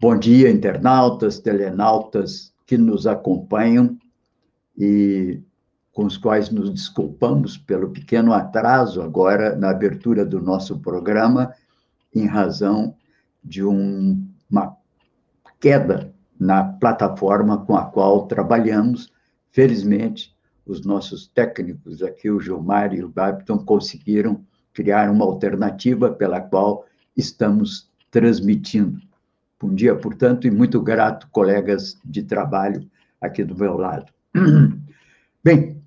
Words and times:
Bom 0.00 0.16
dia, 0.16 0.48
internautas, 0.48 1.40
telenautas 1.40 2.54
que 2.64 2.78
nos 2.78 3.04
acompanham 3.04 3.98
e 4.78 5.42
com 5.92 6.04
os 6.04 6.16
quais 6.16 6.50
nos 6.50 6.70
desculpamos 6.70 7.58
pelo 7.58 7.90
pequeno 7.90 8.32
atraso 8.32 9.02
agora 9.02 9.56
na 9.56 9.70
abertura 9.70 10.24
do 10.24 10.40
nosso 10.40 10.78
programa, 10.78 11.52
em 12.14 12.26
razão 12.26 12.94
de 13.42 13.64
um, 13.64 14.24
uma 14.48 14.76
queda 15.58 16.14
na 16.38 16.62
plataforma 16.62 17.66
com 17.66 17.76
a 17.76 17.86
qual 17.86 18.28
trabalhamos. 18.28 19.12
Felizmente, 19.50 20.32
os 20.64 20.86
nossos 20.86 21.26
técnicos 21.26 22.04
aqui, 22.04 22.30
o 22.30 22.38
Gilmar 22.38 22.94
e 22.94 23.02
o 23.02 23.08
Babton, 23.08 23.58
conseguiram 23.64 24.44
criar 24.72 25.10
uma 25.10 25.24
alternativa 25.24 26.08
pela 26.08 26.40
qual 26.40 26.86
estamos 27.16 27.90
transmitindo. 28.12 29.07
Bom 29.60 29.74
dia, 29.74 29.96
portanto, 29.96 30.46
e 30.46 30.52
muito 30.52 30.80
grato, 30.80 31.28
colegas 31.32 31.98
de 32.04 32.22
trabalho 32.22 32.88
aqui 33.20 33.42
do 33.42 33.56
meu 33.56 33.76
lado. 33.76 34.12
Bem, 35.42 35.82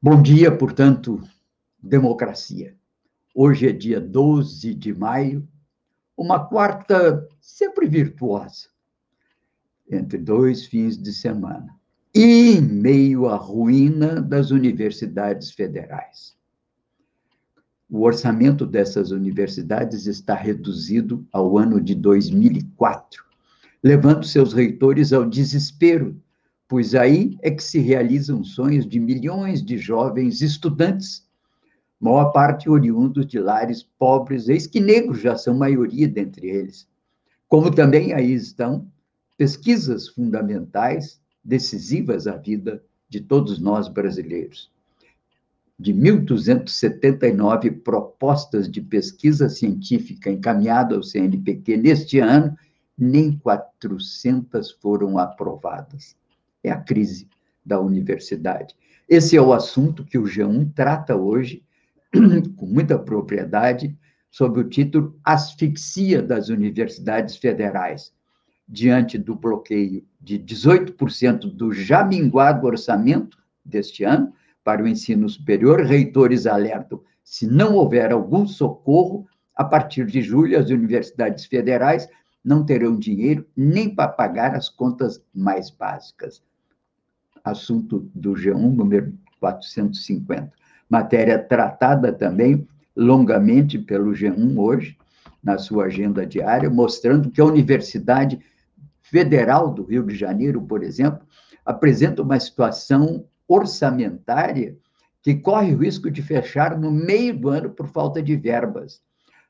bom 0.00 0.22
dia, 0.22 0.50
portanto, 0.50 1.20
democracia. 1.82 2.74
Hoje 3.34 3.68
é 3.68 3.72
dia 3.72 4.00
12 4.00 4.72
de 4.72 4.94
maio, 4.94 5.46
uma 6.16 6.48
quarta 6.48 7.28
sempre 7.42 7.86
virtuosa, 7.86 8.68
entre 9.90 10.16
dois 10.16 10.64
fins 10.64 10.96
de 10.96 11.12
semana, 11.12 11.78
e 12.14 12.56
em 12.56 12.62
meio 12.62 13.28
à 13.28 13.36
ruína 13.36 14.18
das 14.18 14.50
universidades 14.50 15.50
federais 15.50 16.37
o 17.90 18.02
orçamento 18.02 18.66
dessas 18.66 19.10
universidades 19.10 20.06
está 20.06 20.34
reduzido 20.34 21.26
ao 21.32 21.56
ano 21.56 21.80
de 21.80 21.94
2004, 21.94 23.24
levando 23.82 24.26
seus 24.26 24.52
reitores 24.52 25.12
ao 25.12 25.24
desespero, 25.24 26.20
pois 26.68 26.94
aí 26.94 27.38
é 27.40 27.50
que 27.50 27.62
se 27.64 27.78
realizam 27.78 28.44
sonhos 28.44 28.86
de 28.86 29.00
milhões 29.00 29.64
de 29.64 29.78
jovens 29.78 30.42
estudantes, 30.42 31.26
maior 31.98 32.30
parte 32.30 32.68
oriundos 32.68 33.26
de 33.26 33.38
lares 33.38 33.82
pobres, 33.82 34.48
eis 34.48 34.66
que 34.66 34.80
negros 34.80 35.20
já 35.20 35.36
são 35.36 35.56
maioria 35.56 36.06
dentre 36.06 36.46
eles. 36.46 36.86
Como 37.48 37.74
também 37.74 38.12
aí 38.12 38.34
estão 38.34 38.86
pesquisas 39.38 40.08
fundamentais, 40.08 41.18
decisivas 41.42 42.26
à 42.26 42.36
vida 42.36 42.82
de 43.08 43.20
todos 43.20 43.58
nós 43.58 43.88
brasileiros 43.88 44.70
de 45.78 45.94
1.279 45.94 47.82
propostas 47.82 48.68
de 48.68 48.80
pesquisa 48.80 49.48
científica 49.48 50.30
encaminhadas 50.30 50.96
ao 50.96 51.02
CNPq 51.04 51.76
neste 51.76 52.18
ano, 52.18 52.56
nem 52.96 53.38
400 53.38 54.72
foram 54.72 55.18
aprovadas. 55.18 56.16
É 56.64 56.70
a 56.70 56.80
crise 56.80 57.28
da 57.64 57.80
universidade. 57.80 58.74
Esse 59.08 59.36
é 59.36 59.40
o 59.40 59.52
assunto 59.52 60.04
que 60.04 60.18
o 60.18 60.24
G1 60.24 60.72
trata 60.74 61.14
hoje, 61.14 61.62
com 62.56 62.66
muita 62.66 62.98
propriedade, 62.98 63.96
sob 64.30 64.60
o 64.60 64.68
título 64.68 65.18
Asfixia 65.24 66.20
das 66.20 66.48
Universidades 66.48 67.36
Federais, 67.36 68.12
diante 68.68 69.16
do 69.16 69.34
bloqueio 69.34 70.04
de 70.20 70.38
18% 70.38 71.50
do 71.52 71.72
já 71.72 72.04
minguado 72.04 72.66
orçamento 72.66 73.38
deste 73.64 74.04
ano, 74.04 74.32
para 74.68 74.82
o 74.82 74.86
ensino 74.86 75.26
superior, 75.30 75.80
reitores 75.80 76.46
alertam: 76.46 77.00
se 77.24 77.46
não 77.46 77.74
houver 77.74 78.12
algum 78.12 78.46
socorro, 78.46 79.26
a 79.56 79.64
partir 79.64 80.04
de 80.04 80.20
julho, 80.20 80.58
as 80.58 80.68
universidades 80.68 81.46
federais 81.46 82.06
não 82.44 82.62
terão 82.66 82.98
dinheiro 82.98 83.46
nem 83.56 83.88
para 83.88 84.08
pagar 84.08 84.54
as 84.54 84.68
contas 84.68 85.24
mais 85.34 85.70
básicas. 85.70 86.42
Assunto 87.42 88.10
do 88.14 88.34
G1, 88.34 88.58
número 88.58 89.14
450. 89.40 90.52
Matéria 90.86 91.38
tratada 91.38 92.12
também 92.12 92.68
longamente 92.94 93.78
pelo 93.78 94.12
G1 94.12 94.58
hoje, 94.58 94.98
na 95.42 95.56
sua 95.56 95.86
agenda 95.86 96.26
diária, 96.26 96.68
mostrando 96.68 97.30
que 97.30 97.40
a 97.40 97.46
Universidade 97.46 98.38
Federal 99.00 99.72
do 99.72 99.84
Rio 99.84 100.04
de 100.04 100.14
Janeiro, 100.14 100.60
por 100.60 100.82
exemplo, 100.82 101.26
apresenta 101.64 102.20
uma 102.20 102.38
situação 102.38 103.24
orçamentária 103.48 104.76
que 105.22 105.34
corre 105.34 105.74
o 105.74 105.78
risco 105.78 106.10
de 106.10 106.22
fechar 106.22 106.78
no 106.78 106.92
meio 106.92 107.36
do 107.36 107.48
ano 107.48 107.70
por 107.70 107.88
falta 107.88 108.22
de 108.22 108.36
verbas. 108.36 109.02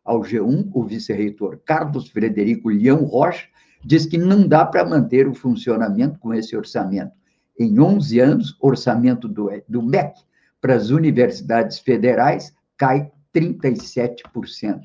Ao 0.04 0.22
G1, 0.22 0.70
o 0.72 0.84
vice-reitor 0.84 1.60
Carlos 1.66 2.08
Frederico 2.08 2.70
Leão 2.70 3.04
Rocha 3.04 3.48
diz 3.84 4.06
que 4.06 4.16
não 4.16 4.46
dá 4.46 4.64
para 4.64 4.84
manter 4.84 5.28
o 5.28 5.34
funcionamento 5.34 6.18
com 6.18 6.32
esse 6.32 6.56
orçamento. 6.56 7.12
Em 7.58 7.78
11 7.78 8.20
anos, 8.20 8.56
o 8.60 8.68
orçamento 8.68 9.28
do, 9.28 9.50
do 9.68 9.82
MEC 9.82 10.20
para 10.60 10.74
as 10.74 10.90
universidades 10.90 11.78
federais 11.78 12.54
cai 12.76 13.10
37%. 13.34 14.80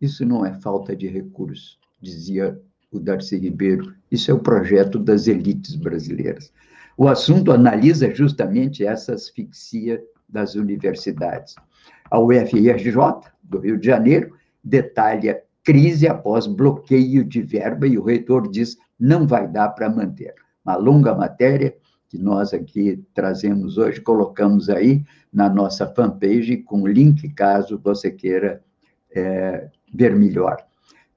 Isso 0.00 0.24
não 0.24 0.46
é 0.46 0.54
falta 0.54 0.94
de 0.94 1.08
recursos, 1.08 1.78
dizia 2.00 2.60
o 2.90 2.98
Darcy 2.98 3.36
Ribeiro, 3.36 3.94
isso 4.10 4.30
é 4.30 4.34
o 4.34 4.38
projeto 4.38 4.98
das 4.98 5.26
elites 5.26 5.76
brasileiras. 5.76 6.52
O 6.96 7.06
assunto 7.06 7.52
analisa 7.52 8.12
justamente 8.14 8.84
essa 8.84 9.14
asfixia 9.14 10.02
das 10.28 10.54
universidades. 10.54 11.54
A 12.10 12.18
UFRJ, 12.18 12.96
do 13.42 13.58
Rio 13.58 13.78
de 13.78 13.86
Janeiro, 13.86 14.34
detalha 14.64 15.42
crise 15.62 16.08
após 16.08 16.46
bloqueio 16.46 17.24
de 17.24 17.42
verba 17.42 17.86
e 17.86 17.98
o 17.98 18.02
reitor 18.02 18.50
diz 18.50 18.76
não 18.98 19.26
vai 19.26 19.46
dar 19.46 19.68
para 19.70 19.88
manter. 19.90 20.34
Uma 20.64 20.76
longa 20.76 21.14
matéria 21.14 21.74
que 22.08 22.18
nós 22.18 22.54
aqui 22.54 23.04
trazemos 23.14 23.76
hoje, 23.76 24.00
colocamos 24.00 24.70
aí 24.70 25.04
na 25.32 25.48
nossa 25.48 25.86
fanpage 25.86 26.56
com 26.58 26.86
link 26.86 27.28
caso 27.34 27.78
você 27.82 28.10
queira 28.10 28.62
é, 29.14 29.68
ver 29.92 30.16
melhor. 30.16 30.56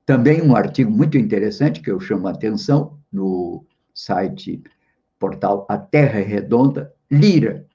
Também 0.06 0.42
um 0.42 0.56
artigo 0.56 0.92
muito 0.92 1.18
interessante 1.18 1.82
que 1.82 1.92
eu 1.92 2.00
chamo 2.00 2.28
a 2.28 2.32
atenção 2.32 2.98
no 3.12 3.66
site 3.94 4.62
portal 5.20 5.66
A 5.70 5.78
Terra 5.78 6.20
Redonda, 6.20 6.94
Lira, 7.10 7.68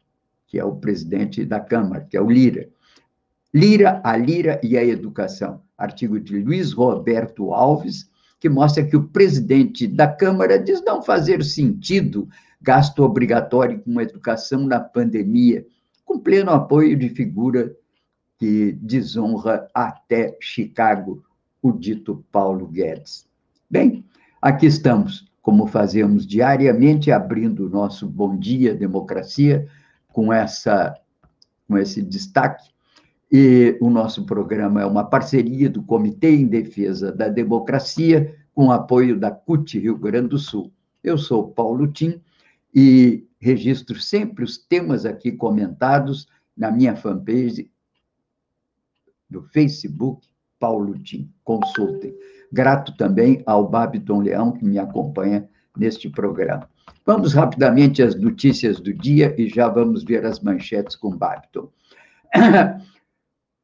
que 0.47 0.59
é 0.59 0.65
o 0.65 0.77
presidente 0.77 1.45
da 1.45 1.61
Câmara, 1.61 2.07
que 2.09 2.17
é 2.17 2.21
o 2.21 2.31
Lira. 2.31 2.69
Lira, 3.55 4.01
a 4.05 4.17
Lira 4.17 4.61
e 4.63 4.77
a 4.77 4.85
Educação. 4.85 5.63
Artigo 5.79 6.19
de 6.19 6.39
Luiz 6.39 6.73
Roberto 6.73 7.53
Alves, 7.53 8.11
que 8.41 8.49
mostra 8.49 8.85
que 8.85 8.97
o 8.97 9.09
presidente 9.09 9.87
da 9.87 10.09
Câmara 10.09 10.59
diz 10.59 10.83
não 10.85 11.03
fazer 11.03 11.43
sentido 11.45 12.29
gasto 12.61 13.03
obrigatório 13.03 13.81
com 13.81 14.01
educação 14.01 14.67
na 14.67 14.81
pandemia, 14.81 15.67
com 16.05 16.19
pleno 16.19 16.51
apoio 16.51 16.97
de 16.97 17.09
figura 17.09 17.75
que 18.39 18.73
desonra 18.73 19.69
até 19.75 20.37
Chicago, 20.41 21.25
o 21.63 21.73
dito 21.73 22.25
Paulo 22.31 22.67
Guedes. 22.67 23.27
Bem, 23.71 24.05
aqui 24.41 24.67
estamos 24.67 25.27
como 25.47 25.69
fazemos 25.69 26.27
diariamente, 26.27 27.13
abrindo 27.13 27.67
o 27.67 27.69
nosso 27.69 28.05
Bom 28.05 28.37
Dia 28.37 28.75
Democracia, 28.75 29.69
com, 30.09 30.33
essa, 30.33 30.93
com 31.69 31.79
esse 31.79 32.03
destaque. 32.03 32.69
E 33.31 33.79
o 33.81 33.89
nosso 33.89 34.27
programa 34.27 34.83
é 34.83 34.85
uma 34.85 35.05
parceria 35.05 35.71
do 35.71 35.85
Comitê 35.85 36.31
em 36.31 36.49
Defesa 36.49 37.13
da 37.13 37.29
Democracia, 37.29 38.37
com 38.53 38.73
apoio 38.73 39.17
da 39.17 39.31
CUT 39.31 39.79
Rio 39.79 39.97
Grande 39.97 40.31
do 40.31 40.39
Sul. 40.39 40.73
Eu 41.01 41.17
sou 41.17 41.47
Paulo 41.53 41.87
Tim 41.93 42.21
e 42.75 43.25
registro 43.39 44.01
sempre 44.01 44.43
os 44.43 44.59
temas 44.59 45.07
aqui 45.07 45.31
comentados 45.31 46.27
na 46.57 46.73
minha 46.73 46.97
fanpage 46.97 47.71
do 49.31 49.45
Facebook, 49.45 50.27
Paulo 50.59 50.99
Tim. 50.99 51.31
Consultem. 51.45 52.15
Grato 52.53 52.97
também 52.97 53.43
ao 53.47 53.69
Babiton 53.69 54.21
Leão, 54.21 54.53
que 54.53 54.65
me 54.65 54.79
acompanha 54.79 55.49
neste 55.77 56.09
programa. 56.09 56.69
Vamos 57.05 57.35
rapidamente 57.35 58.03
às 58.03 58.15
notícias 58.19 58.81
do 58.81 58.93
dia 58.93 59.35
e 59.39 59.49
já 59.49 59.69
vamos 59.69 60.05
ver 60.05 60.25
as 60.25 60.41
manchetes 60.41 60.97
com 60.97 61.17
Babiton. 61.17 61.69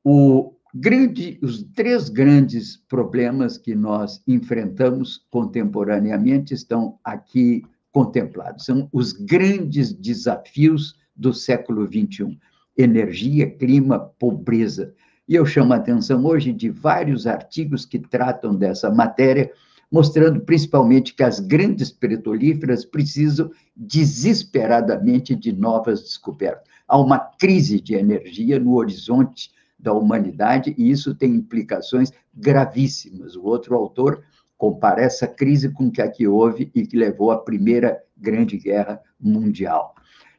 O 0.04 0.56
grande, 0.74 1.38
os 1.42 1.62
três 1.74 2.08
grandes 2.08 2.76
problemas 2.76 3.56
que 3.56 3.74
nós 3.74 4.20
enfrentamos 4.26 5.24
contemporaneamente 5.30 6.54
estão 6.54 6.98
aqui 7.04 7.62
contemplados. 7.92 8.64
São 8.64 8.88
os 8.92 9.12
grandes 9.12 9.92
desafios 9.92 10.98
do 11.14 11.32
século 11.32 11.86
XXI: 11.86 12.36
energia, 12.76 13.48
clima, 13.48 14.00
pobreza. 14.18 14.94
E 15.32 15.34
eu 15.34 15.46
chamo 15.46 15.72
a 15.72 15.76
atenção 15.76 16.26
hoje 16.26 16.52
de 16.52 16.68
vários 16.68 17.26
artigos 17.26 17.86
que 17.86 17.98
tratam 17.98 18.54
dessa 18.54 18.90
matéria, 18.90 19.50
mostrando 19.90 20.40
principalmente 20.40 21.14
que 21.14 21.22
as 21.22 21.40
grandes 21.40 21.90
petrolíferas 21.90 22.84
precisam 22.84 23.50
desesperadamente 23.74 25.34
de 25.34 25.50
novas 25.50 26.02
descobertas. 26.02 26.68
Há 26.86 27.00
uma 27.00 27.18
crise 27.18 27.80
de 27.80 27.94
energia 27.94 28.58
no 28.58 28.74
horizonte 28.74 29.50
da 29.78 29.94
humanidade 29.94 30.74
e 30.76 30.90
isso 30.90 31.14
tem 31.14 31.34
implicações 31.34 32.12
gravíssimas. 32.34 33.34
O 33.34 33.44
outro 33.44 33.74
autor 33.74 34.22
compara 34.58 35.00
essa 35.00 35.26
crise 35.26 35.70
com 35.70 35.86
o 35.86 35.90
que 35.90 36.02
aqui 36.02 36.28
houve 36.28 36.70
e 36.74 36.86
que 36.86 36.94
levou 36.94 37.30
à 37.30 37.38
primeira 37.38 37.98
grande 38.18 38.58
guerra 38.58 39.00
mundial. 39.18 39.94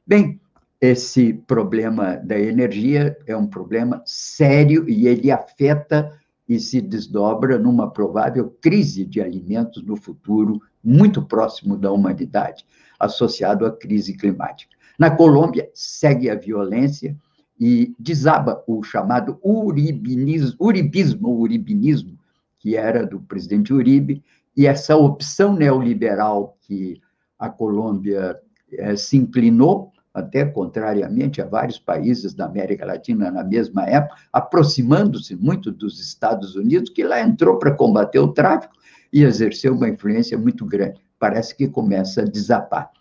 Bem, 0.05 0.39
esse 0.85 1.31
problema 1.31 2.17
da 2.17 2.37
energia 2.37 3.17
é 3.25 3.37
um 3.37 3.47
problema 3.47 4.03
sério 4.05 4.83
e 4.89 5.07
ele 5.07 5.31
afeta 5.31 6.11
e 6.47 6.59
se 6.59 6.81
desdobra 6.81 7.57
numa 7.57 7.89
provável 7.89 8.53
crise 8.59 9.05
de 9.05 9.21
alimentos 9.21 9.81
no 9.81 9.95
futuro 9.95 10.61
muito 10.83 11.21
próximo 11.21 11.77
da 11.77 11.89
humanidade, 11.89 12.65
associado 12.99 13.65
à 13.65 13.71
crise 13.71 14.17
climática. 14.17 14.75
Na 14.99 15.09
Colômbia, 15.09 15.69
segue 15.73 16.29
a 16.29 16.35
violência, 16.35 17.15
e 17.57 17.95
desaba 17.97 18.61
o 18.67 18.83
chamado 18.83 19.39
uribinismo, 19.41 20.57
uribismo, 20.59 21.39
uribinismo, 21.39 22.19
que 22.59 22.75
era 22.75 23.05
do 23.05 23.21
presidente 23.21 23.71
Uribe, 23.71 24.21
e 24.57 24.67
essa 24.67 24.97
opção 24.97 25.55
neoliberal 25.55 26.57
que 26.59 26.99
a 27.39 27.47
Colômbia 27.47 28.37
é, 28.73 28.97
se 28.97 29.15
inclinou, 29.15 29.92
até 30.13 30.45
contrariamente 30.45 31.41
a 31.41 31.45
vários 31.45 31.79
países 31.79 32.33
da 32.33 32.45
América 32.45 32.85
Latina 32.85 33.31
na 33.31 33.43
mesma 33.43 33.83
época, 33.85 34.15
aproximando-se 34.31 35.35
muito 35.35 35.71
dos 35.71 35.99
Estados 35.99 36.55
Unidos, 36.55 36.91
que 36.91 37.03
lá 37.03 37.19
entrou 37.21 37.57
para 37.57 37.73
combater 37.73 38.19
o 38.19 38.27
tráfico 38.27 38.75
e 39.11 39.23
exerceu 39.23 39.73
uma 39.73 39.89
influência 39.89 40.37
muito 40.37 40.65
grande. 40.65 41.01
Parece 41.17 41.55
que 41.55 41.67
começa 41.67 42.21
a 42.21 42.25
desapar. 42.25 42.91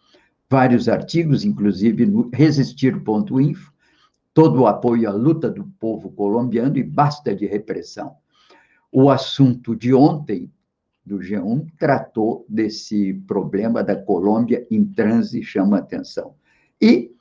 Vários 0.48 0.88
artigos, 0.88 1.44
inclusive 1.44 2.06
no 2.06 2.30
resistir.info, 2.32 3.72
todo 4.32 4.62
o 4.62 4.66
apoio 4.66 5.08
à 5.08 5.12
luta 5.12 5.50
do 5.50 5.64
povo 5.78 6.10
colombiano 6.10 6.78
e 6.78 6.82
basta 6.82 7.34
de 7.34 7.46
repressão. 7.46 8.16
O 8.90 9.10
assunto 9.10 9.74
de 9.74 9.92
ontem, 9.92 10.50
do 11.04 11.18
G1, 11.18 11.66
tratou 11.78 12.46
desse 12.48 13.14
problema 13.26 13.82
da 13.82 13.96
Colômbia 13.96 14.66
em 14.70 14.84
transe 14.84 15.40
e 15.40 15.42
chama 15.42 15.78
atenção. 15.78 16.34
E, 16.82 17.14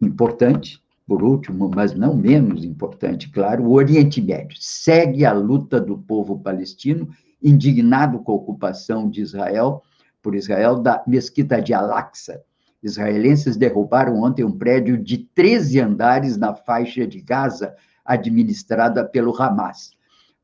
importante, 0.00 0.82
por 1.06 1.22
último, 1.22 1.70
mas 1.74 1.94
não 1.94 2.16
menos 2.16 2.64
importante, 2.64 3.30
claro, 3.30 3.64
o 3.64 3.72
Oriente 3.72 4.22
Médio 4.22 4.56
segue 4.58 5.24
a 5.24 5.32
luta 5.32 5.78
do 5.78 5.98
povo 5.98 6.40
palestino, 6.40 7.08
indignado 7.42 8.20
com 8.20 8.32
a 8.32 8.36
ocupação 8.36 9.10
de 9.10 9.20
Israel, 9.20 9.82
por 10.22 10.34
Israel, 10.34 10.76
da 10.76 11.02
mesquita 11.06 11.60
de 11.60 11.74
Al-Aqsa, 11.74 12.42
Israelenses 12.82 13.56
derrubaram 13.56 14.22
ontem 14.22 14.44
um 14.44 14.56
prédio 14.56 14.96
de 14.96 15.18
13 15.18 15.80
andares 15.80 16.36
na 16.36 16.54
faixa 16.54 17.06
de 17.06 17.20
Gaza, 17.20 17.74
administrada 18.04 19.04
pelo 19.04 19.34
Hamas. 19.40 19.92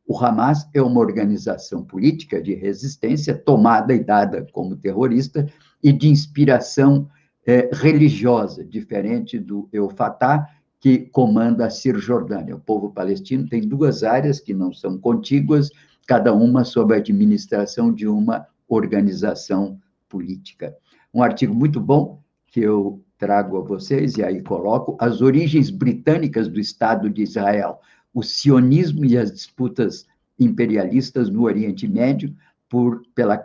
O 0.07 0.17
Hamas 0.17 0.69
é 0.75 0.81
uma 0.81 1.01
organização 1.01 1.83
política 1.83 2.41
de 2.41 2.55
resistência 2.55 3.35
tomada 3.35 3.95
e 3.95 4.05
dada 4.05 4.47
como 4.53 4.77
terrorista 4.77 5.47
e 5.83 5.93
de 5.93 6.09
inspiração 6.09 7.09
é, 7.47 7.71
religiosa, 7.73 8.65
diferente 8.65 9.39
do 9.39 9.69
El 9.73 9.89
Fatah, 9.91 10.49
que 10.81 10.99
comanda 10.99 11.67
a 11.67 11.71
Cisjordânia. 11.71 12.57
O 12.57 12.61
povo 12.61 12.91
palestino 12.91 13.49
tem 13.49 13.67
duas 13.67 14.03
áreas 14.03 14.41
que 14.41 14.53
não 14.53 14.73
são 14.73 14.99
contíguas, 14.99 15.71
cada 16.07 16.35
uma 16.35 16.65
sob 16.65 16.93
a 16.95 16.99
administração 16.99 17.93
de 17.93 18.07
uma 18.07 18.47
organização 18.69 19.79
política. 20.09 20.77
Um 21.15 21.23
artigo 21.23 21.55
muito 21.55 21.81
bom 21.81 22.21
que 22.49 22.61
eu 22.61 23.03
trago 23.19 23.57
a 23.57 23.61
vocês, 23.63 24.17
e 24.17 24.23
aí 24.23 24.43
coloco, 24.43 24.97
as 25.01 25.23
origens 25.23 25.71
britânicas 25.71 26.49
do 26.49 26.61
Estado 26.61 27.09
de 27.09 27.23
Israel, 27.23 27.81
o 28.13 28.23
sionismo 28.23 29.05
e 29.05 29.17
as 29.17 29.33
disputas 29.33 30.07
imperialistas 30.39 31.31
no 31.31 31.45
Oriente 31.45 31.89
Médio 31.89 32.35
por, 32.69 33.03
pela 33.15 33.39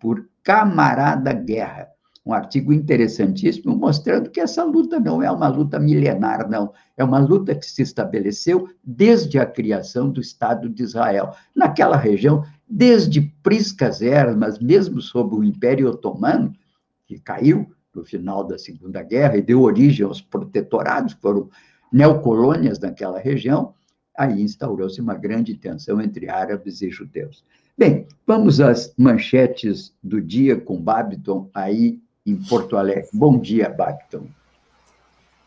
por 0.00 0.28
camarada 0.42 1.32
guerra. 1.32 1.88
Um 2.24 2.32
artigo 2.32 2.72
interessantíssimo 2.72 3.76
mostrando 3.76 4.30
que 4.30 4.40
essa 4.40 4.62
luta 4.62 5.00
não 5.00 5.20
é 5.22 5.30
uma 5.30 5.48
luta 5.48 5.78
milenar, 5.80 6.48
não. 6.48 6.72
É 6.96 7.02
uma 7.02 7.18
luta 7.18 7.54
que 7.54 7.66
se 7.66 7.82
estabeleceu 7.82 8.68
desde 8.82 9.38
a 9.40 9.46
criação 9.46 10.08
do 10.08 10.20
Estado 10.20 10.68
de 10.68 10.84
Israel. 10.84 11.34
Naquela 11.54 11.96
região, 11.96 12.44
desde 12.68 13.20
Priscas 13.42 14.00
mas 14.38 14.60
mesmo 14.60 15.00
sob 15.00 15.34
o 15.34 15.42
Império 15.42 15.88
Otomano, 15.88 16.52
que 17.06 17.18
caiu, 17.18 17.68
no 17.94 18.04
final 18.04 18.44
da 18.44 18.58
Segunda 18.58 19.02
Guerra 19.02 19.36
e 19.36 19.42
deu 19.42 19.60
origem 19.60 20.06
aos 20.06 20.20
protetorados, 20.20 21.12
foram 21.14 21.50
neocolônias 21.92 22.78
naquela 22.78 23.18
região, 23.18 23.74
aí 24.16 24.40
instaurou-se 24.42 25.00
uma 25.00 25.14
grande 25.14 25.54
tensão 25.54 26.00
entre 26.00 26.28
árabes 26.28 26.80
e 26.80 26.90
judeus. 26.90 27.44
Bem, 27.76 28.06
vamos 28.26 28.60
às 28.60 28.94
manchetes 28.96 29.94
do 30.02 30.20
dia 30.20 30.58
com 30.58 30.80
Babiton 30.80 31.50
aí 31.52 32.00
em 32.26 32.36
Porto 32.36 32.76
Alegre. 32.76 33.08
Bom 33.12 33.38
dia, 33.38 33.68
Babiton. 33.68 34.26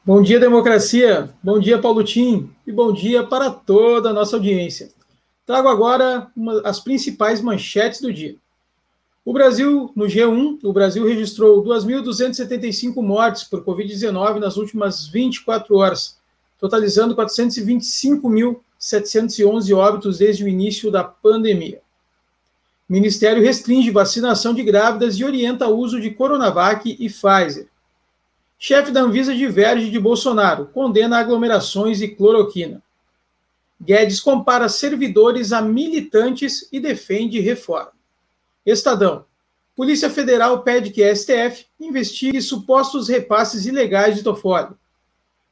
Bom 0.06 0.22
dia, 0.22 0.40
democracia. 0.40 1.34
Bom 1.42 1.60
dia, 1.60 1.80
Paulo 1.80 2.04
Tim. 2.04 2.52
E 2.68 2.72
bom 2.72 2.94
dia 2.94 3.24
para 3.24 3.50
toda 3.50 4.10
a 4.10 4.14
nossa 4.14 4.36
audiência. 4.36 4.92
Trago 5.46 5.68
agora 5.68 6.28
uma, 6.36 6.62
as 6.62 6.80
principais 6.80 7.42
manchetes 7.42 8.02
do 8.02 8.14
dia. 8.14 8.36
O 9.24 9.34
Brasil, 9.34 9.92
no 9.96 10.06
G1, 10.06 10.60
o 10.64 10.72
Brasil 10.72 11.04
registrou 11.08 11.64
2.275 11.64 13.02
mortes 13.02 13.44
por 13.44 13.64
Covid-19 13.64 14.38
nas 14.38 14.58
últimas 14.58 15.08
24 15.08 15.76
horas, 15.76 16.20
totalizando 16.60 17.16
425.711 17.16 19.76
óbitos 19.76 20.20
desde 20.20 20.44
o 20.44 20.48
início 20.48 20.92
da 20.92 21.04
pandemia. 21.04 21.82
Ministério 22.88 23.42
restringe 23.42 23.90
vacinação 23.90 24.54
de 24.54 24.62
grávidas 24.62 25.16
e 25.16 25.24
orienta 25.24 25.68
o 25.68 25.76
uso 25.76 26.00
de 26.00 26.12
Coronavac 26.12 26.96
e 27.00 27.10
Pfizer. 27.10 27.68
Chefe 28.60 28.92
da 28.92 29.02
Anvisa 29.02 29.34
diverge 29.34 29.90
de 29.90 30.00
Bolsonaro, 30.00 30.68
condena 30.68 31.18
aglomerações 31.18 32.02
e 32.02 32.08
cloroquina. 32.08 32.82
Guedes 33.82 34.20
compara 34.20 34.70
servidores 34.70 35.52
a 35.52 35.62
militantes 35.62 36.70
e 36.72 36.80
defende 36.80 37.40
reforma. 37.40 37.92
Estadão. 38.66 39.26
Polícia 39.76 40.10
Federal 40.10 40.62
pede 40.62 40.92
que 40.92 41.04
a 41.04 41.14
STF 41.14 41.66
investigue 41.80 42.42
supostos 42.42 43.10
repasses 43.10 43.66
ilegais 43.66 44.16
de 44.16 44.24
Toffoli. 44.24 44.74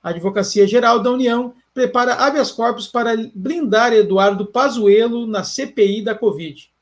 Advocacia 0.02 0.66
Geral 0.66 1.00
da 1.00 1.12
União 1.12 1.54
prepara 1.74 2.14
habeas 2.14 2.52
corpus 2.52 2.88
para 2.88 3.16
blindar 3.34 3.92
Eduardo 3.92 4.46
Pazuello 4.46 5.26
na 5.26 5.44
CPI 5.44 6.04
da 6.04 6.16
Covid. 6.16 6.73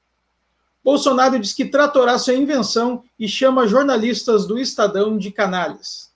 Bolsonaro 0.83 1.39
diz 1.39 1.53
que 1.53 1.65
tratorá 1.65 2.17
sua 2.17 2.33
invenção 2.33 3.03
e 3.19 3.27
chama 3.27 3.67
jornalistas 3.67 4.47
do 4.47 4.57
Estadão 4.57 5.17
de 5.17 5.31
canalhas. 5.31 6.11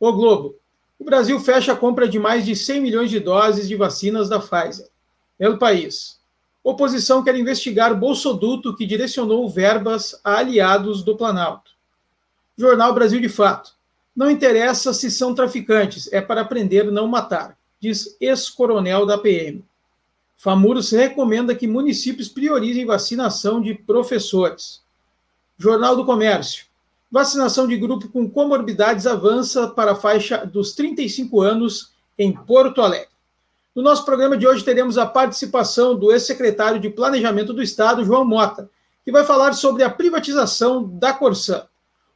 O 0.00 0.12
Globo. 0.12 0.56
O 0.98 1.04
Brasil 1.04 1.38
fecha 1.38 1.72
a 1.72 1.76
compra 1.76 2.08
de 2.08 2.18
mais 2.18 2.44
de 2.44 2.56
100 2.56 2.80
milhões 2.80 3.10
de 3.10 3.20
doses 3.20 3.68
de 3.68 3.76
vacinas 3.76 4.28
da 4.28 4.40
Pfizer. 4.40 4.88
Pelo 5.38 5.58
país. 5.58 6.18
Oposição 6.62 7.22
quer 7.22 7.36
investigar 7.36 7.94
bolsoduto 7.94 8.74
que 8.74 8.86
direcionou 8.86 9.48
verbas 9.48 10.18
a 10.24 10.38
aliados 10.38 11.02
do 11.02 11.16
Planalto. 11.16 11.72
Jornal 12.56 12.94
Brasil 12.94 13.20
de 13.20 13.28
Fato. 13.28 13.72
Não 14.16 14.30
interessa 14.30 14.94
se 14.94 15.10
são 15.10 15.34
traficantes, 15.34 16.10
é 16.12 16.20
para 16.20 16.44
prender, 16.44 16.90
não 16.90 17.08
matar, 17.08 17.58
diz 17.80 18.16
ex-coronel 18.20 19.04
da 19.04 19.18
PM. 19.18 19.64
Famuros 20.36 20.90
recomenda 20.90 21.54
que 21.54 21.66
municípios 21.66 22.28
priorizem 22.28 22.84
vacinação 22.84 23.60
de 23.60 23.74
professores. 23.74 24.82
Jornal 25.56 25.96
do 25.96 26.04
Comércio. 26.04 26.66
Vacinação 27.10 27.68
de 27.68 27.76
grupo 27.76 28.08
com 28.08 28.28
comorbidades 28.28 29.06
avança 29.06 29.68
para 29.68 29.92
a 29.92 29.96
faixa 29.96 30.44
dos 30.44 30.72
35 30.72 31.40
anos 31.40 31.92
em 32.18 32.32
Porto 32.32 32.82
Alegre. 32.82 33.14
No 33.74 33.82
nosso 33.82 34.04
programa 34.04 34.36
de 34.36 34.46
hoje 34.46 34.64
teremos 34.64 34.98
a 34.98 35.06
participação 35.06 35.96
do 35.96 36.12
ex-secretário 36.12 36.80
de 36.80 36.90
Planejamento 36.90 37.52
do 37.52 37.62
Estado, 37.62 38.04
João 38.04 38.24
Mota, 38.24 38.70
que 39.04 39.12
vai 39.12 39.24
falar 39.24 39.52
sobre 39.52 39.82
a 39.82 39.90
privatização 39.90 40.82
da 40.82 41.12
Corsã. 41.12 41.66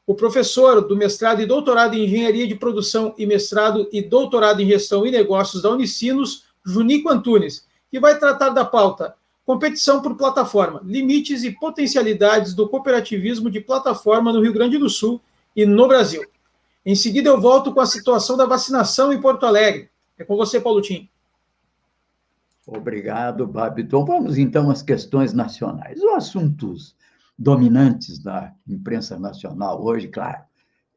O 0.06 0.14
professor 0.14 0.80
do 0.80 0.96
mestrado 0.96 1.42
e 1.42 1.46
doutorado 1.46 1.94
em 1.94 2.04
Engenharia 2.04 2.46
de 2.46 2.54
Produção 2.54 3.14
e 3.18 3.26
mestrado 3.26 3.88
e 3.92 4.00
doutorado 4.00 4.62
em 4.62 4.66
Gestão 4.66 5.06
e 5.06 5.10
Negócios 5.10 5.62
da 5.62 5.70
Unicinos, 5.70 6.44
Junico 6.64 7.10
Antunes, 7.10 7.67
que 7.90 8.00
vai 8.00 8.18
tratar 8.18 8.50
da 8.50 8.64
pauta 8.64 9.14
Competição 9.48 10.02
por 10.02 10.14
plataforma, 10.14 10.82
limites 10.84 11.42
e 11.42 11.50
potencialidades 11.50 12.52
do 12.52 12.68
cooperativismo 12.68 13.50
de 13.50 13.62
plataforma 13.62 14.30
no 14.30 14.42
Rio 14.42 14.52
Grande 14.52 14.76
do 14.76 14.90
Sul 14.90 15.22
e 15.56 15.64
no 15.64 15.88
Brasil. 15.88 16.22
Em 16.84 16.94
seguida, 16.94 17.30
eu 17.30 17.40
volto 17.40 17.72
com 17.72 17.80
a 17.80 17.86
situação 17.86 18.36
da 18.36 18.44
vacinação 18.44 19.10
em 19.10 19.18
Porto 19.18 19.46
Alegre. 19.46 19.88
É 20.18 20.24
com 20.24 20.36
você, 20.36 20.60
Paulo 20.60 20.82
Tim. 20.82 21.08
Obrigado, 22.66 23.46
Babiton. 23.46 24.04
Vamos 24.04 24.36
então 24.36 24.68
às 24.68 24.82
questões 24.82 25.32
nacionais. 25.32 25.98
Os 25.98 26.12
assuntos 26.12 26.94
dominantes 27.38 28.18
da 28.18 28.52
imprensa 28.68 29.18
nacional 29.18 29.82
hoje, 29.82 30.08
claro, 30.08 30.42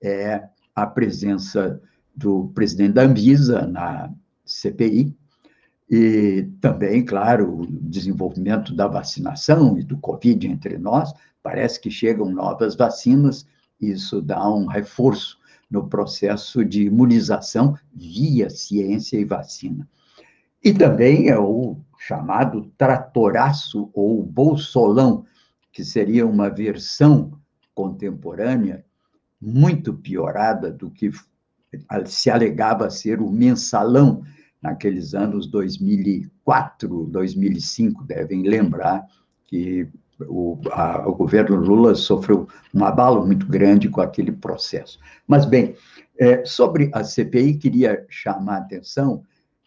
é 0.03 0.43
a 0.75 0.85
presença 0.85 1.81
do 2.13 2.51
presidente 2.53 2.95
da 2.95 3.03
Anvisa 3.03 3.65
na 3.65 4.11
CPI, 4.43 5.15
e 5.93 6.43
também, 6.61 7.03
claro, 7.03 7.63
o 7.63 7.67
desenvolvimento 7.67 8.73
da 8.73 8.87
vacinação 8.87 9.77
e 9.77 9.83
do 9.83 9.97
Covid 9.97 10.47
entre 10.47 10.77
nós, 10.77 11.13
parece 11.43 11.81
que 11.81 11.91
chegam 11.91 12.31
novas 12.31 12.75
vacinas, 12.75 13.45
isso 13.77 14.21
dá 14.21 14.49
um 14.49 14.67
reforço 14.67 15.37
no 15.69 15.89
processo 15.89 16.63
de 16.63 16.83
imunização 16.83 17.77
via 17.93 18.49
ciência 18.49 19.17
e 19.17 19.25
vacina. 19.25 19.85
E 20.63 20.73
também 20.73 21.27
é 21.27 21.37
o 21.37 21.75
chamado 21.99 22.71
tratoraço 22.77 23.89
ou 23.93 24.23
bolsolão, 24.23 25.25
que 25.73 25.83
seria 25.83 26.25
uma 26.25 26.49
versão 26.49 27.37
contemporânea 27.75 28.85
muito 29.41 29.93
piorada 29.93 30.71
do 30.71 30.89
que 30.89 31.11
se 32.05 32.29
alegava 32.29 32.89
ser 32.89 33.19
o 33.19 33.29
mensalão 33.29 34.23
naqueles 34.61 35.13
anos 35.13 35.47
2004, 35.47 37.05
2005, 37.05 38.03
devem 38.03 38.43
lembrar 38.43 39.05
que 39.45 39.87
o, 40.27 40.59
a, 40.71 41.07
o, 41.07 41.15
governo 41.15 41.55
Lula 41.55 41.95
sofreu 41.95 42.47
um 42.73 42.85
abalo 42.85 43.25
muito 43.25 43.47
grande 43.47 43.89
com 43.89 44.01
aquele 44.01 44.31
processo. 44.31 44.99
Mas, 45.27 45.45
bem, 45.45 45.75
é, 46.19 46.45
sobre 46.45 46.91
a 46.93 47.03
CPI, 47.03 47.55
queria 47.55 48.05
chamar 48.07 48.55
a 48.55 48.59
atenção 48.59 49.23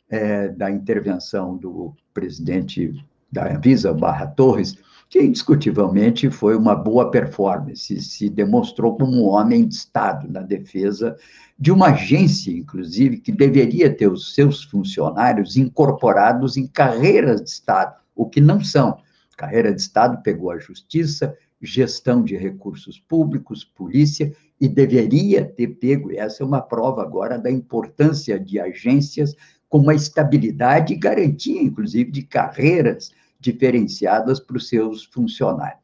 é, 0.09 0.49
da 0.49 0.71
intervenção 0.71 1.57
do 1.57 1.93
presidente 2.13 3.05
da 3.31 3.53
Anvisa, 3.53 3.93
Barra 3.93 4.29
Torres, 4.29 4.79
que 5.15 5.23
indiscutivelmente 5.23 6.29
foi 6.29 6.57
uma 6.57 6.75
boa 6.75 7.09
performance, 7.09 8.03
se 8.03 8.29
demonstrou 8.29 8.97
como 8.97 9.13
um 9.13 9.29
homem 9.29 9.65
de 9.65 9.77
Estado 9.77 10.27
na 10.29 10.41
defesa 10.41 11.17
de 11.57 11.71
uma 11.71 11.91
agência, 11.91 12.51
inclusive, 12.51 13.19
que 13.19 13.31
deveria 13.31 13.95
ter 13.95 14.09
os 14.09 14.35
seus 14.35 14.65
funcionários 14.65 15.57
incorporados 15.57 16.57
em 16.57 16.67
carreiras 16.67 17.41
de 17.41 17.49
Estado, 17.49 17.95
o 18.13 18.29
que 18.29 18.41
não 18.41 18.59
são. 18.65 18.99
Carreira 19.37 19.73
de 19.73 19.81
Estado 19.81 20.21
pegou 20.21 20.51
a 20.51 20.59
justiça, 20.59 21.39
gestão 21.63 22.21
de 22.21 22.37
recursos 22.37 22.99
públicos, 22.99 23.63
polícia, 23.63 24.35
e 24.61 24.67
deveria 24.67 25.45
ter 25.45 25.69
pego, 25.77 26.11
essa 26.11 26.43
é 26.43 26.47
uma 26.47 26.61
prova 26.61 27.03
agora 27.03 27.39
da 27.39 27.53
importância 27.53 28.37
de 28.37 28.59
agências 28.59 29.37
com 29.69 29.79
uma 29.79 29.95
estabilidade 29.95 30.93
e 30.93 30.97
garantia, 30.97 31.63
inclusive, 31.63 32.11
de 32.11 32.25
carreiras 32.25 33.13
diferenciadas 33.45 34.41
para 34.41 34.57
os 34.57 34.69
seus 34.69 35.05
funcionários. 35.05 35.81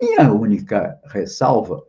Minha 0.00 0.32
única 0.32 0.98
ressalva 1.04 1.82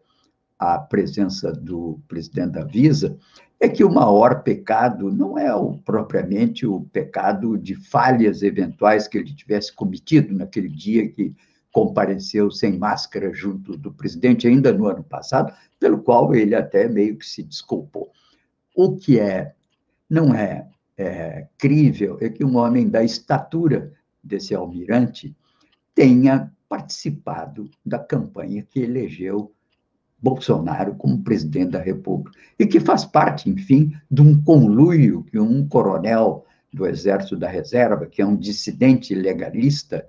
à 0.59 0.77
presença 0.77 1.51
do 1.51 1.99
presidente 2.07 2.51
da 2.51 2.65
Visa 2.65 3.17
é 3.59 3.69
que 3.69 3.83
o 3.83 3.91
maior 3.91 4.43
pecado 4.43 5.11
não 5.11 5.37
é 5.37 5.53
o, 5.55 5.77
propriamente 5.77 6.65
o 6.65 6.81
pecado 6.91 7.57
de 7.57 7.75
falhas 7.75 8.43
eventuais 8.43 9.07
que 9.07 9.17
ele 9.17 9.33
tivesse 9.33 9.73
cometido 9.73 10.33
naquele 10.33 10.67
dia 10.67 11.09
que 11.09 11.33
compareceu 11.71 12.51
sem 12.51 12.77
máscara 12.77 13.33
junto 13.33 13.77
do 13.77 13.91
presidente, 13.91 14.47
ainda 14.47 14.71
no 14.71 14.85
ano 14.87 15.03
passado, 15.03 15.53
pelo 15.79 15.99
qual 15.99 16.33
ele 16.35 16.55
até 16.55 16.87
meio 16.87 17.17
que 17.17 17.25
se 17.25 17.43
desculpou. 17.43 18.11
O 18.75 18.95
que 18.95 19.19
é, 19.19 19.53
não 20.09 20.33
é, 20.33 20.67
é 20.97 21.47
crível 21.57 22.17
é 22.21 22.29
que 22.29 22.45
um 22.45 22.57
homem 22.57 22.87
da 22.87 23.03
estatura 23.03 23.93
desse 24.25 24.55
almirante 24.55 25.35
tenha 25.93 26.51
participado 26.67 27.69
da 27.85 27.99
campanha 27.99 28.65
que 28.69 28.79
elegeu 28.79 29.53
Bolsonaro 30.19 30.95
como 30.95 31.23
presidente 31.23 31.71
da 31.71 31.79
República 31.79 32.37
e 32.57 32.65
que 32.65 32.79
faz 32.79 33.05
parte, 33.05 33.49
enfim, 33.49 33.93
de 34.09 34.21
um 34.21 34.41
conluio 34.41 35.23
que 35.23 35.39
um 35.39 35.67
coronel 35.67 36.45
do 36.73 36.85
Exército 36.85 37.37
da 37.37 37.47
Reserva, 37.47 38.05
que 38.05 38.21
é 38.21 38.25
um 38.25 38.35
dissidente 38.35 39.13
legalista, 39.13 40.05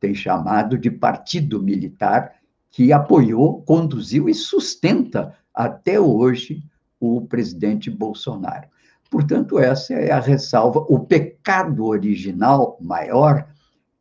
tem 0.00 0.14
chamado 0.14 0.78
de 0.78 0.90
partido 0.90 1.60
militar 1.60 2.34
que 2.70 2.92
apoiou, 2.92 3.62
conduziu 3.62 4.28
e 4.28 4.34
sustenta 4.34 5.34
até 5.52 5.98
hoje 5.98 6.62
o 7.00 7.26
presidente 7.26 7.90
Bolsonaro. 7.90 8.68
Portanto, 9.10 9.58
essa 9.58 9.94
é 9.94 10.10
a 10.10 10.20
ressalva. 10.20 10.80
O 10.88 11.00
pecado 11.00 11.86
original 11.86 12.76
maior 12.80 13.48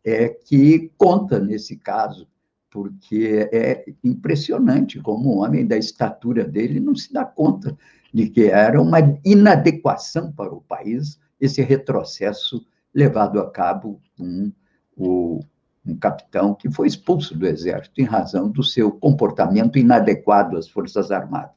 é 0.04 0.30
que 0.30 0.92
conta 0.98 1.40
nesse 1.40 1.78
caso, 1.78 2.28
porque 2.70 3.50
é 3.52 3.86
impressionante 4.04 5.00
como 5.00 5.36
um 5.36 5.40
homem 5.44 5.66
da 5.66 5.78
estatura 5.78 6.44
dele 6.44 6.80
não 6.80 6.96
se 6.96 7.12
dá 7.12 7.26
conta 7.26 7.78
de 8.14 8.30
que 8.30 8.46
era 8.46 8.82
uma 8.82 9.00
inadequação 9.24 10.32
para 10.32 10.54
o 10.54 10.62
país 10.62 11.20
esse 11.40 11.62
retrocesso 11.62 12.66
levado 12.94 13.40
a 13.40 13.50
cabo 13.50 14.02
com 14.18 14.52
o, 14.96 15.40
um 15.86 15.96
capitão 15.96 16.54
que 16.54 16.70
foi 16.72 16.88
expulso 16.88 17.38
do 17.38 17.46
exército 17.46 18.02
em 18.02 18.06
razão 18.06 18.50
do 18.50 18.64
seu 18.64 18.92
comportamento 18.92 19.78
inadequado 19.78 20.58
às 20.58 20.68
Forças 20.68 21.12
Armadas. 21.12 21.56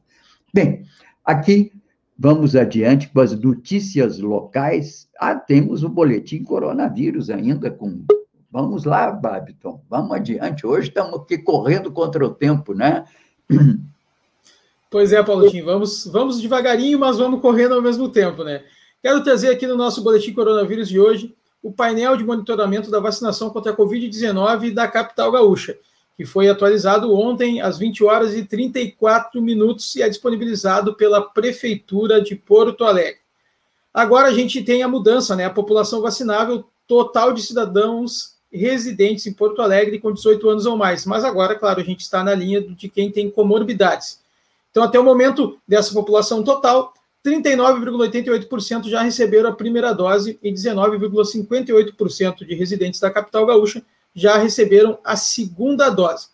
Bem, 0.53 0.85
aqui 1.25 1.71
Vamos 2.23 2.55
adiante 2.55 3.09
com 3.09 3.19
as 3.19 3.31
notícias 3.31 4.19
locais. 4.19 5.09
Ah, 5.19 5.33
temos 5.33 5.83
o 5.83 5.89
boletim 5.89 6.43
coronavírus 6.43 7.31
ainda 7.31 7.71
com. 7.71 8.05
Vamos 8.51 8.83
lá, 8.83 9.11
Babiton, 9.11 9.81
vamos 9.89 10.11
adiante. 10.11 10.67
Hoje 10.67 10.89
estamos 10.89 11.19
aqui 11.19 11.39
correndo 11.39 11.91
contra 11.91 12.23
o 12.23 12.29
tempo, 12.29 12.75
né? 12.75 13.05
Pois 14.91 15.13
é, 15.13 15.23
Paulinho, 15.23 15.65
vamos, 15.65 16.05
vamos 16.05 16.41
devagarinho, 16.41 16.99
mas 16.99 17.17
vamos 17.17 17.39
correndo 17.41 17.75
ao 17.75 17.81
mesmo 17.81 18.09
tempo, 18.09 18.43
né? 18.43 18.61
Quero 19.01 19.23
trazer 19.23 19.49
aqui 19.49 19.65
no 19.65 19.77
nosso 19.77 20.03
boletim 20.03 20.33
coronavírus 20.33 20.89
de 20.89 20.99
hoje 20.99 21.33
o 21.63 21.71
painel 21.71 22.17
de 22.17 22.25
monitoramento 22.25 22.91
da 22.91 22.99
vacinação 22.99 23.49
contra 23.49 23.71
a 23.71 23.75
Covid-19 23.75 24.73
da 24.73 24.87
capital 24.87 25.31
gaúcha 25.31 25.75
que 26.17 26.25
foi 26.25 26.49
atualizado 26.49 27.13
ontem 27.13 27.61
às 27.61 27.77
20 27.77 28.03
horas 28.03 28.35
e 28.35 28.43
34 28.43 29.41
minutos 29.41 29.95
e 29.95 30.01
é 30.01 30.09
disponibilizado 30.09 30.93
pela 30.95 31.21
Prefeitura 31.21 32.21
de 32.21 32.35
Porto 32.35 32.83
Alegre. 32.83 33.21
Agora 33.93 34.27
a 34.27 34.33
gente 34.33 34.63
tem 34.63 34.83
a 34.83 34.87
mudança, 34.87 35.35
né? 35.35 35.45
A 35.45 35.49
população 35.49 36.01
vacinável 36.01 36.65
total 36.87 37.33
de 37.33 37.41
cidadãos 37.41 38.35
residentes 38.51 39.25
em 39.25 39.33
Porto 39.33 39.61
Alegre 39.61 39.99
com 39.99 40.11
18 40.11 40.49
anos 40.49 40.65
ou 40.65 40.77
mais. 40.77 41.05
Mas 41.05 41.23
agora, 41.23 41.55
claro, 41.55 41.79
a 41.79 41.83
gente 41.83 42.01
está 42.01 42.23
na 42.23 42.35
linha 42.35 42.61
de 42.61 42.89
quem 42.89 43.09
tem 43.11 43.29
comorbidades. 43.29 44.19
Então, 44.69 44.83
até 44.83 44.99
o 44.99 45.03
momento 45.03 45.57
dessa 45.67 45.93
população 45.93 46.43
total, 46.43 46.93
39,88% 47.25 48.89
já 48.89 49.01
receberam 49.01 49.49
a 49.49 49.53
primeira 49.53 49.93
dose 49.93 50.39
e 50.41 50.51
19,58% 50.51 52.45
de 52.45 52.55
residentes 52.55 52.99
da 52.99 53.11
capital 53.11 53.45
gaúcha 53.45 53.83
já 54.13 54.37
receberam 54.37 54.99
a 55.03 55.15
segunda 55.15 55.89
dose. 55.89 56.27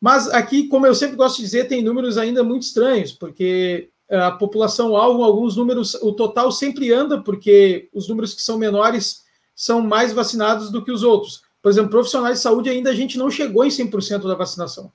Mas 0.00 0.28
aqui, 0.28 0.68
como 0.68 0.86
eu 0.86 0.94
sempre 0.94 1.16
gosto 1.16 1.36
de 1.36 1.44
dizer, 1.44 1.68
tem 1.68 1.82
números 1.82 2.18
ainda 2.18 2.44
muito 2.44 2.62
estranhos, 2.62 3.12
porque 3.12 3.88
a 4.10 4.30
população 4.30 4.96
alvo, 4.96 5.24
alguns 5.24 5.56
números, 5.56 5.94
o 5.94 6.12
total 6.12 6.52
sempre 6.52 6.92
anda, 6.92 7.22
porque 7.22 7.88
os 7.92 8.08
números 8.08 8.34
que 8.34 8.42
são 8.42 8.58
menores 8.58 9.24
são 9.54 9.80
mais 9.80 10.12
vacinados 10.12 10.70
do 10.70 10.84
que 10.84 10.92
os 10.92 11.02
outros. 11.02 11.42
Por 11.62 11.70
exemplo, 11.70 11.90
profissionais 11.90 12.36
de 12.36 12.42
saúde 12.42 12.68
ainda 12.68 12.90
a 12.90 12.94
gente 12.94 13.16
não 13.16 13.30
chegou 13.30 13.64
em 13.64 13.70
100% 13.70 14.28
da 14.28 14.34
vacinação. 14.34 14.92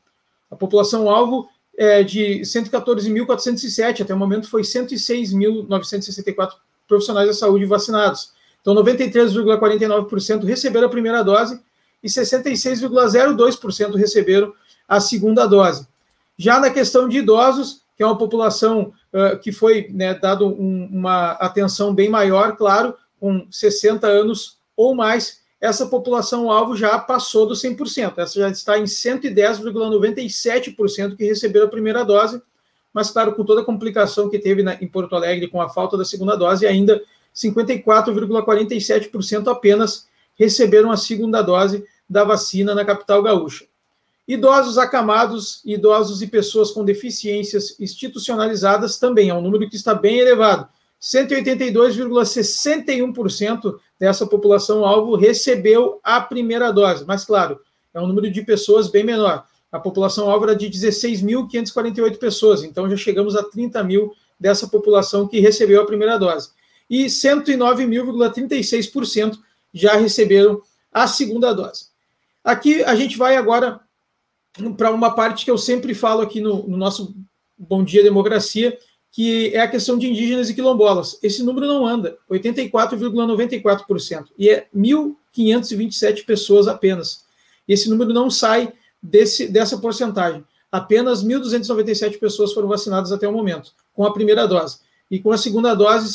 A 0.51 0.55
população 0.55 1.09
alvo 1.09 1.49
é 1.75 2.03
de 2.03 2.41
114.407, 2.41 4.01
até 4.01 4.13
o 4.13 4.17
momento 4.17 4.47
foi 4.47 4.61
106.964 4.61 6.51
profissionais 6.87 7.27
da 7.27 7.33
saúde 7.33 7.65
vacinados. 7.65 8.31
Então, 8.61 8.75
93,49% 8.75 10.43
receberam 10.43 10.87
a 10.87 10.91
primeira 10.91 11.23
dose 11.23 11.59
e 12.03 12.07
66,02% 12.07 13.95
receberam 13.95 14.53
a 14.87 14.99
segunda 14.99 15.45
dose. 15.45 15.87
Já 16.37 16.59
na 16.59 16.69
questão 16.69 17.07
de 17.07 17.19
idosos, 17.19 17.83
que 17.95 18.03
é 18.03 18.05
uma 18.05 18.17
população 18.17 18.93
uh, 19.13 19.37
que 19.39 19.51
foi 19.51 19.89
né, 19.91 20.13
dado 20.13 20.47
um, 20.47 20.89
uma 20.91 21.31
atenção 21.33 21.93
bem 21.93 22.09
maior, 22.09 22.55
claro, 22.55 22.95
com 23.19 23.45
60 23.51 24.07
anos 24.07 24.57
ou 24.75 24.95
mais, 24.95 25.39
essa 25.59 25.85
população-alvo 25.85 26.77
já 26.77 26.97
passou 26.97 27.45
do 27.45 27.53
100%. 27.53 28.13
Essa 28.17 28.39
já 28.39 28.49
está 28.49 28.79
em 28.79 28.85
110,97% 28.85 31.17
que 31.17 31.25
receberam 31.25 31.65
a 31.65 31.69
primeira 31.69 32.05
dose, 32.05 32.41
mas, 32.93 33.11
claro, 33.11 33.33
com 33.33 33.43
toda 33.43 33.59
a 33.61 33.65
complicação 33.65 34.29
que 34.29 34.39
teve 34.39 34.63
na, 34.63 34.75
em 34.75 34.87
Porto 34.87 35.13
Alegre 35.15 35.49
com 35.49 35.59
a 35.61 35.67
falta 35.67 35.97
da 35.97 36.05
segunda 36.05 36.37
dose, 36.37 36.65
ainda 36.65 37.03
54,47% 37.35 39.51
apenas 39.51 40.07
receberam 40.39 40.89
a 40.89 40.97
segunda 40.97 41.41
dose 41.41 41.83
da 42.09 42.23
vacina 42.23 42.73
na 42.73 42.85
capital 42.85 43.21
gaúcha. 43.21 43.65
Idosos 44.27 44.77
acamados, 44.77 45.61
idosos 45.65 46.21
e 46.21 46.27
pessoas 46.27 46.71
com 46.71 46.85
deficiências 46.85 47.77
institucionalizadas 47.79 48.97
também 48.97 49.29
é 49.29 49.33
um 49.33 49.41
número 49.41 49.69
que 49.69 49.75
está 49.75 49.93
bem 49.93 50.19
elevado. 50.19 50.69
182,61% 51.01 53.75
dessa 53.99 54.25
população 54.27 54.85
alvo 54.85 55.15
recebeu 55.15 55.99
a 56.03 56.21
primeira 56.21 56.71
dose, 56.71 57.03
mas 57.05 57.25
claro, 57.25 57.59
é 57.93 57.99
um 57.99 58.07
número 58.07 58.31
de 58.31 58.41
pessoas 58.43 58.87
bem 58.87 59.03
menor. 59.03 59.45
A 59.71 59.79
população 59.79 60.29
alvo 60.29 60.45
era 60.45 60.55
de 60.55 60.69
16.548 60.69 62.17
pessoas, 62.17 62.63
então 62.63 62.89
já 62.89 62.97
chegamos 62.97 63.35
a 63.35 63.43
30 63.43 63.83
mil 63.83 64.13
dessa 64.39 64.67
população 64.67 65.27
que 65.27 65.39
recebeu 65.39 65.81
a 65.81 65.85
primeira 65.85 66.17
dose. 66.17 66.49
E 66.89 67.05
109.36% 67.05 69.37
já 69.73 69.95
receberam 69.95 70.61
a 70.91 71.07
segunda 71.07 71.53
dose. 71.53 71.87
Aqui 72.43 72.83
a 72.83 72.95
gente 72.95 73.17
vai 73.17 73.35
agora 73.35 73.79
para 74.77 74.91
uma 74.91 75.13
parte 75.13 75.45
que 75.45 75.51
eu 75.51 75.57
sempre 75.57 75.93
falo 75.93 76.21
aqui 76.21 76.41
no, 76.41 76.67
no 76.67 76.77
nosso 76.77 77.15
Bom 77.57 77.83
Dia 77.83 78.03
Democracia, 78.03 78.77
que 79.11 79.53
é 79.53 79.61
a 79.61 79.67
questão 79.67 79.97
de 79.97 80.09
indígenas 80.09 80.49
e 80.49 80.53
quilombolas. 80.53 81.19
Esse 81.21 81.43
número 81.43 81.67
não 81.67 81.85
anda, 81.85 82.17
84,94%, 82.29 84.27
e 84.37 84.49
é 84.49 84.67
1.527 84.75 86.25
pessoas 86.25 86.67
apenas. 86.67 87.25
Esse 87.67 87.89
número 87.89 88.13
não 88.13 88.29
sai 88.29 88.71
desse, 89.01 89.47
dessa 89.47 89.77
porcentagem. 89.77 90.43
Apenas 90.71 91.23
1.297 91.23 92.19
pessoas 92.19 92.53
foram 92.53 92.67
vacinadas 92.67 93.11
até 93.11 93.27
o 93.27 93.33
momento, 93.33 93.73
com 93.93 94.05
a 94.05 94.13
primeira 94.13 94.47
dose. 94.47 94.79
E 95.09 95.19
com 95.19 95.31
a 95.31 95.37
segunda 95.37 95.73
dose, 95.73 96.11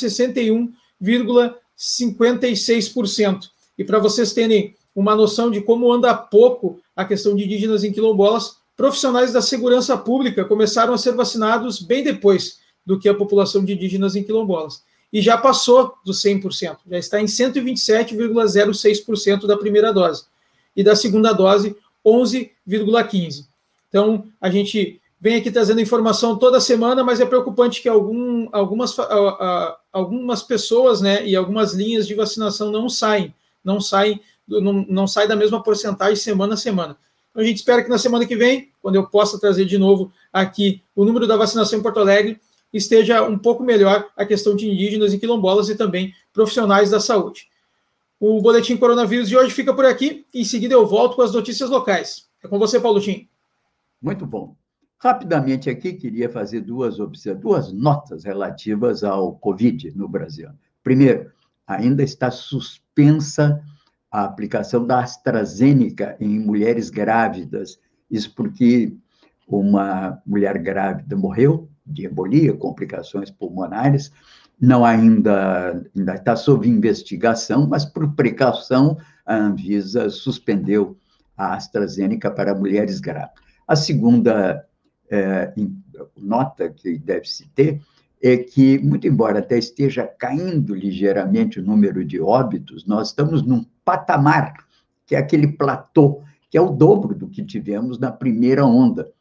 61,56%. 1.77 3.49
E 3.77 3.83
para 3.83 3.99
vocês 3.99 4.33
terem 4.33 4.75
uma 4.95 5.15
noção 5.15 5.51
de 5.51 5.61
como 5.61 5.91
anda 5.91 6.15
pouco 6.15 6.79
a 6.95 7.03
questão 7.03 7.35
de 7.35 7.43
indígenas 7.43 7.83
em 7.83 7.91
quilombolas, 7.91 8.55
profissionais 8.77 9.33
da 9.33 9.41
segurança 9.41 9.97
pública 9.97 10.45
começaram 10.45 10.93
a 10.93 10.97
ser 10.97 11.11
vacinados 11.13 11.81
bem 11.81 12.01
depois 12.03 12.59
do 12.85 12.97
que 12.99 13.09
a 13.09 13.13
população 13.13 13.65
de 13.65 13.73
indígenas 13.73 14.15
em 14.15 14.23
quilombolas. 14.23 14.81
E 15.11 15.21
já 15.21 15.37
passou 15.37 15.93
dos 16.05 16.21
100%, 16.21 16.77
já 16.89 16.97
está 16.97 17.19
em 17.21 17.25
127,06% 17.25 19.45
da 19.47 19.57
primeira 19.57 19.91
dose. 19.93 20.23
E 20.75 20.83
da 20.83 20.95
segunda 20.95 21.31
dose, 21.31 21.77
11,15%. 22.05 23.45
Então, 23.87 24.25
a 24.41 24.49
gente 24.49 24.99
vem 25.19 25.37
aqui 25.37 25.49
trazendo 25.49 25.79
informação 25.79 26.37
toda 26.37 26.59
semana, 26.59 27.01
mas 27.03 27.21
é 27.21 27.25
preocupante 27.25 27.81
que 27.81 27.87
algum, 27.87 28.49
algumas, 28.51 28.93
algumas 29.95 30.43
pessoas 30.43 30.99
né, 30.99 31.25
e 31.25 31.37
algumas 31.37 31.73
linhas 31.73 32.05
de 32.05 32.13
vacinação 32.13 32.69
não 32.69 32.89
saem, 32.89 33.33
não 33.63 33.79
saem, 33.79 34.19
não, 34.45 34.85
não 34.89 35.07
saem 35.07 35.25
da 35.25 35.37
mesma 35.37 35.63
porcentagem 35.63 36.17
semana 36.17 36.55
a 36.55 36.57
semana. 36.57 36.97
Então, 37.31 37.41
a 37.41 37.45
gente 37.45 37.57
espera 37.57 37.81
que 37.81 37.89
na 37.89 37.97
semana 37.97 38.25
que 38.25 38.35
vem, 38.35 38.71
quando 38.81 38.95
eu 38.95 39.07
possa 39.07 39.39
trazer 39.39 39.63
de 39.63 39.77
novo 39.77 40.11
aqui 40.33 40.83
o 40.93 41.05
número 41.05 41.25
da 41.25 41.37
vacinação 41.37 41.79
em 41.79 41.81
Porto 41.81 42.01
Alegre, 42.01 42.41
esteja 42.73 43.23
um 43.23 43.37
pouco 43.37 43.63
melhor 43.63 44.09
a 44.17 44.25
questão 44.25 44.53
de 44.53 44.69
indígenas 44.69 45.13
e 45.13 45.17
quilombolas 45.17 45.69
e 45.69 45.75
também 45.75 46.13
profissionais 46.33 46.89
da 46.89 46.99
saúde. 46.99 47.47
O 48.19 48.41
boletim 48.41 48.75
coronavírus 48.75 49.29
de 49.29 49.37
hoje 49.37 49.53
fica 49.53 49.73
por 49.73 49.85
aqui. 49.85 50.25
Em 50.33 50.43
seguida, 50.43 50.73
eu 50.73 50.85
volto 50.85 51.15
com 51.15 51.21
as 51.21 51.31
notícias 51.31 51.69
locais. 51.69 52.27
É 52.43 52.49
com 52.49 52.59
você, 52.59 52.81
Paulo 52.81 52.99
Tim. 52.99 53.29
Muito 54.01 54.25
bom. 54.25 54.57
Rapidamente 54.97 55.69
aqui, 55.69 55.93
queria 55.93 56.29
fazer 56.29 56.61
duas, 56.61 56.97
duas 57.39 57.71
notas 57.71 58.23
relativas 58.23 59.03
ao 59.03 59.35
Covid 59.35 59.91
no 59.95 60.07
Brasil. 60.07 60.49
Primeiro, 60.83 61.31
ainda 61.67 62.03
está 62.03 62.31
suspensa 62.31 63.61
a 64.11 64.23
aplicação 64.23 64.85
da 64.85 65.01
AstraZeneca 65.01 66.15
em 66.19 66.39
mulheres 66.39 66.89
grávidas. 66.89 67.77
Isso 68.09 68.33
porque 68.33 68.95
uma 69.47 70.21
mulher 70.25 70.57
grávida 70.57 71.15
morreu 71.15 71.69
de 71.85 72.05
embolia, 72.05 72.53
complicações 72.53 73.29
pulmonares, 73.29 74.11
não 74.59 74.85
ainda 74.85 75.83
ainda 75.95 76.15
está 76.15 76.35
sob 76.35 76.67
investigação, 76.67 77.67
mas 77.67 77.85
por 77.85 78.15
precaução 78.15 78.97
a 79.25 79.35
Anvisa 79.35 80.09
suspendeu 80.09 80.97
a 81.37 81.53
AstraZeneca 81.55 82.31
para 82.31 82.55
mulheres 82.55 82.99
grávidas. 82.99 83.43
A 83.67 83.75
segunda 83.75 84.65
é, 85.09 85.53
nota 86.17 86.69
que 86.69 86.97
deve-se 86.97 87.47
ter 87.49 87.81
é 88.21 88.37
que, 88.37 88.79
muito 88.79 89.07
embora 89.07 89.39
até 89.39 89.57
esteja 89.57 90.07
caindo 90.07 90.73
ligeiramente 90.73 91.59
o 91.59 91.63
número 91.63 92.03
de 92.03 92.19
óbitos, 92.19 92.85
nós 92.85 93.09
estamos 93.09 93.45
num 93.45 93.65
patamar, 93.83 94.53
que 95.05 95.15
é 95.15 95.19
aquele 95.19 95.47
platô, 95.47 96.21
que 96.49 96.57
é 96.57 96.61
o 96.61 96.71
dobro 96.71 97.13
do 97.13 97.27
que 97.27 97.43
tivemos 97.43 97.99
na 97.99 98.11
primeira 98.11 98.65
onda. 98.65 99.11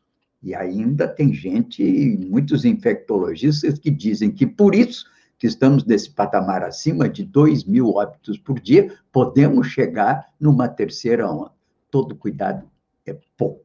E 0.43 0.55
ainda 0.55 1.09
tem 1.09 1.33
gente, 1.33 1.83
muitos 2.31 2.65
infectologistas, 2.65 3.79
que 3.79 3.91
dizem 3.91 4.31
que 4.31 4.47
por 4.47 4.75
isso 4.75 5.07
que 5.39 5.47
estamos 5.47 5.85
nesse 5.85 6.11
patamar 6.11 6.63
acima 6.63 7.09
de 7.09 7.25
2 7.25 7.65
mil 7.65 7.91
óbitos 7.91 8.39
por 8.39 8.61
dia, 8.61 8.95
podemos 9.13 9.67
chegar 9.67 10.33
numa 10.39 10.69
terceira 10.69 11.31
onda. 11.31 11.53
Todo 11.91 12.15
cuidado 12.15 12.67
é 13.07 13.17
pouco. 13.37 13.64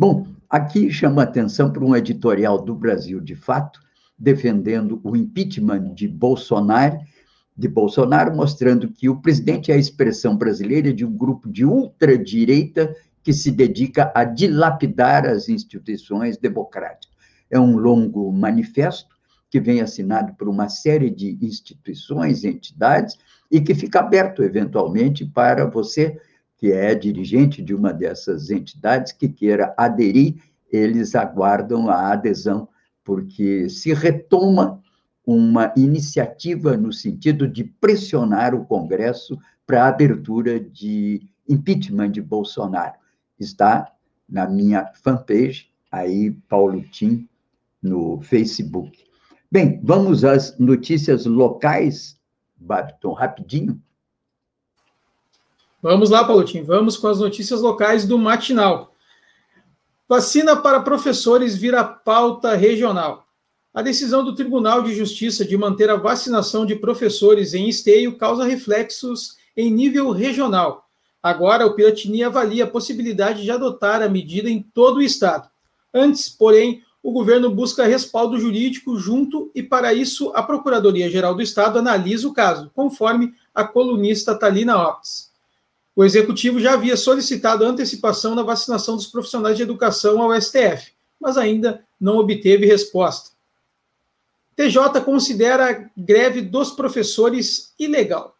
Bom, 0.00 0.28
aqui 0.48 0.92
chama 0.92 1.24
atenção 1.24 1.72
para 1.72 1.84
um 1.84 1.96
editorial 1.96 2.62
do 2.62 2.72
Brasil 2.72 3.20
de 3.20 3.34
Fato, 3.34 3.80
defendendo 4.16 5.00
o 5.02 5.16
impeachment 5.16 5.92
de 5.92 6.06
Bolsonaro, 6.06 7.00
de 7.56 7.66
Bolsonaro, 7.66 8.32
mostrando 8.32 8.92
que 8.92 9.08
o 9.08 9.20
presidente 9.20 9.72
é 9.72 9.74
a 9.74 9.76
expressão 9.76 10.36
brasileira 10.36 10.94
de 10.94 11.04
um 11.04 11.12
grupo 11.12 11.50
de 11.50 11.64
ultradireita 11.64 12.94
que 13.24 13.32
se 13.32 13.50
dedica 13.50 14.12
a 14.14 14.22
dilapidar 14.22 15.26
as 15.26 15.48
instituições 15.48 16.38
democráticas. 16.38 17.12
É 17.50 17.58
um 17.58 17.76
longo 17.76 18.32
manifesto 18.32 19.16
que 19.50 19.58
vem 19.58 19.80
assinado 19.80 20.32
por 20.34 20.48
uma 20.48 20.68
série 20.68 21.10
de 21.10 21.36
instituições, 21.42 22.44
entidades, 22.44 23.18
e 23.50 23.60
que 23.60 23.74
fica 23.74 23.98
aberto, 23.98 24.44
eventualmente, 24.44 25.26
para 25.26 25.68
você, 25.68 26.16
que 26.58 26.72
é 26.72 26.94
dirigente 26.94 27.62
de 27.62 27.74
uma 27.74 27.92
dessas 27.92 28.50
entidades, 28.50 29.12
que 29.12 29.28
queira 29.28 29.72
aderir, 29.76 30.42
eles 30.70 31.14
aguardam 31.14 31.88
a 31.88 32.12
adesão, 32.12 32.68
porque 33.02 33.70
se 33.70 33.94
retoma 33.94 34.82
uma 35.24 35.72
iniciativa 35.76 36.76
no 36.76 36.92
sentido 36.92 37.46
de 37.46 37.64
pressionar 37.64 38.54
o 38.54 38.64
Congresso 38.64 39.38
para 39.66 39.84
a 39.84 39.88
abertura 39.88 40.58
de 40.58 41.22
impeachment 41.48 42.10
de 42.10 42.20
Bolsonaro 42.20 42.98
está 43.38 43.92
na 44.28 44.46
minha 44.46 44.90
fanpage, 44.94 45.70
aí, 45.90 46.30
Paulo 46.48 46.82
Tim, 46.82 47.28
no 47.82 48.20
Facebook. 48.20 49.04
Bem, 49.50 49.80
vamos 49.82 50.24
às 50.24 50.58
notícias 50.58 51.24
locais, 51.24 52.18
Babton, 52.56 53.12
rapidinho. 53.12 53.80
Vamos 55.80 56.10
lá, 56.10 56.24
Paulo 56.24 56.42
Tim, 56.42 56.64
vamos 56.64 56.96
com 56.96 57.06
as 57.06 57.20
notícias 57.20 57.60
locais 57.60 58.04
do 58.04 58.18
Matinal. 58.18 58.92
Vacina 60.08 60.56
para 60.56 60.80
professores 60.80 61.56
vira 61.56 61.84
pauta 61.84 62.56
regional. 62.56 63.28
A 63.72 63.80
decisão 63.80 64.24
do 64.24 64.34
Tribunal 64.34 64.82
de 64.82 64.92
Justiça 64.92 65.44
de 65.44 65.56
manter 65.56 65.88
a 65.88 65.94
vacinação 65.94 66.66
de 66.66 66.74
professores 66.74 67.54
em 67.54 67.68
esteio 67.68 68.18
causa 68.18 68.44
reflexos 68.44 69.36
em 69.56 69.70
nível 69.70 70.10
regional. 70.10 70.88
Agora, 71.22 71.64
o 71.64 71.74
Piratini 71.74 72.24
avalia 72.24 72.64
a 72.64 72.68
possibilidade 72.68 73.44
de 73.44 73.50
adotar 73.52 74.02
a 74.02 74.08
medida 74.08 74.50
em 74.50 74.60
todo 74.60 74.96
o 74.96 75.02
Estado. 75.02 75.48
Antes, 75.94 76.28
porém, 76.28 76.82
o 77.00 77.12
governo 77.12 77.50
busca 77.50 77.86
respaldo 77.86 78.36
jurídico 78.40 78.98
junto 78.98 79.48
e, 79.54 79.62
para 79.62 79.94
isso, 79.94 80.32
a 80.34 80.42
Procuradoria-Geral 80.42 81.36
do 81.36 81.42
Estado 81.42 81.78
analisa 81.78 82.26
o 82.26 82.32
caso, 82.34 82.68
conforme 82.74 83.32
a 83.54 83.62
colunista 83.62 84.36
Talina 84.36 84.76
Optes. 84.76 85.27
O 85.98 86.04
executivo 86.04 86.60
já 86.60 86.74
havia 86.74 86.96
solicitado 86.96 87.64
antecipação 87.64 88.32
na 88.32 88.44
vacinação 88.44 88.94
dos 88.94 89.08
profissionais 89.08 89.56
de 89.56 89.64
educação 89.64 90.22
ao 90.22 90.40
STF, 90.40 90.92
mas 91.20 91.36
ainda 91.36 91.84
não 92.00 92.18
obteve 92.18 92.66
resposta. 92.66 93.30
TJ 94.54 95.00
considera 95.04 95.68
a 95.68 95.90
greve 96.00 96.40
dos 96.40 96.70
professores 96.70 97.74
ilegal. 97.76 98.36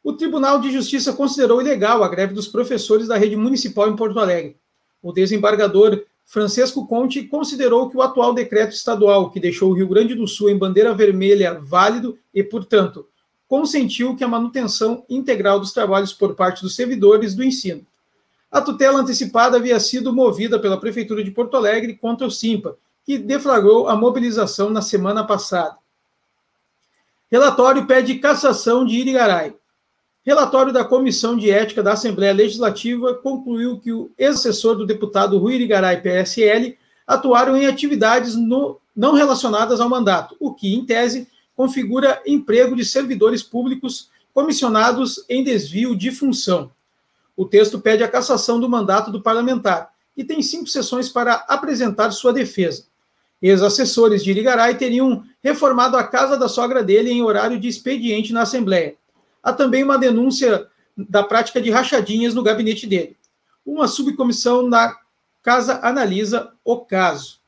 O 0.00 0.12
Tribunal 0.12 0.60
de 0.60 0.70
Justiça 0.70 1.12
considerou 1.12 1.60
ilegal 1.60 2.04
a 2.04 2.08
greve 2.08 2.34
dos 2.34 2.46
professores 2.46 3.08
da 3.08 3.16
rede 3.16 3.34
municipal 3.34 3.90
em 3.90 3.96
Porto 3.96 4.20
Alegre. 4.20 4.56
O 5.02 5.12
desembargador 5.12 6.04
Francisco 6.24 6.86
Conte 6.86 7.24
considerou 7.24 7.90
que 7.90 7.96
o 7.96 8.02
atual 8.02 8.32
decreto 8.32 8.76
estadual, 8.76 9.32
que 9.32 9.40
deixou 9.40 9.72
o 9.72 9.74
Rio 9.74 9.88
Grande 9.88 10.14
do 10.14 10.28
Sul 10.28 10.48
em 10.48 10.56
bandeira 10.56 10.94
vermelha, 10.94 11.58
válido 11.60 12.16
e, 12.32 12.44
portanto, 12.44 13.08
consentiu 13.50 14.14
que 14.14 14.22
a 14.22 14.28
manutenção 14.28 15.04
integral 15.10 15.58
dos 15.58 15.72
trabalhos 15.72 16.12
por 16.12 16.36
parte 16.36 16.62
dos 16.62 16.76
servidores 16.76 17.34
do 17.34 17.42
ensino. 17.42 17.84
A 18.48 18.60
tutela 18.60 19.00
antecipada 19.00 19.56
havia 19.56 19.80
sido 19.80 20.12
movida 20.12 20.56
pela 20.56 20.78
Prefeitura 20.78 21.24
de 21.24 21.32
Porto 21.32 21.56
Alegre 21.56 21.96
contra 21.96 22.24
o 22.24 22.30
Simpa, 22.30 22.76
que 23.04 23.18
deflagrou 23.18 23.88
a 23.88 23.96
mobilização 23.96 24.70
na 24.70 24.80
semana 24.80 25.24
passada. 25.24 25.76
Relatório 27.28 27.86
pede 27.86 28.20
cassação 28.20 28.84
de 28.84 28.96
Irigaray. 28.96 29.52
Relatório 30.24 30.72
da 30.72 30.84
Comissão 30.84 31.36
de 31.36 31.50
Ética 31.50 31.82
da 31.82 31.94
Assembleia 31.94 32.32
Legislativa 32.32 33.14
concluiu 33.14 33.80
que 33.80 33.92
o 33.92 34.12
ex-assessor 34.16 34.76
do 34.76 34.86
deputado 34.86 35.38
Rui 35.38 35.56
Irigaray, 35.56 36.00
PSL, 36.00 36.78
atuaram 37.04 37.56
em 37.56 37.66
atividades 37.66 38.36
no, 38.36 38.80
não 38.94 39.12
relacionadas 39.12 39.80
ao 39.80 39.88
mandato, 39.88 40.36
o 40.38 40.54
que, 40.54 40.72
em 40.72 40.86
tese, 40.86 41.26
configura 41.60 42.22
emprego 42.24 42.74
de 42.74 42.86
servidores 42.86 43.42
públicos 43.42 44.08
comissionados 44.32 45.26
em 45.28 45.44
desvio 45.44 45.94
de 45.94 46.10
função. 46.10 46.72
O 47.36 47.44
texto 47.44 47.78
pede 47.78 48.02
a 48.02 48.08
cassação 48.08 48.58
do 48.58 48.66
mandato 48.66 49.12
do 49.12 49.20
parlamentar 49.20 49.92
e 50.16 50.24
tem 50.24 50.40
cinco 50.40 50.68
sessões 50.68 51.10
para 51.10 51.34
apresentar 51.46 52.12
sua 52.12 52.32
defesa. 52.32 52.84
Ex-assessores 53.42 54.24
de 54.24 54.30
Irigaray 54.30 54.74
teriam 54.78 55.22
reformado 55.42 55.98
a 55.98 56.02
casa 56.02 56.38
da 56.38 56.48
sogra 56.48 56.82
dele 56.82 57.10
em 57.10 57.22
horário 57.22 57.60
de 57.60 57.68
expediente 57.68 58.32
na 58.32 58.40
Assembleia. 58.40 58.94
Há 59.42 59.52
também 59.52 59.84
uma 59.84 59.98
denúncia 59.98 60.66
da 60.96 61.22
prática 61.22 61.60
de 61.60 61.68
rachadinhas 61.68 62.32
no 62.32 62.42
gabinete 62.42 62.86
dele. 62.86 63.18
Uma 63.66 63.86
subcomissão 63.86 64.66
na 64.66 64.96
casa 65.42 65.78
analisa 65.82 66.54
o 66.64 66.78
caso. 66.78 67.38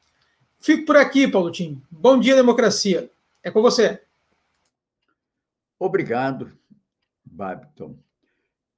Fico 0.60 0.84
por 0.84 0.98
aqui, 0.98 1.26
Paulo 1.26 1.50
Tim. 1.50 1.80
Bom 1.90 2.20
dia, 2.20 2.36
democracia. 2.36 3.10
É 3.44 3.50
com 3.50 3.60
você. 3.60 4.00
Obrigado, 5.78 6.52
Babton. 7.24 7.98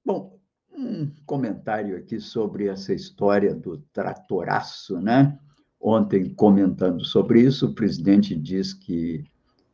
Bom, 0.02 0.38
um 0.72 1.10
comentário 1.26 1.96
aqui 1.96 2.18
sobre 2.18 2.68
essa 2.68 2.94
história 2.94 3.54
do 3.54 3.78
tratoraço, 3.92 5.00
né? 5.00 5.38
Ontem, 5.78 6.32
comentando 6.34 7.04
sobre 7.04 7.42
isso, 7.42 7.66
o 7.66 7.74
presidente 7.74 8.34
diz 8.34 8.72
que 8.72 9.24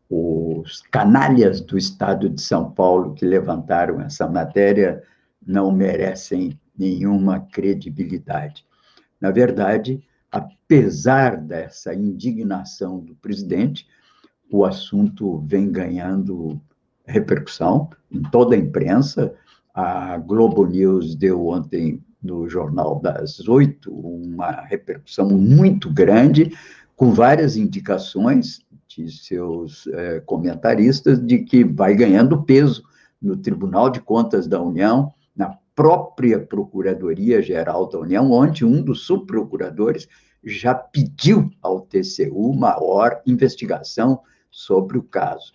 os 0.08 0.82
canalhas 0.90 1.60
do 1.60 1.78
Estado 1.78 2.28
de 2.28 2.40
São 2.40 2.72
Paulo 2.72 3.14
que 3.14 3.24
levantaram 3.24 4.00
essa 4.00 4.26
matéria 4.26 5.04
não 5.46 5.70
merecem 5.70 6.58
nenhuma 6.76 7.38
credibilidade. 7.38 8.66
Na 9.20 9.30
verdade, 9.30 10.04
apesar 10.32 11.36
dessa 11.36 11.94
indignação 11.94 12.98
do 12.98 13.14
presidente, 13.14 13.86
o 14.50 14.64
assunto 14.64 15.38
vem 15.46 15.70
ganhando 15.70 16.60
repercussão 17.04 17.88
em 18.10 18.22
toda 18.22 18.54
a 18.54 18.58
imprensa. 18.58 19.34
A 19.74 20.18
Globo 20.18 20.66
News 20.66 21.14
deu 21.14 21.46
ontem 21.46 22.02
no 22.22 22.48
Jornal 22.48 23.00
das 23.00 23.48
Oito 23.48 23.90
uma 23.92 24.50
repercussão 24.62 25.28
muito 25.30 25.90
grande, 25.92 26.52
com 26.96 27.12
várias 27.12 27.56
indicações 27.56 28.60
de 28.86 29.10
seus 29.10 29.86
é, 29.86 30.20
comentaristas 30.20 31.24
de 31.24 31.38
que 31.38 31.64
vai 31.64 31.94
ganhando 31.94 32.42
peso 32.42 32.82
no 33.22 33.36
Tribunal 33.36 33.88
de 33.88 34.00
Contas 34.00 34.46
da 34.46 34.60
União, 34.60 35.12
na 35.34 35.56
própria 35.74 36.38
Procuradoria-Geral 36.38 37.88
da 37.88 38.00
União, 38.00 38.30
onde 38.32 38.64
um 38.64 38.82
dos 38.82 39.06
subprocuradores 39.06 40.08
já 40.44 40.74
pediu 40.74 41.50
ao 41.62 41.80
TCU 41.80 42.52
maior 42.54 43.22
investigação 43.26 44.20
sobre 44.50 44.98
o 44.98 45.02
caso. 45.02 45.52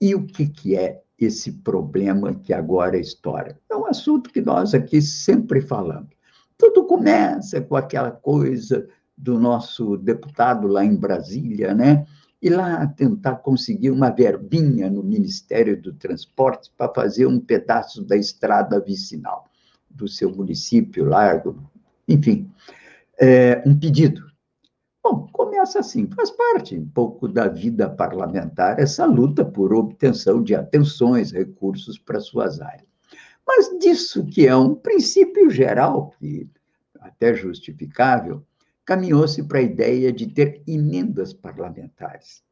E 0.00 0.14
o 0.14 0.26
que, 0.26 0.46
que 0.46 0.76
é 0.76 1.02
esse 1.18 1.52
problema 1.52 2.34
que 2.34 2.52
agora 2.52 2.98
estoura? 2.98 3.58
É 3.70 3.76
um 3.76 3.86
assunto 3.86 4.30
que 4.30 4.40
nós 4.40 4.74
aqui 4.74 5.00
sempre 5.00 5.60
falamos. 5.60 6.10
Tudo 6.58 6.84
começa 6.84 7.60
com 7.60 7.76
aquela 7.76 8.10
coisa 8.10 8.88
do 9.16 9.38
nosso 9.38 9.96
deputado 9.96 10.66
lá 10.66 10.84
em 10.84 10.94
Brasília, 10.94 11.74
né? 11.74 12.06
e 12.40 12.48
lá 12.48 12.86
tentar 12.86 13.36
conseguir 13.36 13.90
uma 13.90 14.10
verbinha 14.10 14.90
no 14.90 15.02
Ministério 15.02 15.80
do 15.80 15.92
Transporte 15.92 16.70
para 16.76 16.92
fazer 16.92 17.26
um 17.26 17.40
pedaço 17.40 18.04
da 18.04 18.16
estrada 18.16 18.78
vicinal 18.80 19.48
do 19.90 20.06
seu 20.06 20.30
município, 20.34 21.06
largo, 21.06 21.58
enfim, 22.06 22.50
é, 23.18 23.62
um 23.66 23.76
pedido. 23.78 24.25
Bom, 25.08 25.28
começa 25.30 25.78
assim, 25.78 26.08
faz 26.16 26.32
parte 26.32 26.76
um 26.76 26.88
pouco 26.88 27.28
da 27.28 27.46
vida 27.46 27.88
parlamentar 27.88 28.80
essa 28.80 29.06
luta 29.06 29.44
por 29.44 29.72
obtenção 29.72 30.42
de 30.42 30.52
atenções, 30.52 31.30
recursos 31.30 31.96
para 31.96 32.18
suas 32.18 32.60
áreas. 32.60 32.88
Mas 33.46 33.68
disso 33.78 34.26
que 34.26 34.48
é 34.48 34.56
um 34.56 34.74
princípio 34.74 35.48
geral, 35.48 36.12
que 36.18 36.50
até 36.98 37.32
justificável, 37.32 38.44
caminhou-se 38.84 39.40
para 39.44 39.60
a 39.60 39.62
ideia 39.62 40.12
de 40.12 40.26
ter 40.26 40.60
emendas 40.66 41.32
parlamentares. 41.32 42.42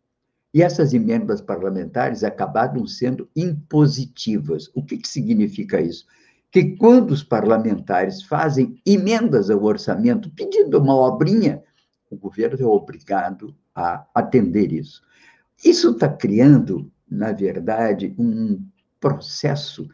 E 0.54 0.62
essas 0.62 0.94
emendas 0.94 1.40
parlamentares 1.40 2.22
acabaram 2.22 2.86
sendo 2.86 3.28
impositivas. 3.34 4.70
O 4.76 4.84
que, 4.84 4.98
que 4.98 5.08
significa 5.08 5.80
isso? 5.80 6.06
Que 6.52 6.76
quando 6.76 7.10
os 7.10 7.24
parlamentares 7.24 8.22
fazem 8.22 8.80
emendas 8.86 9.50
ao 9.50 9.64
orçamento, 9.64 10.30
pedindo 10.30 10.78
uma 10.78 10.94
obrinha, 10.94 11.60
o 12.10 12.16
governo 12.16 12.60
é 12.60 12.66
obrigado 12.66 13.54
a 13.74 14.06
atender 14.14 14.72
isso. 14.72 15.02
Isso 15.64 15.90
está 15.90 16.08
criando, 16.08 16.90
na 17.08 17.32
verdade, 17.32 18.14
um 18.18 18.64
processo 19.00 19.88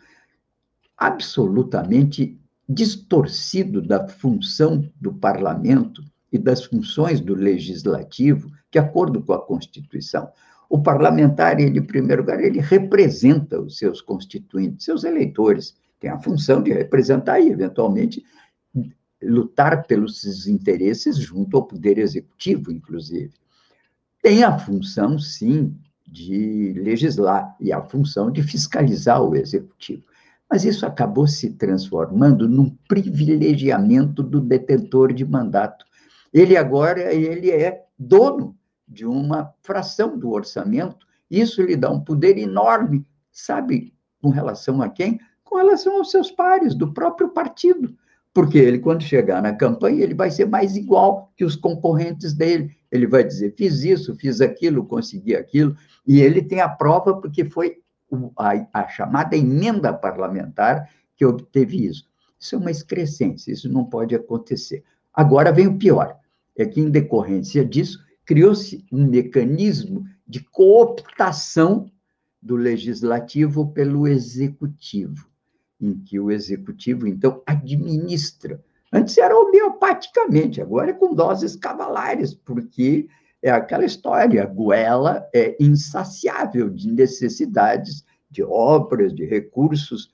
absolutamente 0.96 2.38
distorcido 2.68 3.83
da 3.83 4.07
função 4.07 4.88
do 5.01 5.12
parlamento 5.12 6.05
e 6.33 6.38
das 6.38 6.64
funções 6.64 7.20
do 7.20 7.35
legislativo, 7.35 8.51
de 8.70 8.79
acordo 8.79 9.23
com 9.23 9.33
a 9.33 9.44
Constituição. 9.44 10.31
O 10.68 10.81
parlamentar, 10.81 11.59
ele, 11.59 11.81
em 11.81 11.85
primeiro 11.85 12.23
lugar, 12.23 12.40
ele 12.40 12.61
representa 12.61 13.61
os 13.61 13.77
seus 13.77 14.01
constituintes, 14.01 14.85
seus 14.85 15.03
eleitores, 15.03 15.75
tem 15.99 16.09
a 16.09 16.18
função 16.18 16.62
de 16.62 16.73
representar 16.73 17.40
e, 17.40 17.51
eventualmente, 17.51 18.25
lutar 19.22 19.87
pelos 19.87 20.20
seus 20.20 20.46
interesses 20.46 21.16
junto 21.16 21.56
ao 21.56 21.66
Poder 21.66 21.98
Executivo, 21.98 22.72
inclusive. 22.72 23.33
Tem 24.22 24.44
a 24.44 24.59
função, 24.59 25.18
sim, 25.18 25.74
de 26.06 26.72
legislar 26.76 27.56
e 27.61 27.72
a 27.72 27.80
função 27.83 28.30
de 28.30 28.42
fiscalizar 28.42 29.22
o 29.22 29.37
Executivo. 29.37 30.04
Mas 30.50 30.64
isso 30.64 30.85
acabou 30.85 31.28
se 31.28 31.50
transformando 31.50 32.48
num 32.48 32.76
privilegiamento 32.88 34.22
do 34.22 34.40
detentor 34.40 35.12
de 35.12 35.24
mandato. 35.24 35.85
Ele 36.33 36.56
agora 36.56 37.14
ele 37.14 37.50
é 37.50 37.85
dono 37.96 38.56
de 38.87 39.06
uma 39.06 39.54
fração 39.62 40.18
do 40.18 40.30
orçamento. 40.30 41.06
Isso 41.30 41.62
lhe 41.62 41.76
dá 41.76 41.88
um 41.88 42.00
poder 42.00 42.37
enorme, 42.37 43.06
sabe, 43.30 43.94
com 44.20 44.30
relação 44.30 44.83
a 44.83 44.88
quem? 44.88 45.20
Com 45.44 45.56
relação 45.56 45.98
aos 45.98 46.11
seus 46.11 46.33
pares 46.33 46.74
do 46.74 46.92
próprio 46.92 47.28
partido. 47.28 47.96
Porque 48.33 48.59
ele, 48.59 48.79
quando 48.79 49.03
chegar 49.03 49.43
na 49.43 49.53
campanha, 49.53 50.03
ele 50.03 50.14
vai 50.14 50.31
ser 50.31 50.47
mais 50.47 50.77
igual 50.77 51.33
que 51.37 51.45
os 51.45 51.57
concorrentes 51.57 52.33
dele. 52.33 52.71
Ele 52.90 53.07
vai 53.07 53.25
dizer: 53.25 53.55
fiz 53.57 53.83
isso, 53.83 54.14
fiz 54.14 54.40
aquilo, 54.40 54.87
consegui 54.87 55.35
aquilo. 55.35 55.77
E 56.07 56.21
ele 56.21 56.43
tem 56.43 56.61
a 56.61 56.69
prova, 56.69 57.21
porque 57.21 57.45
foi 57.45 57.79
a, 58.37 58.83
a 58.83 58.88
chamada 58.88 59.37
emenda 59.37 59.93
parlamentar 59.93 60.88
que 61.16 61.25
obteve 61.25 61.87
isso. 61.87 62.09
Isso 62.38 62.55
é 62.55 62.59
uma 62.59 62.71
excrescência, 62.71 63.53
isso 63.53 63.71
não 63.71 63.85
pode 63.85 64.14
acontecer. 64.14 64.83
Agora 65.12 65.53
vem 65.53 65.66
o 65.66 65.77
pior: 65.77 66.16
é 66.57 66.64
que, 66.64 66.81
em 66.81 66.90
decorrência 66.90 67.64
disso, 67.64 67.99
criou-se 68.25 68.85
um 68.93 69.07
mecanismo 69.07 70.05
de 70.27 70.40
cooptação 70.40 71.90
do 72.40 72.57
legislativo 72.57 73.73
pelo 73.73 74.09
executivo, 74.09 75.29
em 75.81 75.95
que 75.95 76.21
o 76.21 76.31
executivo, 76.31 77.07
então, 77.07 77.43
administra. 77.47 78.62
Antes 78.93 79.16
era 79.16 79.37
homeopaticamente, 79.37 80.61
agora 80.61 80.90
é 80.90 80.93
com 80.93 81.14
doses 81.14 81.57
cavalares, 81.57 82.35
porque 82.35 83.09
é 83.43 83.51
aquela 83.51 83.85
história, 83.85 84.43
a 84.43 84.47
goela 84.47 85.27
é 85.33 85.57
insaciável 85.61 86.69
de 86.69 86.90
necessidades, 86.93 88.05
de 88.31 88.43
obras, 88.43 89.14
de 89.14 89.25
recursos. 89.25 90.12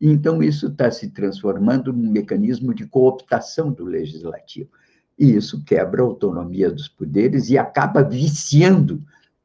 Então, 0.00 0.42
isso 0.42 0.66
está 0.66 0.90
se 0.90 1.08
transformando 1.10 1.92
num 1.92 2.10
mecanismo 2.10 2.74
de 2.74 2.86
cooptação 2.86 3.72
do 3.72 3.84
legislativo. 3.84 4.70
E 5.18 5.34
isso 5.34 5.64
quebra 5.64 6.02
a 6.02 6.04
autonomia 6.04 6.70
dos 6.70 6.88
poderes 6.88 7.48
e 7.48 7.56
acaba 7.56 8.02
viciando 8.02 9.02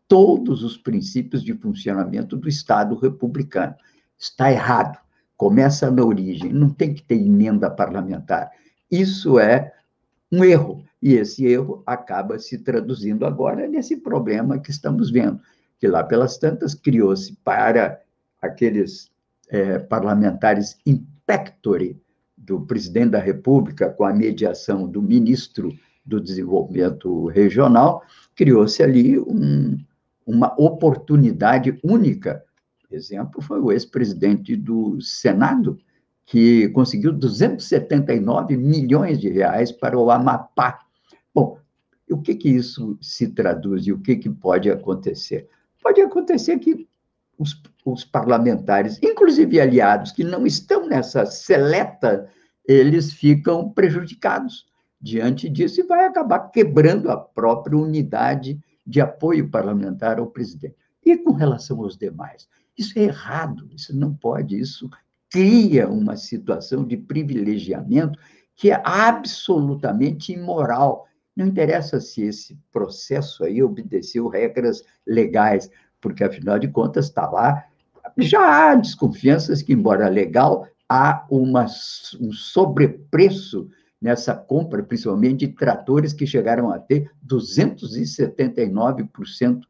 todos 0.08 0.62
os 0.62 0.76
princípios 0.76 1.42
de 1.42 1.54
funcionamento 1.54 2.36
do 2.36 2.50
Estado 2.50 2.96
republicano. 2.96 3.74
Está 4.20 4.52
errado. 4.52 5.00
Começa 5.42 5.90
na 5.90 6.06
origem, 6.06 6.54
não 6.54 6.70
tem 6.70 6.94
que 6.94 7.02
ter 7.02 7.16
emenda 7.16 7.68
parlamentar. 7.68 8.52
Isso 8.92 9.40
é 9.40 9.74
um 10.32 10.44
erro. 10.44 10.86
E 11.02 11.16
esse 11.16 11.48
erro 11.48 11.82
acaba 11.84 12.38
se 12.38 12.60
traduzindo 12.60 13.26
agora 13.26 13.68
nesse 13.68 13.98
problema 13.98 14.60
que 14.60 14.70
estamos 14.70 15.10
vendo, 15.10 15.40
que 15.80 15.88
lá 15.88 16.04
pelas 16.04 16.38
tantas 16.38 16.76
criou-se 16.76 17.36
para 17.44 18.00
aqueles 18.40 19.10
é, 19.50 19.80
parlamentares 19.80 20.78
impectore 20.86 22.00
do 22.38 22.62
presidente 22.62 23.14
da 23.14 23.20
República, 23.20 23.90
com 23.90 24.04
a 24.04 24.14
mediação 24.14 24.88
do 24.88 25.02
ministro 25.02 25.74
do 26.06 26.22
Desenvolvimento 26.22 27.26
Regional, 27.26 28.04
criou-se 28.36 28.84
ali 28.84 29.18
um, 29.18 29.76
uma 30.24 30.54
oportunidade 30.62 31.80
única 31.84 32.44
exemplo 32.96 33.42
foi 33.42 33.60
o 33.60 33.72
ex-presidente 33.72 34.56
do 34.56 35.00
Senado, 35.02 35.78
que 36.26 36.70
conseguiu 36.70 37.12
279 37.12 38.56
milhões 38.58 39.20
de 39.20 39.30
reais 39.30 39.72
para 39.72 39.98
o 39.98 40.10
Amapá. 40.10 40.80
Bom, 41.34 41.58
o 42.10 42.22
que, 42.22 42.36
que 42.36 42.50
isso 42.50 42.98
se 43.02 43.28
traduz 43.28 43.86
e 43.88 43.92
o 43.92 44.00
que, 44.00 44.16
que 44.16 44.30
pode 44.30 44.70
acontecer? 44.70 45.48
Pode 45.82 46.02
acontecer 46.02 46.60
que 46.60 46.88
os, 47.38 47.62
os 47.84 48.06
parlamentares, 48.06 49.00
inclusive 49.02 49.60
aliados, 49.60 50.12
que 50.12 50.24
não 50.24 50.46
estão 50.46 50.88
nessa 50.88 51.26
seleta, 51.26 52.30
eles 52.68 53.12
ficam 53.12 53.70
prejudicados 53.70 54.66
diante 55.02 55.50
disso 55.50 55.82
e 55.82 55.84
vai 55.84 56.06
acabar 56.06 56.52
quebrando 56.52 57.10
a 57.10 57.18
própria 57.18 57.78
unidade 57.78 58.60
de 58.86 59.02
apoio 59.02 59.50
parlamentar 59.50 60.20
ao 60.20 60.28
presidente. 60.28 60.76
E 61.04 61.18
com 61.18 61.32
relação 61.32 61.82
aos 61.82 61.98
demais? 61.98 62.48
Isso 62.82 62.98
é 62.98 63.04
errado, 63.04 63.70
isso 63.76 63.96
não 63.96 64.12
pode, 64.12 64.60
isso 64.60 64.90
cria 65.30 65.88
uma 65.88 66.18
situação 66.18 66.84
de 66.84 66.98
privilegiamento 66.98 68.18
que 68.56 68.72
é 68.72 68.82
absolutamente 68.84 70.34
imoral. 70.34 71.08
Não 71.36 71.46
interessa 71.46 72.02
se 72.02 72.24
esse 72.24 72.58
processo 72.72 73.44
aí 73.44 73.62
obedeceu 73.62 74.28
regras 74.28 74.84
legais, 75.06 75.70
porque, 76.02 76.24
afinal 76.24 76.58
de 76.58 76.70
contas, 76.70 77.06
está 77.06 77.30
lá. 77.30 77.64
Já 78.18 78.72
há 78.72 78.74
desconfianças 78.74 79.62
que, 79.62 79.74
embora 79.74 80.10
legal, 80.10 80.68
há 80.90 81.24
uma, 81.30 81.68
um 82.20 82.34
sobrepreço 82.34 83.70
nessa 84.02 84.34
compra, 84.34 84.82
principalmente 84.82 85.46
de 85.46 85.54
tratores 85.54 86.14
que 86.14 86.26
chegaram 86.26 86.72
a 86.72 86.80
ter 86.80 87.12
279% 87.28 89.62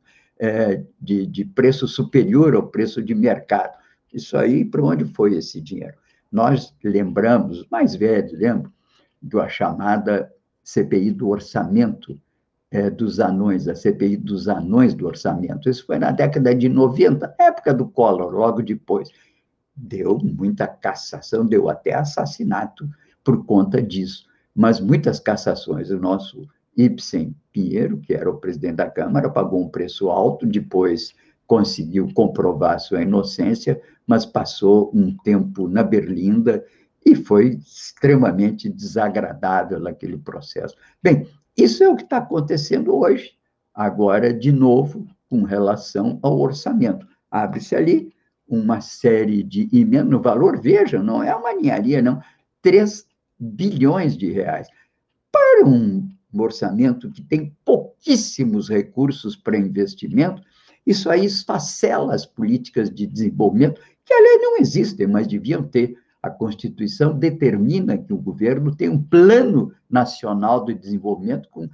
é, 0.41 0.83
de, 0.99 1.27
de 1.27 1.45
preço 1.45 1.87
superior 1.87 2.55
ao 2.55 2.67
preço 2.67 2.99
de 2.99 3.13
mercado. 3.13 3.77
Isso 4.11 4.35
aí, 4.35 4.65
para 4.65 4.83
onde 4.83 5.05
foi 5.05 5.35
esse 5.35 5.61
dinheiro? 5.61 5.93
Nós 6.31 6.75
lembramos, 6.83 7.67
mais 7.69 7.95
velhos 7.95 8.33
lembro, 8.33 8.73
da 9.21 9.47
chamada 9.47 10.33
CPI 10.63 11.11
do 11.11 11.29
orçamento 11.29 12.19
é, 12.71 12.89
dos 12.89 13.19
anões, 13.19 13.67
a 13.67 13.75
CPI 13.75 14.17
dos 14.17 14.47
anões 14.47 14.95
do 14.95 15.05
orçamento. 15.05 15.69
Isso 15.69 15.85
foi 15.85 15.99
na 15.99 16.09
década 16.09 16.55
de 16.55 16.67
90, 16.67 17.35
época 17.37 17.71
do 17.71 17.87
Collor, 17.87 18.33
logo 18.33 18.63
depois. 18.63 19.09
Deu 19.75 20.17
muita 20.17 20.65
cassação, 20.65 21.45
deu 21.45 21.69
até 21.69 21.93
assassinato 21.93 22.89
por 23.23 23.45
conta 23.45 23.81
disso. 23.81 24.25
Mas 24.55 24.79
muitas 24.79 25.19
cassações. 25.19 25.91
O 25.91 25.99
nosso 25.99 26.47
Ibsen 26.75 27.35
Pinheiro, 27.51 27.97
que 27.97 28.13
era 28.13 28.29
o 28.29 28.37
presidente 28.37 28.75
da 28.75 28.89
Câmara, 28.89 29.29
pagou 29.29 29.61
um 29.61 29.69
preço 29.69 30.09
alto, 30.09 30.45
depois 30.45 31.13
conseguiu 31.45 32.09
comprovar 32.13 32.79
sua 32.79 33.01
inocência, 33.01 33.81
mas 34.07 34.25
passou 34.25 34.89
um 34.93 35.15
tempo 35.17 35.67
na 35.67 35.83
Berlinda 35.83 36.65
e 37.05 37.15
foi 37.15 37.55
extremamente 37.55 38.69
desagradável 38.69 39.85
aquele 39.87 40.17
processo. 40.17 40.75
Bem, 41.03 41.27
isso 41.57 41.83
é 41.83 41.89
o 41.89 41.95
que 41.95 42.03
está 42.03 42.17
acontecendo 42.17 42.95
hoje, 42.95 43.31
agora, 43.73 44.33
de 44.33 44.51
novo, 44.51 45.05
com 45.29 45.43
relação 45.43 46.19
ao 46.21 46.39
orçamento. 46.39 47.05
Abre-se 47.29 47.75
ali 47.75 48.13
uma 48.47 48.81
série 48.81 49.43
de 49.43 49.69
emendas, 49.73 50.09
no 50.09 50.21
valor, 50.21 50.59
veja, 50.59 51.01
não 51.01 51.23
é 51.23 51.33
uma 51.35 51.53
ninharia, 51.53 52.01
não, 52.01 52.21
3 52.61 53.05
bilhões 53.39 54.17
de 54.17 54.31
reais. 54.31 54.67
Para 55.31 55.65
um 55.65 56.09
orçamento 56.39 57.11
que 57.11 57.21
tem 57.21 57.55
pouquíssimos 57.65 58.69
recursos 58.69 59.35
para 59.35 59.57
investimento, 59.57 60.41
isso 60.85 61.09
aí 61.09 61.25
esfacela 61.25 62.13
as 62.13 62.25
políticas 62.25 62.89
de 62.89 63.05
desenvolvimento, 63.05 63.81
que 64.05 64.13
aliás 64.13 64.41
não 64.41 64.57
existem, 64.57 65.07
mas 65.07 65.27
deviam 65.27 65.63
ter. 65.63 65.95
A 66.23 66.29
Constituição 66.29 67.17
determina 67.17 67.97
que 67.97 68.13
o 68.13 68.17
governo 68.17 68.75
tem 68.75 68.87
um 68.87 69.01
plano 69.01 69.73
nacional 69.89 70.63
de 70.63 70.75
desenvolvimento 70.75 71.49
com, 71.49 71.67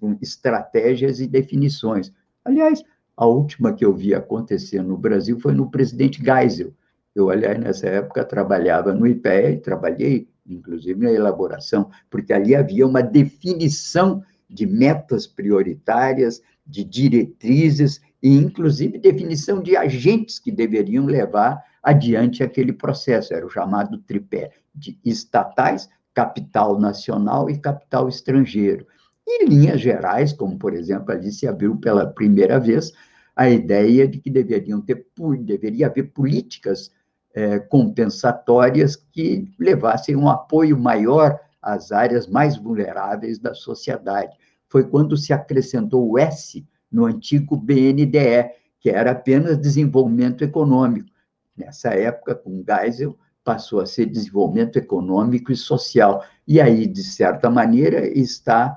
com 0.00 0.18
estratégias 0.20 1.20
e 1.20 1.28
definições. 1.28 2.12
Aliás, 2.44 2.82
a 3.16 3.24
última 3.24 3.72
que 3.72 3.84
eu 3.84 3.94
vi 3.94 4.14
acontecer 4.14 4.82
no 4.82 4.96
Brasil 4.96 5.38
foi 5.38 5.52
no 5.54 5.70
presidente 5.70 6.20
Geisel. 6.20 6.72
Eu, 7.14 7.30
aliás, 7.30 7.58
nessa 7.58 7.86
época 7.86 8.24
trabalhava 8.24 8.92
no 8.92 9.06
IPE 9.06 9.52
e 9.52 9.56
trabalhei 9.58 10.28
inclusive 10.46 11.00
na 11.00 11.12
elaboração, 11.12 11.90
porque 12.10 12.32
ali 12.32 12.54
havia 12.54 12.86
uma 12.86 13.02
definição 13.02 14.22
de 14.48 14.66
metas 14.66 15.26
prioritárias, 15.26 16.42
de 16.66 16.84
diretrizes 16.84 18.00
e, 18.22 18.36
inclusive, 18.36 18.98
definição 18.98 19.62
de 19.62 19.76
agentes 19.76 20.38
que 20.38 20.52
deveriam 20.52 21.06
levar 21.06 21.62
adiante 21.82 22.42
aquele 22.42 22.72
processo. 22.72 23.34
Era 23.34 23.46
o 23.46 23.50
chamado 23.50 23.98
tripé 23.98 24.52
de 24.74 24.98
estatais, 25.04 25.88
capital 26.14 26.78
nacional 26.78 27.48
e 27.48 27.58
capital 27.58 28.08
estrangeiro. 28.08 28.86
E 29.26 29.46
linhas 29.46 29.80
gerais, 29.80 30.32
como, 30.32 30.58
por 30.58 30.74
exemplo, 30.74 31.12
ali 31.12 31.32
se 31.32 31.46
abriu 31.48 31.76
pela 31.76 32.06
primeira 32.06 32.60
vez 32.60 32.92
a 33.34 33.48
ideia 33.48 34.06
de 34.06 34.18
que 34.18 34.30
deveriam 34.30 34.80
ter, 34.80 35.06
deveria 35.40 35.86
haver 35.86 36.12
políticas 36.12 36.90
é, 37.34 37.58
compensatórias 37.58 38.96
que 38.96 39.50
levassem 39.58 40.16
um 40.16 40.28
apoio 40.28 40.78
maior 40.78 41.38
às 41.60 41.92
áreas 41.92 42.26
mais 42.26 42.56
vulneráveis 42.56 43.38
da 43.38 43.54
sociedade. 43.54 44.36
Foi 44.68 44.84
quando 44.84 45.16
se 45.16 45.32
acrescentou 45.32 46.10
o 46.10 46.18
S 46.18 46.66
no 46.90 47.06
antigo 47.06 47.56
BNDE, 47.56 48.50
que 48.80 48.90
era 48.90 49.12
apenas 49.12 49.58
desenvolvimento 49.58 50.42
econômico. 50.42 51.08
Nessa 51.56 51.90
época, 51.90 52.34
com 52.34 52.64
Geisel, 52.66 53.16
passou 53.44 53.80
a 53.80 53.86
ser 53.86 54.06
desenvolvimento 54.06 54.76
econômico 54.76 55.52
e 55.52 55.56
social. 55.56 56.24
E 56.46 56.60
aí, 56.60 56.86
de 56.86 57.02
certa 57.02 57.48
maneira, 57.48 58.06
está 58.06 58.76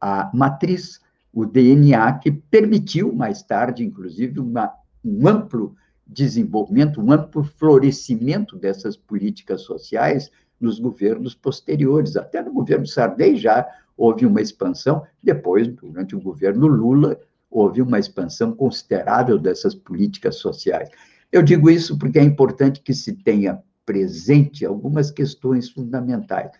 a 0.00 0.30
matriz, 0.32 1.00
o 1.32 1.44
DNA, 1.44 2.18
que 2.18 2.30
permitiu, 2.30 3.12
mais 3.12 3.42
tarde, 3.42 3.84
inclusive, 3.84 4.40
uma, 4.40 4.72
um 5.04 5.28
amplo 5.28 5.74
desenvolvimento, 6.12 7.00
um 7.00 7.12
amplo 7.12 7.44
florescimento 7.44 8.56
dessas 8.56 8.96
políticas 8.96 9.62
sociais 9.62 10.30
nos 10.60 10.78
governos 10.78 11.34
posteriores. 11.34 12.16
Até 12.16 12.42
no 12.42 12.52
governo 12.52 12.86
Sardem 12.86 13.36
já 13.36 13.66
houve 13.96 14.26
uma 14.26 14.40
expansão, 14.40 15.02
depois, 15.22 15.68
durante 15.68 16.16
o 16.16 16.20
governo 16.20 16.66
Lula, 16.66 17.18
houve 17.50 17.82
uma 17.82 17.98
expansão 17.98 18.52
considerável 18.52 19.38
dessas 19.38 19.74
políticas 19.74 20.36
sociais. 20.36 20.88
Eu 21.30 21.42
digo 21.42 21.70
isso 21.70 21.98
porque 21.98 22.18
é 22.18 22.24
importante 22.24 22.80
que 22.80 22.92
se 22.92 23.12
tenha 23.12 23.62
presente 23.86 24.64
algumas 24.64 25.10
questões 25.10 25.70
fundamentais. 25.70 26.50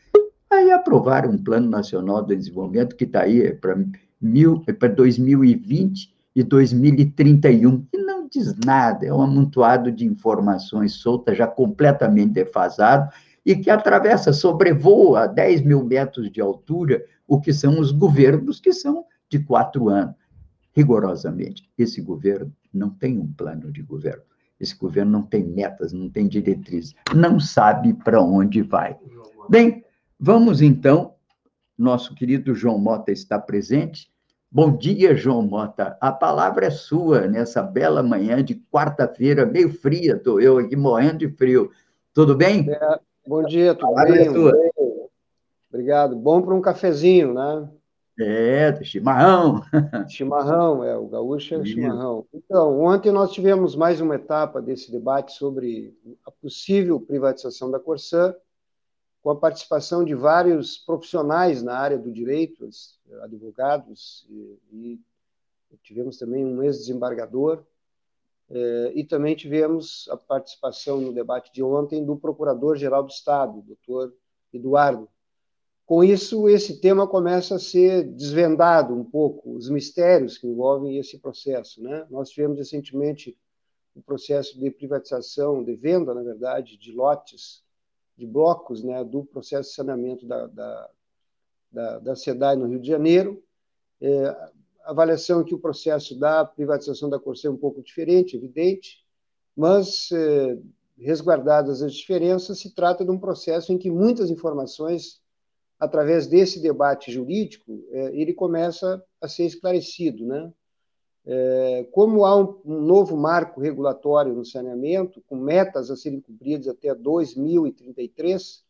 Aí 0.50 0.70
aprovaram 0.70 1.30
um 1.30 1.38
Plano 1.38 1.68
Nacional 1.68 2.24
de 2.24 2.36
Desenvolvimento 2.36 2.96
que 2.96 3.04
está 3.04 3.22
aí 3.22 3.52
para 3.54 4.88
2020 4.88 6.14
e 6.34 6.42
2031, 6.42 7.86
e 7.92 7.98
não 7.98 8.19
diz 8.30 8.54
nada, 8.64 9.06
é 9.06 9.12
um 9.12 9.22
amontoado 9.22 9.90
de 9.90 10.06
informações 10.06 10.94
soltas, 10.94 11.36
já 11.36 11.46
completamente 11.46 12.32
defasado, 12.32 13.12
e 13.44 13.56
que 13.56 13.70
atravessa, 13.70 14.32
sobrevoa 14.32 15.24
a 15.24 15.26
10 15.26 15.62
mil 15.62 15.84
metros 15.84 16.30
de 16.30 16.40
altura 16.40 17.04
o 17.26 17.40
que 17.40 17.52
são 17.52 17.80
os 17.80 17.90
governos, 17.90 18.60
que 18.60 18.72
são 18.72 19.04
de 19.28 19.38
quatro 19.38 19.88
anos. 19.88 20.14
Rigorosamente, 20.72 21.68
esse 21.76 22.00
governo 22.00 22.52
não 22.72 22.90
tem 22.90 23.18
um 23.18 23.32
plano 23.32 23.72
de 23.72 23.82
governo. 23.82 24.22
Esse 24.58 24.76
governo 24.76 25.10
não 25.10 25.22
tem 25.22 25.42
metas, 25.42 25.92
não 25.92 26.10
tem 26.10 26.28
diretrizes, 26.28 26.94
não 27.14 27.40
sabe 27.40 27.94
para 27.94 28.20
onde 28.20 28.60
vai. 28.60 28.96
Bem, 29.48 29.84
vamos 30.18 30.60
então. 30.60 31.14
Nosso 31.78 32.14
querido 32.14 32.54
João 32.54 32.78
Mota 32.78 33.10
está 33.10 33.38
presente 33.38 34.09
Bom 34.52 34.76
dia, 34.76 35.14
João 35.14 35.42
Mota. 35.42 35.96
A 36.00 36.10
palavra 36.10 36.66
é 36.66 36.70
sua 36.70 37.28
nessa 37.28 37.62
bela 37.62 38.02
manhã 38.02 38.42
de 38.42 38.56
quarta-feira, 38.56 39.46
meio 39.46 39.72
fria, 39.72 40.16
estou 40.16 40.40
eu 40.40 40.58
aqui 40.58 40.74
morrendo 40.74 41.18
de 41.18 41.28
frio. 41.28 41.70
Tudo 42.12 42.34
bem? 42.34 42.68
É, 42.68 42.98
bom 43.24 43.44
dia, 43.44 43.76
tudo 43.76 43.94
bem? 43.94 44.26
É 44.26 44.32
sua. 44.32 44.52
Obrigado. 45.68 46.16
Bom 46.16 46.42
para 46.42 46.52
um 46.52 46.60
cafezinho, 46.60 47.32
né? 47.32 47.70
É, 48.18 48.82
chimarrão. 48.82 49.62
Chimarrão, 50.10 50.82
é, 50.82 50.96
o 50.96 51.06
gaúcho 51.06 51.54
é 51.54 51.58
o 51.58 51.64
chimarrão. 51.64 52.26
Então, 52.34 52.80
ontem 52.80 53.12
nós 53.12 53.30
tivemos 53.30 53.76
mais 53.76 54.00
uma 54.00 54.16
etapa 54.16 54.60
desse 54.60 54.90
debate 54.90 55.32
sobre 55.32 55.96
a 56.26 56.30
possível 56.32 57.00
privatização 57.00 57.70
da 57.70 57.78
Corsã, 57.78 58.34
com 59.22 59.30
a 59.30 59.36
participação 59.36 60.04
de 60.04 60.14
vários 60.14 60.78
profissionais 60.78 61.62
na 61.62 61.76
área 61.76 61.98
do 61.98 62.10
direito, 62.10 62.68
advogados, 63.22 64.26
e, 64.30 64.58
e 64.72 65.00
tivemos 65.82 66.16
também 66.16 66.44
um 66.44 66.62
ex-desembargador, 66.62 67.64
eh, 68.50 68.92
e 68.96 69.04
também 69.04 69.36
tivemos 69.36 70.08
a 70.10 70.16
participação 70.16 71.00
no 71.00 71.12
debate 71.12 71.52
de 71.52 71.62
ontem 71.62 72.04
do 72.04 72.16
Procurador-Geral 72.16 73.02
do 73.02 73.10
Estado, 73.10 73.62
doutor 73.62 74.12
Eduardo. 74.52 75.08
Com 75.86 76.02
isso, 76.02 76.48
esse 76.48 76.80
tema 76.80 77.06
começa 77.06 77.56
a 77.56 77.58
ser 77.58 78.04
desvendado 78.04 78.94
um 78.94 79.04
pouco, 79.04 79.54
os 79.54 79.68
mistérios 79.68 80.38
que 80.38 80.46
envolvem 80.46 80.98
esse 80.98 81.18
processo. 81.18 81.82
Né? 81.82 82.06
Nós 82.08 82.30
tivemos 82.30 82.58
recentemente 82.58 83.36
o 83.94 84.00
processo 84.00 84.58
de 84.58 84.70
privatização, 84.70 85.64
de 85.64 85.74
venda, 85.74 86.14
na 86.14 86.22
verdade, 86.22 86.76
de 86.76 86.92
lotes, 86.92 87.64
de 88.20 88.26
blocos, 88.26 88.84
né, 88.84 89.02
do 89.02 89.24
processo 89.24 89.70
de 89.70 89.74
saneamento 89.74 90.26
da, 90.26 90.46
da, 90.46 90.90
da, 91.72 91.98
da 92.00 92.16
SEDAI 92.16 92.54
no 92.54 92.66
Rio 92.66 92.78
de 92.78 92.86
Janeiro. 92.86 93.42
É, 94.00 94.50
avaliação 94.84 95.42
que 95.42 95.54
o 95.54 95.58
processo 95.58 96.18
da 96.18 96.44
privatização 96.44 97.08
da 97.08 97.18
Corsã 97.18 97.48
é 97.48 97.50
um 97.50 97.56
pouco 97.56 97.82
diferente, 97.82 98.36
evidente, 98.36 99.04
mas, 99.56 100.10
é, 100.12 100.58
resguardadas 100.98 101.82
as 101.82 101.94
diferenças, 101.94 102.58
se 102.58 102.74
trata 102.74 103.04
de 103.04 103.10
um 103.10 103.18
processo 103.18 103.72
em 103.72 103.78
que 103.78 103.90
muitas 103.90 104.30
informações, 104.30 105.20
através 105.78 106.26
desse 106.26 106.60
debate 106.60 107.10
jurídico, 107.10 107.82
é, 107.90 108.14
ele 108.14 108.34
começa 108.34 109.02
a 109.20 109.28
ser 109.28 109.46
esclarecido, 109.46 110.26
né? 110.26 110.52
É, 111.26 111.86
como 111.92 112.24
há 112.24 112.36
um, 112.36 112.60
um, 112.64 112.80
novo 112.80 113.16
marco 113.16 113.60
regulatório 113.60 114.32
no 114.32 114.44
saneamento, 114.44 115.22
com 115.26 115.36
metas 115.36 115.90
a 115.90 115.96
serem 115.96 116.20
cumpridas 116.20 116.66
até 116.66 116.94
2033, 116.94 118.64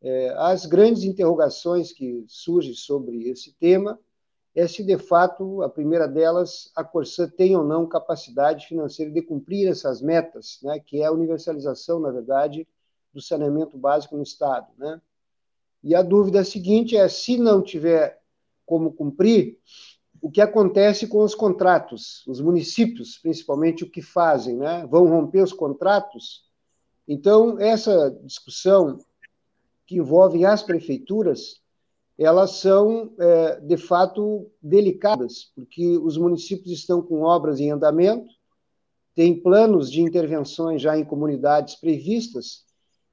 é, 0.00 0.32
as 0.36 0.64
grandes 0.64 1.02
interrogações 1.02 1.92
que 1.92 2.24
surgem 2.28 2.72
sobre 2.72 3.28
esse 3.28 3.52
tema 3.54 3.98
é 4.54 4.66
se, 4.66 4.82
de 4.82 4.96
fato, 4.98 5.62
a 5.62 5.68
primeira 5.68 6.08
delas, 6.08 6.70
a 6.74 6.82
Corsã 6.82 7.28
tem 7.28 7.56
ou 7.56 7.64
não 7.64 7.86
capacidade 7.86 8.66
financeira 8.66 9.10
de 9.10 9.22
cumprir 9.22 9.68
essas 9.68 10.00
metas, 10.00 10.58
né, 10.62 10.80
que 10.80 11.00
é 11.00 11.06
a 11.06 11.12
universalização, 11.12 12.00
na 12.00 12.10
verdade, 12.10 12.66
do 13.12 13.20
saneamento 13.20 13.76
básico 13.76 14.16
no 14.16 14.22
Estado. 14.22 14.66
Né? 14.76 15.00
E 15.82 15.94
a 15.94 16.02
dúvida 16.02 16.44
seguinte 16.44 16.96
é, 16.96 17.08
se 17.08 17.36
não 17.36 17.62
tiver 17.62 18.20
como 18.66 18.92
cumprir, 18.92 19.58
o 20.20 20.30
que 20.30 20.40
acontece 20.40 21.06
com 21.06 21.22
os 21.22 21.34
contratos. 21.34 22.26
Os 22.26 22.40
municípios, 22.40 23.18
principalmente, 23.18 23.84
o 23.84 23.90
que 23.90 24.02
fazem, 24.02 24.56
né? 24.56 24.86
Vão 24.86 25.06
romper 25.06 25.42
os 25.42 25.52
contratos. 25.52 26.44
Então, 27.06 27.58
essa 27.58 28.10
discussão 28.22 28.98
que 29.86 29.96
envolve 29.96 30.44
as 30.44 30.62
prefeituras, 30.62 31.60
elas 32.18 32.52
são, 32.52 33.12
é, 33.18 33.60
de 33.60 33.76
fato, 33.76 34.50
delicadas, 34.60 35.52
porque 35.54 35.96
os 35.96 36.18
municípios 36.18 36.72
estão 36.72 37.00
com 37.00 37.22
obras 37.22 37.60
em 37.60 37.70
andamento, 37.70 38.28
têm 39.14 39.40
planos 39.40 39.90
de 39.90 40.02
intervenções 40.02 40.82
já 40.82 40.98
em 40.98 41.04
comunidades 41.04 41.76
previstas, 41.76 42.64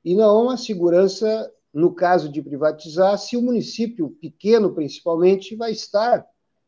e 0.03 0.15
não 0.15 0.25
há 0.25 0.41
uma 0.41 0.57
segurança, 0.57 1.51
no 1.73 1.93
caso 1.93 2.29
de 2.29 2.41
privatizar, 2.41 3.17
se 3.17 3.37
o 3.37 3.41
município 3.41 4.09
pequeno, 4.19 4.73
principalmente, 4.73 5.55
vai 5.55 5.71
estar 5.71 6.25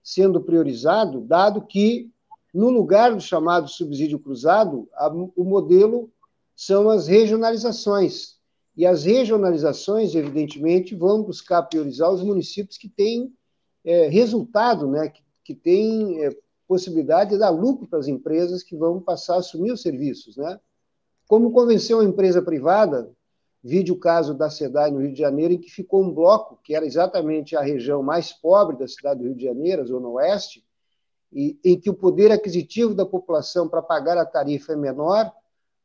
sendo 0.08 0.40
priorizado, 0.40 1.20
dado 1.20 1.62
que, 1.62 2.10
no 2.54 2.70
lugar 2.70 3.14
do 3.14 3.20
chamado 3.20 3.68
subsídio 3.68 4.18
cruzado, 4.18 4.88
a, 4.94 5.10
o 5.10 5.44
modelo 5.44 6.10
são 6.56 6.90
as 6.90 7.08
regionalizações. 7.08 8.38
E 8.74 8.86
as 8.86 9.04
regionalizações, 9.04 10.16
evidentemente, 10.16 10.96
vão 10.96 11.22
buscar 11.24 11.64
priorizar 11.64 12.10
os 12.10 12.24
municípios 12.24 12.78
que 12.78 12.88
têm 12.88 13.34
é, 13.84 14.08
resultado, 14.08 14.88
né, 14.88 15.10
que, 15.10 15.22
que 15.44 15.54
têm 15.54 16.24
é, 16.24 16.30
possibilidade 16.66 17.32
de 17.32 17.40
dar 17.40 17.50
lucro 17.50 17.86
para 17.86 18.00
as 18.00 18.08
empresas 18.08 18.64
que 18.64 18.78
vão 18.78 19.02
passar 19.02 19.36
a 19.36 19.40
assumir 19.40 19.74
os 19.74 19.82
serviços. 19.82 20.38
Né? 20.38 20.58
Como 21.28 21.52
convencer 21.52 21.94
uma 21.94 22.06
empresa 22.06 22.42
privada 22.42 23.12
Vide 23.64 23.92
o 23.92 24.00
caso 24.00 24.34
da 24.34 24.50
SEDAI 24.50 24.92
no 24.92 25.00
Rio 25.00 25.14
de 25.14 25.20
Janeiro, 25.20 25.54
em 25.54 25.60
que 25.60 25.70
ficou 25.70 26.04
um 26.04 26.14
bloco, 26.14 26.60
que 26.64 26.76
era 26.76 26.86
exatamente 26.86 27.56
a 27.56 27.62
região 27.62 28.02
mais 28.02 28.32
pobre 28.32 28.78
da 28.78 28.88
cidade 28.88 29.20
do 29.20 29.26
Rio 29.26 29.36
de 29.36 29.44
Janeiro, 29.44 29.82
a 29.82 29.86
Zona 29.86 30.08
Oeste, 30.08 30.64
e, 31.34 31.60
em 31.64 31.80
que 31.80 31.90
o 31.90 31.94
poder 31.94 32.32
aquisitivo 32.32 32.94
da 32.94 33.06
população 33.06 33.68
para 33.68 33.82
pagar 33.82 34.18
a 34.18 34.26
tarifa 34.26 34.74
é 34.74 34.76
menor, 34.76 35.32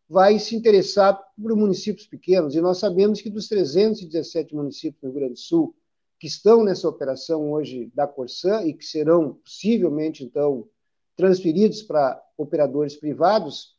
vai 0.08 0.38
se 0.38 0.54
interessar 0.54 1.20
por 1.40 1.56
municípios 1.56 2.06
pequenos. 2.06 2.54
E 2.54 2.60
nós 2.60 2.78
sabemos 2.78 3.20
que 3.20 3.30
dos 3.30 3.48
317 3.48 4.54
municípios 4.54 5.00
do 5.00 5.06
Rio 5.06 5.14
Grande 5.14 5.32
do 5.34 5.38
Sul 5.38 5.74
que 6.22 6.28
estão 6.28 6.62
nessa 6.62 6.88
operação 6.88 7.50
hoje 7.50 7.90
da 7.92 8.06
Corsã 8.06 8.62
e 8.62 8.72
que 8.72 8.84
serão 8.84 9.40
possivelmente, 9.42 10.22
então, 10.22 10.68
transferidos 11.16 11.82
para 11.82 12.22
operadores 12.38 12.94
privados, 12.94 13.74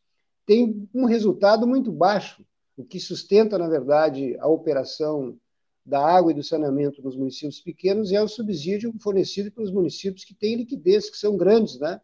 tem 0.46 0.90
um 0.94 1.06
resultado 1.06 1.66
muito 1.66 1.90
baixo 1.90 2.46
o 2.76 2.84
que 2.84 3.00
sustenta, 3.00 3.58
na 3.58 3.68
verdade, 3.68 4.36
a 4.40 4.48
operação 4.48 5.38
da 5.86 6.00
água 6.00 6.32
e 6.32 6.36
do 6.36 6.44
saneamento 6.44 7.02
nos 7.02 7.16
municípios 7.16 7.60
pequenos 7.60 8.12
é 8.12 8.22
o 8.22 8.28
subsídio 8.28 8.94
fornecido 9.00 9.52
pelos 9.52 9.72
municípios 9.72 10.24
que 10.24 10.34
têm 10.34 10.56
liquidez, 10.56 11.10
que 11.10 11.18
são 11.18 11.36
grandes, 11.36 11.78
né? 11.80 12.00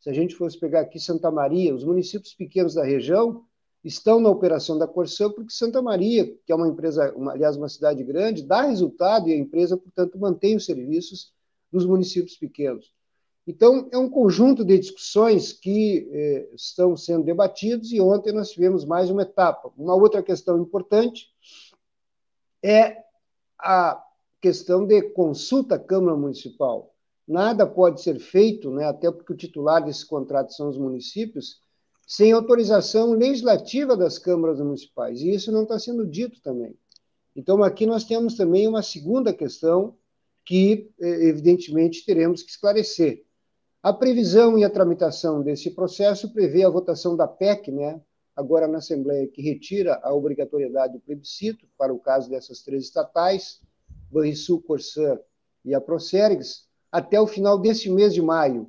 Se 0.00 0.10
a 0.10 0.12
gente 0.12 0.34
fosse 0.34 0.58
pegar 0.58 0.80
aqui 0.80 0.98
Santa 0.98 1.30
Maria, 1.30 1.74
os 1.74 1.84
municípios 1.84 2.34
pequenos 2.34 2.74
da 2.74 2.84
região 2.84 3.44
estão 3.82 4.20
na 4.20 4.28
operação 4.28 4.78
da 4.78 4.86
Corsã 4.86 5.30
porque 5.30 5.52
Santa 5.52 5.80
Maria, 5.80 6.26
que 6.44 6.52
é 6.52 6.54
uma 6.54 6.68
empresa, 6.68 7.12
uma, 7.16 7.32
aliás, 7.32 7.56
uma 7.56 7.68
cidade 7.68 8.02
grande, 8.04 8.44
dá 8.44 8.62
resultado 8.62 9.28
e 9.28 9.32
a 9.32 9.36
empresa, 9.36 9.76
portanto, 9.76 10.18
mantém 10.18 10.56
os 10.56 10.64
serviços 10.64 11.32
dos 11.70 11.86
municípios 11.86 12.36
pequenos. 12.36 12.92
Então, 13.46 13.88
é 13.90 13.98
um 13.98 14.08
conjunto 14.08 14.64
de 14.64 14.78
discussões 14.78 15.52
que 15.52 16.08
eh, 16.12 16.48
estão 16.54 16.96
sendo 16.96 17.24
debatidos 17.24 17.92
e 17.92 18.00
ontem 18.00 18.32
nós 18.32 18.50
tivemos 18.50 18.84
mais 18.84 19.10
uma 19.10 19.22
etapa. 19.22 19.72
Uma 19.76 19.96
outra 19.96 20.22
questão 20.22 20.60
importante 20.60 21.28
é 22.62 23.02
a 23.58 24.00
questão 24.40 24.86
de 24.86 25.02
consulta 25.10 25.74
à 25.74 25.78
Câmara 25.78 26.16
Municipal. 26.16 26.94
Nada 27.26 27.66
pode 27.66 28.00
ser 28.00 28.20
feito, 28.20 28.70
né, 28.70 28.84
até 28.84 29.10
porque 29.10 29.32
o 29.32 29.36
titular 29.36 29.84
desse 29.84 30.06
contrato 30.06 30.52
são 30.52 30.68
os 30.68 30.78
municípios, 30.78 31.60
sem 32.06 32.30
autorização 32.30 33.12
legislativa 33.12 33.96
das 33.96 34.18
câmaras 34.18 34.60
municipais. 34.60 35.20
E 35.20 35.34
isso 35.34 35.50
não 35.50 35.64
está 35.64 35.78
sendo 35.80 36.06
dito 36.06 36.40
também. 36.42 36.76
Então, 37.34 37.60
aqui 37.64 37.86
nós 37.86 38.04
temos 38.04 38.36
também 38.36 38.68
uma 38.68 38.82
segunda 38.82 39.32
questão 39.32 39.96
que, 40.44 40.92
eh, 41.00 41.26
evidentemente, 41.28 42.04
teremos 42.04 42.42
que 42.42 42.50
esclarecer 42.50 43.24
a 43.82 43.92
previsão 43.92 44.56
e 44.56 44.64
a 44.64 44.70
tramitação 44.70 45.42
desse 45.42 45.70
processo 45.70 46.32
prevê 46.32 46.64
a 46.64 46.70
votação 46.70 47.16
da 47.16 47.26
PEC, 47.26 47.72
né, 47.72 48.00
agora 48.36 48.68
na 48.68 48.78
Assembleia, 48.78 49.26
que 49.26 49.42
retira 49.42 49.98
a 50.04 50.14
obrigatoriedade 50.14 50.92
do 50.92 51.00
plebiscito 51.00 51.66
para 51.76 51.92
o 51.92 51.98
caso 51.98 52.30
dessas 52.30 52.62
três 52.62 52.84
estatais, 52.84 53.60
Banrisul, 54.08 54.62
Corsã 54.62 55.18
e 55.64 55.74
a 55.74 55.80
Procergs, 55.80 56.66
até 56.92 57.20
o 57.20 57.26
final 57.26 57.58
deste 57.58 57.90
mês 57.90 58.14
de 58.14 58.22
maio. 58.22 58.68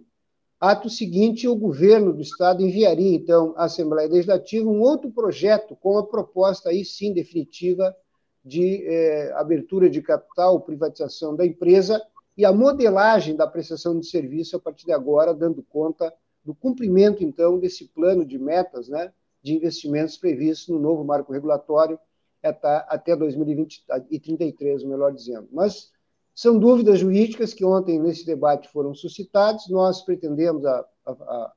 Ato 0.60 0.89
seguinte, 0.89 1.47
o 1.47 1.56
governo 1.56 2.13
do 2.13 2.21
Estado 2.21 2.63
enviaria, 2.63 3.15
então, 3.15 3.54
à 3.56 3.65
Assembleia 3.65 4.10
Legislativa 4.10 4.67
um 4.67 4.82
outro 4.82 5.12
projeto 5.12 5.76
com 5.76 5.97
a 5.97 6.08
proposta, 6.08 6.69
aí 6.69 6.84
sim, 6.84 7.13
definitiva, 7.13 7.95
de 8.43 8.84
eh, 8.86 9.32
abertura 9.36 9.89
de 9.89 10.02
capital, 10.02 10.62
privatização 10.62 11.36
da 11.36 11.45
empresa 11.45 12.02
e 12.36 12.46
a 12.46 12.52
modelagem 12.52 13.36
da 13.36 13.48
prestação 13.48 14.00
de 14.00 14.08
serviço 14.08 14.56
a 14.56 14.60
partir 14.60 14.86
de 14.86 14.91
agora, 14.91 15.34
dando 15.34 15.62
conta 15.63 16.13
do 16.43 16.54
cumprimento, 16.54 17.24
então, 17.24 17.60
desse 17.60 17.88
plano 17.88 18.26
de 18.26 18.38
metas 18.38 18.89
né, 18.89 19.13
de 19.41 19.54
investimentos 19.54 20.17
previstos 20.17 20.69
no 20.69 20.80
novo 20.80 21.04
marco 21.04 21.32
regulatório 21.32 22.00
até 22.41 23.15
2033, 23.15 24.84
melhor 24.84 25.13
dizendo. 25.13 25.48
Mas 25.52 25.91
são 26.36 26.60
dúvidas 26.60 27.00
jurídicas 27.00 27.54
que 27.54 27.63
ontem, 27.63 28.00
nesse 28.00 28.26
debate, 28.26 28.67
foram 28.69 28.93
suscitadas. 28.93 29.69
Nós 29.69 30.02
pretendemos 30.02 30.65
a, 30.65 30.86
a, 31.06 31.54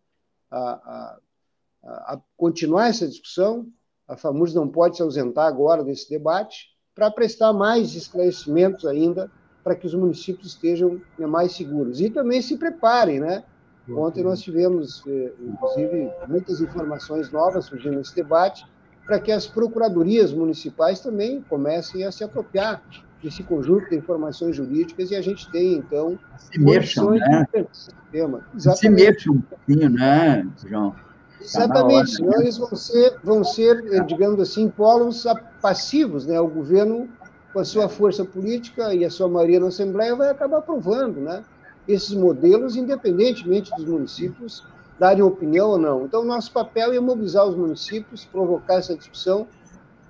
a, 0.50 1.18
a 1.82 2.20
continuar 2.36 2.88
essa 2.88 3.08
discussão. 3.08 3.66
A 4.06 4.16
FAMURS 4.16 4.54
não 4.54 4.68
pode 4.68 4.96
se 4.96 5.02
ausentar 5.02 5.46
agora 5.46 5.82
desse 5.82 6.08
debate 6.08 6.68
para 6.94 7.10
prestar 7.10 7.52
mais 7.52 7.94
esclarecimentos 7.94 8.86
ainda 8.86 9.30
para 9.66 9.74
que 9.74 9.84
os 9.84 9.94
municípios 9.94 10.52
estejam 10.52 11.00
né, 11.18 11.26
mais 11.26 11.50
seguros. 11.50 12.00
E 12.00 12.08
também 12.08 12.40
se 12.40 12.56
preparem, 12.56 13.18
né? 13.18 13.42
Ontem 13.90 14.22
nós 14.22 14.40
tivemos, 14.40 15.02
eh, 15.08 15.32
inclusive, 15.40 16.08
muitas 16.28 16.60
informações 16.60 17.32
novas 17.32 17.64
surgindo 17.64 17.96
nesse 17.96 18.14
debate, 18.14 18.64
para 19.04 19.18
que 19.18 19.32
as 19.32 19.44
procuradorias 19.44 20.32
municipais 20.32 21.00
também 21.00 21.44
comecem 21.48 22.04
a 22.04 22.12
se 22.12 22.22
apropriar 22.22 22.80
desse 23.20 23.42
conjunto 23.42 23.90
de 23.90 23.96
informações 23.96 24.54
jurídicas 24.54 25.10
e 25.10 25.16
a 25.16 25.20
gente 25.20 25.50
tem, 25.50 25.74
então, 25.74 26.16
se 26.38 26.60
mexam, 26.60 27.10
né? 27.10 27.44
tema. 28.12 28.46
Se 28.56 28.88
mexam 28.88 29.34
um 29.34 29.40
pouquinho, 29.40 29.90
né, 29.90 30.46
João? 30.64 30.94
Exatamente, 31.40 32.10
tá 32.12 32.16
senão 32.16 32.40
eles 32.40 32.56
vão 32.56 32.76
ser, 32.76 33.18
vão 33.24 33.42
ser, 33.42 33.84
eh, 33.92 34.04
digamos 34.04 34.38
assim, 34.38 34.68
polos 34.68 35.26
passivos, 35.60 36.24
né? 36.24 36.40
O 36.40 36.46
governo 36.46 37.08
com 37.56 37.60
a 37.60 37.64
sua 37.64 37.88
força 37.88 38.22
política 38.22 38.92
e 38.92 39.02
a 39.02 39.08
sua 39.08 39.30
maioria 39.30 39.58
na 39.58 39.68
Assembleia, 39.68 40.14
vai 40.14 40.28
acabar 40.28 40.58
aprovando 40.58 41.22
né, 41.22 41.42
esses 41.88 42.14
modelos, 42.14 42.76
independentemente 42.76 43.74
dos 43.74 43.86
municípios 43.86 44.62
darem 44.98 45.22
opinião 45.22 45.70
ou 45.70 45.78
não. 45.78 46.04
Então, 46.04 46.22
nosso 46.22 46.52
papel 46.52 46.92
é 46.92 47.00
mobilizar 47.00 47.46
os 47.46 47.56
municípios, 47.56 48.26
provocar 48.26 48.74
essa 48.74 48.94
discussão, 48.94 49.46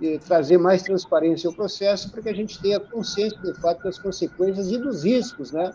e 0.01 0.18
trazer 0.18 0.59
mais 0.59 0.82
transparência 0.82 1.49
ao 1.49 1.55
processo, 1.55 2.11
para 2.11 2.20
que 2.20 2.28
a 2.28 2.34
gente 2.34 2.61
tenha 2.61 2.80
consciência, 2.80 3.38
de 3.40 3.55
fato, 3.61 3.84
das 3.84 3.97
consequências 3.97 4.72
e 4.72 4.78
dos 4.78 5.05
riscos, 5.05 5.53
né, 5.53 5.72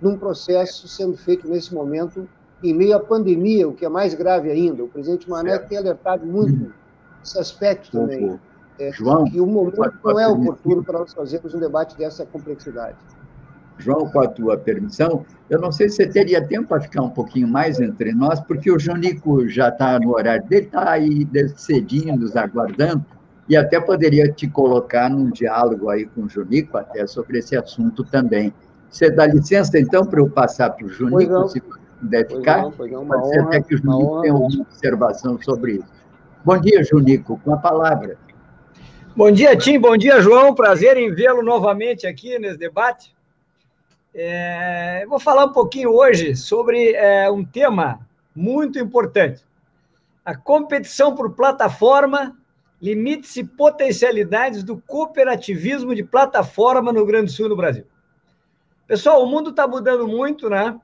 num 0.00 0.18
processo 0.18 0.88
sendo 0.88 1.16
feito 1.16 1.48
nesse 1.48 1.72
momento 1.72 2.28
em 2.64 2.74
meio 2.74 2.96
à 2.96 3.00
pandemia, 3.00 3.68
o 3.68 3.72
que 3.72 3.84
é 3.84 3.88
mais 3.88 4.12
grave 4.12 4.50
ainda. 4.50 4.82
O 4.82 4.88
presidente 4.88 5.30
Mané 5.30 5.56
tem 5.56 5.78
alertado 5.78 6.26
muito 6.26 6.74
esse 7.22 7.38
aspecto 7.38 7.92
também. 7.92 8.40
É, 8.78 8.90
João, 8.92 9.24
que 9.24 9.40
o 9.40 9.46
momento 9.46 9.78
não 10.04 10.18
é 10.20 10.28
oportuno 10.28 10.82
para 10.82 11.00
nós 11.00 11.12
fazermos 11.12 11.54
um 11.54 11.60
debate 11.60 11.96
dessa 11.96 12.24
complexidade. 12.24 12.96
João, 13.78 14.08
com 14.08 14.20
a 14.20 14.28
tua 14.28 14.56
permissão, 14.56 15.24
eu 15.50 15.60
não 15.60 15.72
sei 15.72 15.88
se 15.88 15.96
você 15.96 16.06
teria 16.06 16.46
tempo 16.46 16.68
para 16.68 16.80
ficar 16.80 17.02
um 17.02 17.10
pouquinho 17.10 17.48
mais 17.48 17.80
entre 17.80 18.12
nós, 18.12 18.40
porque 18.40 18.70
o 18.70 18.78
Jonico 18.78 19.48
já 19.48 19.68
está 19.68 19.98
no 19.98 20.14
horário 20.14 20.46
dele, 20.46 20.66
está 20.66 20.90
aí 20.90 21.28
cedinho, 21.56 22.16
nos 22.16 22.36
aguardando, 22.36 23.04
e 23.48 23.56
até 23.56 23.80
poderia 23.80 24.30
te 24.30 24.48
colocar 24.48 25.10
num 25.10 25.30
diálogo 25.30 25.90
aí 25.90 26.06
com 26.06 26.22
o 26.22 26.28
Junico, 26.28 26.76
até 26.78 27.06
sobre 27.06 27.38
esse 27.38 27.56
assunto 27.56 28.04
também. 28.04 28.52
Você 28.88 29.10
dá 29.10 29.26
licença, 29.26 29.78
então, 29.78 30.04
para 30.04 30.20
eu 30.20 30.30
passar 30.30 30.70
para 30.70 30.86
o 30.86 30.88
Junico, 30.88 31.48
se 31.48 31.60
puder 32.00 32.28
ficar? 32.28 32.62
Não, 32.62 32.70
não, 32.70 33.06
Pode 33.06 33.28
ser 33.28 33.40
honra, 33.40 33.48
até 33.48 33.62
que 33.62 33.74
o 33.74 33.78
Junico 33.78 34.20
tenha 34.20 34.34
uma 34.34 34.60
observação 34.60 35.38
sobre 35.42 35.72
isso. 35.74 36.02
Bom 36.44 36.58
dia, 36.58 36.82
Junico, 36.84 37.40
com 37.44 37.54
a 37.54 37.56
palavra. 37.56 38.16
Bom 39.14 39.30
dia, 39.30 39.54
Tim. 39.54 39.78
Bom 39.78 39.94
dia, 39.94 40.22
João. 40.22 40.54
Prazer 40.54 40.96
em 40.96 41.14
vê-lo 41.14 41.42
novamente 41.42 42.06
aqui 42.06 42.38
nesse 42.38 42.56
debate. 42.56 43.14
É, 44.14 45.04
vou 45.06 45.20
falar 45.20 45.44
um 45.44 45.52
pouquinho 45.52 45.90
hoje 45.90 46.34
sobre 46.34 46.92
é, 46.94 47.30
um 47.30 47.44
tema 47.44 48.08
muito 48.34 48.78
importante: 48.78 49.44
a 50.24 50.34
competição 50.34 51.14
por 51.14 51.34
plataforma 51.34 52.34
limites 52.80 53.36
e 53.36 53.44
potencialidades 53.44 54.64
do 54.64 54.78
cooperativismo 54.78 55.94
de 55.94 56.02
plataforma 56.02 56.90
no 56.90 57.00
Rio 57.00 57.06
Grande 57.06 57.26
do 57.26 57.32
Sul 57.32 57.50
no 57.50 57.56
Brasil. 57.56 57.84
Pessoal, 58.86 59.22
o 59.22 59.26
mundo 59.26 59.50
está 59.50 59.68
mudando 59.68 60.08
muito, 60.08 60.48
né? 60.48 60.80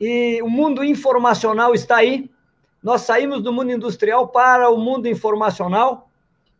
E 0.00 0.42
o 0.42 0.50
mundo 0.50 0.82
informacional 0.82 1.72
está 1.72 1.98
aí. 1.98 2.28
Nós 2.82 3.02
saímos 3.02 3.40
do 3.40 3.52
mundo 3.52 3.70
industrial 3.70 4.26
para 4.26 4.68
o 4.70 4.76
mundo 4.76 5.06
informacional. 5.06 6.09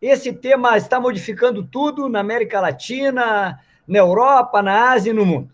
Esse 0.01 0.33
tema 0.33 0.79
está 0.79 0.99
modificando 0.99 1.63
tudo 1.63 2.09
na 2.09 2.21
América 2.21 2.61
Latina, 2.61 3.61
na 3.87 3.99
Europa, 3.99 4.63
na 4.63 4.93
Ásia 4.93 5.11
e 5.11 5.15
no 5.15 5.27
mundo. 5.27 5.51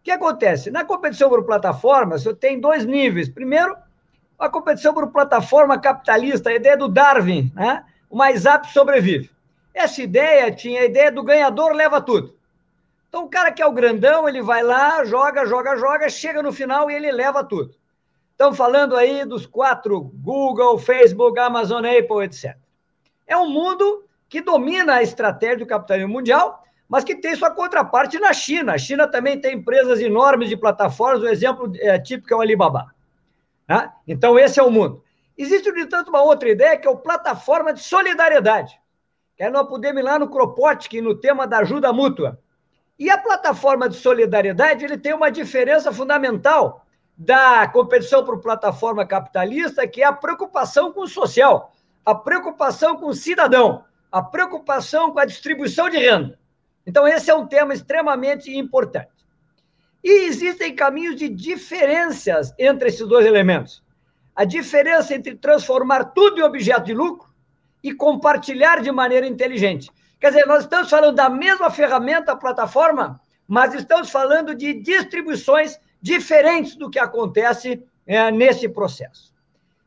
O 0.00 0.04
que 0.04 0.12
acontece? 0.12 0.70
Na 0.70 0.84
competição 0.84 1.28
por 1.28 1.44
plataformas, 1.44 2.22
você 2.22 2.34
tem 2.34 2.60
dois 2.60 2.84
níveis. 2.84 3.28
Primeiro, 3.28 3.76
a 4.38 4.48
competição 4.48 4.94
por 4.94 5.10
plataforma 5.10 5.78
capitalista, 5.78 6.50
a 6.50 6.54
ideia 6.54 6.76
do 6.76 6.88
Darwin, 6.88 7.50
né? 7.54 7.84
o 8.08 8.16
mais 8.16 8.46
apto 8.46 8.72
sobrevive. 8.72 9.30
Essa 9.72 10.02
ideia 10.02 10.52
tinha 10.52 10.82
a 10.82 10.84
ideia 10.84 11.10
do 11.10 11.24
ganhador 11.24 11.72
leva 11.72 12.00
tudo. 12.00 12.36
Então, 13.08 13.24
o 13.24 13.28
cara 13.28 13.50
que 13.50 13.62
é 13.62 13.66
o 13.66 13.72
grandão, 13.72 14.28
ele 14.28 14.42
vai 14.42 14.62
lá, 14.62 15.04
joga, 15.04 15.46
joga, 15.46 15.76
joga, 15.76 16.08
chega 16.08 16.42
no 16.42 16.52
final 16.52 16.90
e 16.90 16.94
ele 16.94 17.10
leva 17.10 17.42
tudo. 17.42 17.74
Estão 18.30 18.52
falando 18.52 18.96
aí 18.96 19.24
dos 19.24 19.46
quatro: 19.46 20.00
Google, 20.00 20.78
Facebook, 20.78 21.38
Amazon, 21.38 21.84
Apple, 21.84 22.24
etc. 22.24 22.56
É 23.26 23.36
um 23.36 23.48
mundo 23.48 24.04
que 24.28 24.40
domina 24.40 24.94
a 24.94 25.02
estratégia 25.02 25.58
do 25.58 25.66
capitalismo 25.66 26.12
mundial, 26.12 26.64
mas 26.88 27.04
que 27.04 27.14
tem 27.14 27.34
sua 27.34 27.50
contraparte 27.50 28.18
na 28.18 28.32
China. 28.32 28.74
A 28.74 28.78
China 28.78 29.06
também 29.06 29.40
tem 29.40 29.54
empresas 29.54 30.00
enormes 30.00 30.48
de 30.48 30.56
plataformas, 30.56 31.22
o 31.22 31.28
exemplo 31.28 31.72
é, 31.76 31.98
típico 31.98 32.32
é 32.32 32.36
o 32.36 32.40
Alibaba. 32.40 32.94
Né? 33.68 33.90
Então, 34.06 34.38
esse 34.38 34.60
é 34.60 34.62
o 34.62 34.70
mundo. 34.70 35.02
Existe, 35.36 35.70
no 35.70 35.78
entanto, 35.78 36.08
uma 36.08 36.22
outra 36.22 36.48
ideia 36.48 36.76
que 36.76 36.86
é 36.86 36.90
o 36.90 36.96
plataforma 36.96 37.72
de 37.72 37.80
solidariedade. 37.80 38.78
Que 39.36 39.44
é 39.44 39.50
nós 39.50 39.68
podemos 39.68 40.00
ir 40.00 40.04
lá 40.04 40.18
no 40.18 40.28
Kropotkin, 40.28 41.00
no 41.00 41.16
tema 41.16 41.46
da 41.46 41.58
ajuda 41.58 41.92
mútua. 41.92 42.38
E 42.98 43.10
a 43.10 43.18
plataforma 43.18 43.88
de 43.88 43.96
solidariedade 43.96 44.84
ele 44.84 44.96
tem 44.96 45.12
uma 45.12 45.30
diferença 45.30 45.92
fundamental 45.92 46.84
da 47.16 47.66
competição 47.68 48.24
por 48.24 48.40
plataforma 48.40 49.06
capitalista, 49.06 49.86
que 49.86 50.02
é 50.02 50.06
a 50.06 50.12
preocupação 50.12 50.92
com 50.92 51.02
o 51.02 51.08
social, 51.08 51.72
a 52.04 52.14
preocupação 52.14 52.96
com 52.96 53.06
o 53.06 53.14
cidadão, 53.14 53.84
a 54.10 54.22
preocupação 54.22 55.10
com 55.12 55.18
a 55.18 55.24
distribuição 55.24 55.88
de 55.88 55.98
renda. 55.98 56.38
Então, 56.86 57.08
esse 57.08 57.30
é 57.30 57.34
um 57.34 57.46
tema 57.46 57.72
extremamente 57.72 58.54
importante. 58.54 59.08
E 60.02 60.26
existem 60.26 60.74
caminhos 60.74 61.16
de 61.16 61.28
diferenças 61.28 62.52
entre 62.58 62.88
esses 62.88 63.06
dois 63.06 63.24
elementos 63.24 63.84
a 64.34 64.44
diferença 64.44 65.14
entre 65.14 65.36
transformar 65.36 66.06
tudo 66.06 66.40
em 66.40 66.42
objeto 66.42 66.86
de 66.86 66.94
lucro 66.94 67.28
e 67.82 67.94
compartilhar 67.94 68.80
de 68.82 68.90
maneira 68.90 69.26
inteligente. 69.26 69.90
Quer 70.20 70.30
dizer, 70.30 70.46
nós 70.46 70.64
estamos 70.64 70.90
falando 70.90 71.14
da 71.14 71.28
mesma 71.28 71.70
ferramenta, 71.70 72.34
plataforma, 72.34 73.20
mas 73.46 73.74
estamos 73.74 74.10
falando 74.10 74.54
de 74.54 74.74
distribuições 74.74 75.78
diferentes 76.00 76.76
do 76.76 76.90
que 76.90 76.98
acontece 76.98 77.82
é, 78.06 78.30
nesse 78.30 78.68
processo. 78.68 79.32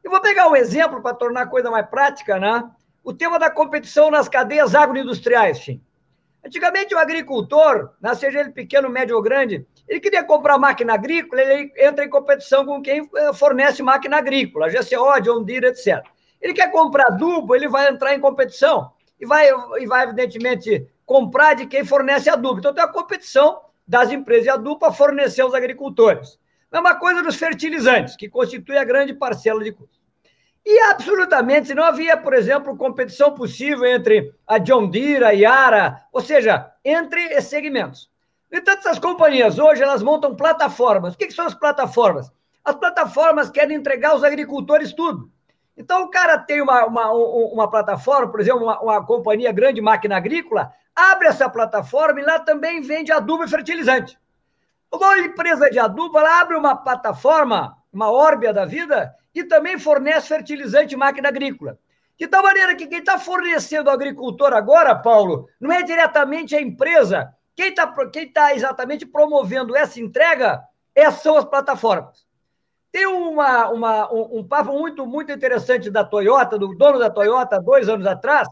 Eu 0.08 0.12
vou 0.12 0.22
pegar 0.22 0.48
um 0.48 0.56
exemplo 0.56 1.02
para 1.02 1.14
tornar 1.14 1.42
a 1.42 1.48
coisa 1.48 1.70
mais 1.70 1.86
prática, 1.86 2.40
né? 2.40 2.64
O 3.04 3.12
tema 3.12 3.38
da 3.38 3.50
competição 3.52 4.10
nas 4.10 4.30
cadeias 4.30 4.74
agroindustriais, 4.74 5.60
Tim. 5.60 5.82
Antigamente, 6.46 6.96
o 6.96 6.98
agricultor, 6.98 7.92
né, 8.02 8.16
seja 8.16 8.40
ele 8.40 8.52
pequeno, 8.52 8.90
médio 8.90 9.18
ou 9.18 9.22
grande, 9.22 9.68
ele 9.86 10.00
queria 10.00 10.24
comprar 10.24 10.58
máquina 10.58 10.94
agrícola, 10.94 11.42
ele 11.42 11.74
entra 11.76 12.06
em 12.06 12.10
competição 12.10 12.66
com 12.66 12.82
quem 12.82 13.02
eh, 13.18 13.34
fornece 13.34 13.84
máquina 13.84 14.16
agrícola, 14.16 14.70
GCO, 14.70 15.22
John 15.22 15.44
Deere, 15.44 15.68
etc. 15.68 16.02
Ele 16.42 16.54
quer 16.54 16.72
comprar 16.72 17.08
adubo, 17.08 17.54
ele 17.54 17.68
vai 17.68 17.90
entrar 17.90 18.16
em 18.16 18.22
competição 18.22 18.90
e 19.20 19.26
vai, 19.26 19.50
e 19.78 19.86
vai 19.86 20.06
evidentemente, 20.06 20.88
comprar 21.06 21.54
de 21.54 21.66
quem 21.66 21.84
fornece 21.84 22.30
adubo. 22.30 22.60
Então, 22.60 22.74
tem 22.74 22.82
a 22.82 22.88
competição 22.88 23.60
das 23.86 24.10
empresas 24.10 24.44
de 24.46 24.52
adubo 24.52 24.80
para 24.80 24.94
fornecer 24.94 25.42
aos 25.42 25.54
agricultores. 25.54 26.40
Mesma 26.72 26.96
coisa 26.96 27.22
dos 27.22 27.36
fertilizantes, 27.36 28.16
que 28.16 28.30
constitui 28.30 28.78
a 28.78 28.86
grande 28.86 29.14
parcela 29.14 29.62
de 29.62 29.74
custos. 29.74 29.97
E 30.70 30.80
absolutamente 30.82 31.74
não 31.74 31.82
havia, 31.82 32.18
por 32.18 32.34
exemplo, 32.34 32.76
competição 32.76 33.34
possível 33.34 33.86
entre 33.86 34.36
a 34.46 34.58
John 34.58 34.90
Deere, 34.90 35.24
a 35.24 35.30
Yara, 35.30 36.02
ou 36.12 36.20
seja, 36.20 36.70
entre 36.84 37.24
esses 37.28 37.50
segmentos. 37.50 38.12
Entanto, 38.52 38.80
essas 38.80 39.00
companhias 39.00 39.58
hoje 39.58 39.82
elas 39.82 40.04
montam 40.04 40.36
plataformas. 40.36 41.14
O 41.14 41.18
que, 41.18 41.28
que 41.28 41.34
são 41.34 41.46
as 41.46 41.54
plataformas? 41.54 42.30
As 42.66 42.76
plataformas 42.76 43.50
querem 43.50 43.78
entregar 43.78 44.10
aos 44.10 44.26
agricultores 44.26 44.92
tudo. 44.92 45.32
Então, 45.78 46.04
o 46.04 46.10
cara 46.10 46.38
tem 46.38 46.62
uma, 46.62 46.86
uma, 46.86 47.14
uma 47.14 47.70
plataforma, 47.70 48.30
por 48.30 48.42
exemplo, 48.42 48.64
uma, 48.64 48.78
uma 48.82 49.06
companhia 49.06 49.54
grande 49.54 49.80
máquina 49.80 50.18
agrícola, 50.18 50.74
abre 50.94 51.30
essa 51.30 51.48
plataforma 51.48 52.20
e 52.20 52.26
lá 52.26 52.40
também 52.40 52.82
vende 52.82 53.10
adubo 53.10 53.46
e 53.46 53.48
fertilizante. 53.48 54.20
Uma 54.92 55.18
empresa 55.20 55.70
de 55.70 55.80
adubo, 55.80 56.20
ela 56.20 56.42
abre 56.42 56.58
uma 56.58 56.76
plataforma, 56.76 57.78
uma 57.94 58.12
órbia 58.12 58.52
da 58.54 58.66
vida, 58.66 59.16
e 59.40 59.44
também 59.44 59.78
fornece 59.78 60.28
fertilizante 60.28 60.96
e 60.96 60.98
máquina 60.98 61.30
agrícola. 61.30 61.78
De 62.18 62.28
tal 62.28 62.42
maneira 62.42 62.76
que 62.76 62.88
quem 62.88 63.00
está 63.00 63.20
fornecendo 63.20 63.90
ao 63.90 63.96
agricultor 63.96 64.54
agora, 64.54 64.96
Paulo, 64.96 65.48
não 65.60 65.72
é 65.72 65.84
diretamente 65.84 66.56
a 66.56 66.62
empresa, 66.62 67.32
quem 67.56 67.70
está 67.70 67.88
quem 68.12 68.32
tá 68.32 68.56
exatamente 68.56 69.06
promovendo 69.06 69.76
essa 69.76 70.00
entrega 70.00 70.64
é, 70.96 71.10
são 71.12 71.38
as 71.38 71.46
plataformas. 71.46 72.26
Tem 72.92 73.06
uma, 73.06 73.70
uma, 73.70 74.12
um, 74.12 74.40
um, 74.40 74.48
papo 74.48 74.74
muito, 74.74 75.06
muito 75.06 75.32
interessante 75.32 75.92
da 75.92 76.04
Toyota, 76.04 76.58
do 76.58 76.76
dono 76.76 76.98
da 76.98 77.10
Toyota, 77.10 77.62
dois 77.62 77.88
anos 77.88 78.08
atrás, 78.08 78.48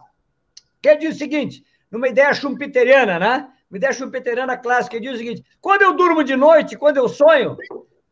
que 0.82 0.96
diz 0.98 1.16
o 1.16 1.18
seguinte, 1.18 1.64
numa 1.90 2.08
ideia 2.08 2.34
schumpeteriana, 2.34 3.18
né? 3.18 3.50
Uma 3.72 3.78
ideia 3.78 3.94
schumpeteriana 3.94 4.56
clássica, 4.56 4.96
ele 4.96 5.08
diz 5.08 5.16
o 5.16 5.18
seguinte, 5.18 5.44
quando 5.60 5.82
eu 5.82 5.94
durmo 5.94 6.24
de 6.24 6.36
noite, 6.36 6.78
quando 6.78 6.98
eu 6.98 7.10
sonho, 7.10 7.58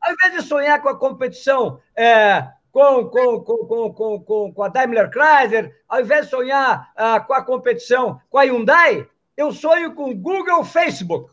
ao 0.01 0.11
invés 0.11 0.33
de 0.33 0.41
sonhar 0.41 0.81
com 0.81 0.89
a 0.89 0.97
competição 0.97 1.79
é, 1.95 2.47
com, 2.73 3.05
com, 3.05 3.39
com, 3.39 3.93
com, 3.93 4.19
com, 4.23 4.53
com 4.53 4.63
a 4.63 4.67
Daimler 4.67 5.11
Chrysler, 5.11 5.71
ao 5.87 6.01
invés 6.01 6.25
de 6.25 6.31
sonhar 6.31 6.91
uh, 6.97 7.25
com 7.27 7.33
a 7.33 7.43
competição 7.43 8.19
com 8.31 8.39
a 8.39 8.41
Hyundai, 8.41 9.07
eu 9.37 9.53
sonho 9.53 9.93
com 9.93 10.13
Google, 10.15 10.65
Facebook. 10.65 11.31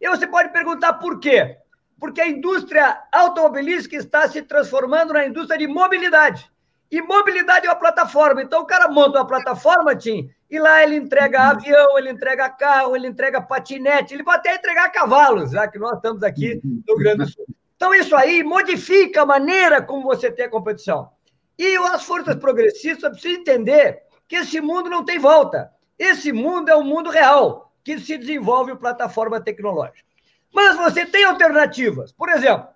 E 0.00 0.08
você 0.08 0.24
pode 0.24 0.52
perguntar 0.52 0.94
por 0.94 1.18
quê? 1.18 1.58
Porque 1.98 2.20
a 2.20 2.28
indústria 2.28 3.02
automobilística 3.10 3.96
está 3.96 4.28
se 4.28 4.40
transformando 4.42 5.12
na 5.12 5.26
indústria 5.26 5.58
de 5.58 5.66
mobilidade. 5.66 6.48
E 6.88 7.02
mobilidade 7.02 7.66
é 7.66 7.70
uma 7.70 7.76
plataforma. 7.76 8.40
Então 8.40 8.62
o 8.62 8.66
cara 8.66 8.88
monta 8.88 9.18
uma 9.18 9.26
plataforma, 9.26 9.96
Tim, 9.96 10.30
e 10.48 10.60
lá 10.60 10.80
ele 10.84 10.94
entrega 10.94 11.40
uhum. 11.40 11.50
avião, 11.50 11.98
ele 11.98 12.10
entrega 12.10 12.48
carro, 12.48 12.94
ele 12.94 13.08
entrega 13.08 13.42
patinete, 13.42 14.14
ele 14.14 14.22
pode 14.22 14.38
até 14.38 14.54
entregar 14.54 14.90
cavalos, 14.90 15.50
já 15.50 15.66
que 15.66 15.78
nós 15.78 15.96
estamos 15.96 16.22
aqui 16.22 16.60
no 16.62 16.82
Rio 16.86 16.98
Grande 16.98 17.26
Sul. 17.32 17.46
Então 17.82 17.92
isso 17.92 18.14
aí 18.14 18.44
modifica 18.44 19.22
a 19.22 19.26
maneira 19.26 19.82
como 19.82 20.04
você 20.04 20.30
tem 20.30 20.44
a 20.44 20.48
competição. 20.48 21.10
E 21.58 21.76
as 21.76 22.04
forças 22.04 22.36
progressistas 22.36 23.10
precisam 23.10 23.40
entender 23.40 24.04
que 24.28 24.36
esse 24.36 24.60
mundo 24.60 24.88
não 24.88 25.04
tem 25.04 25.18
volta. 25.18 25.68
Esse 25.98 26.30
mundo 26.32 26.68
é 26.68 26.76
o 26.76 26.84
mundo 26.84 27.10
real, 27.10 27.72
que 27.82 27.98
se 27.98 28.16
desenvolve 28.16 28.76
plataforma 28.76 29.40
tecnológica. 29.40 30.08
Mas 30.54 30.76
você 30.76 31.04
tem 31.04 31.24
alternativas. 31.24 32.12
Por 32.12 32.28
exemplo, 32.28 32.68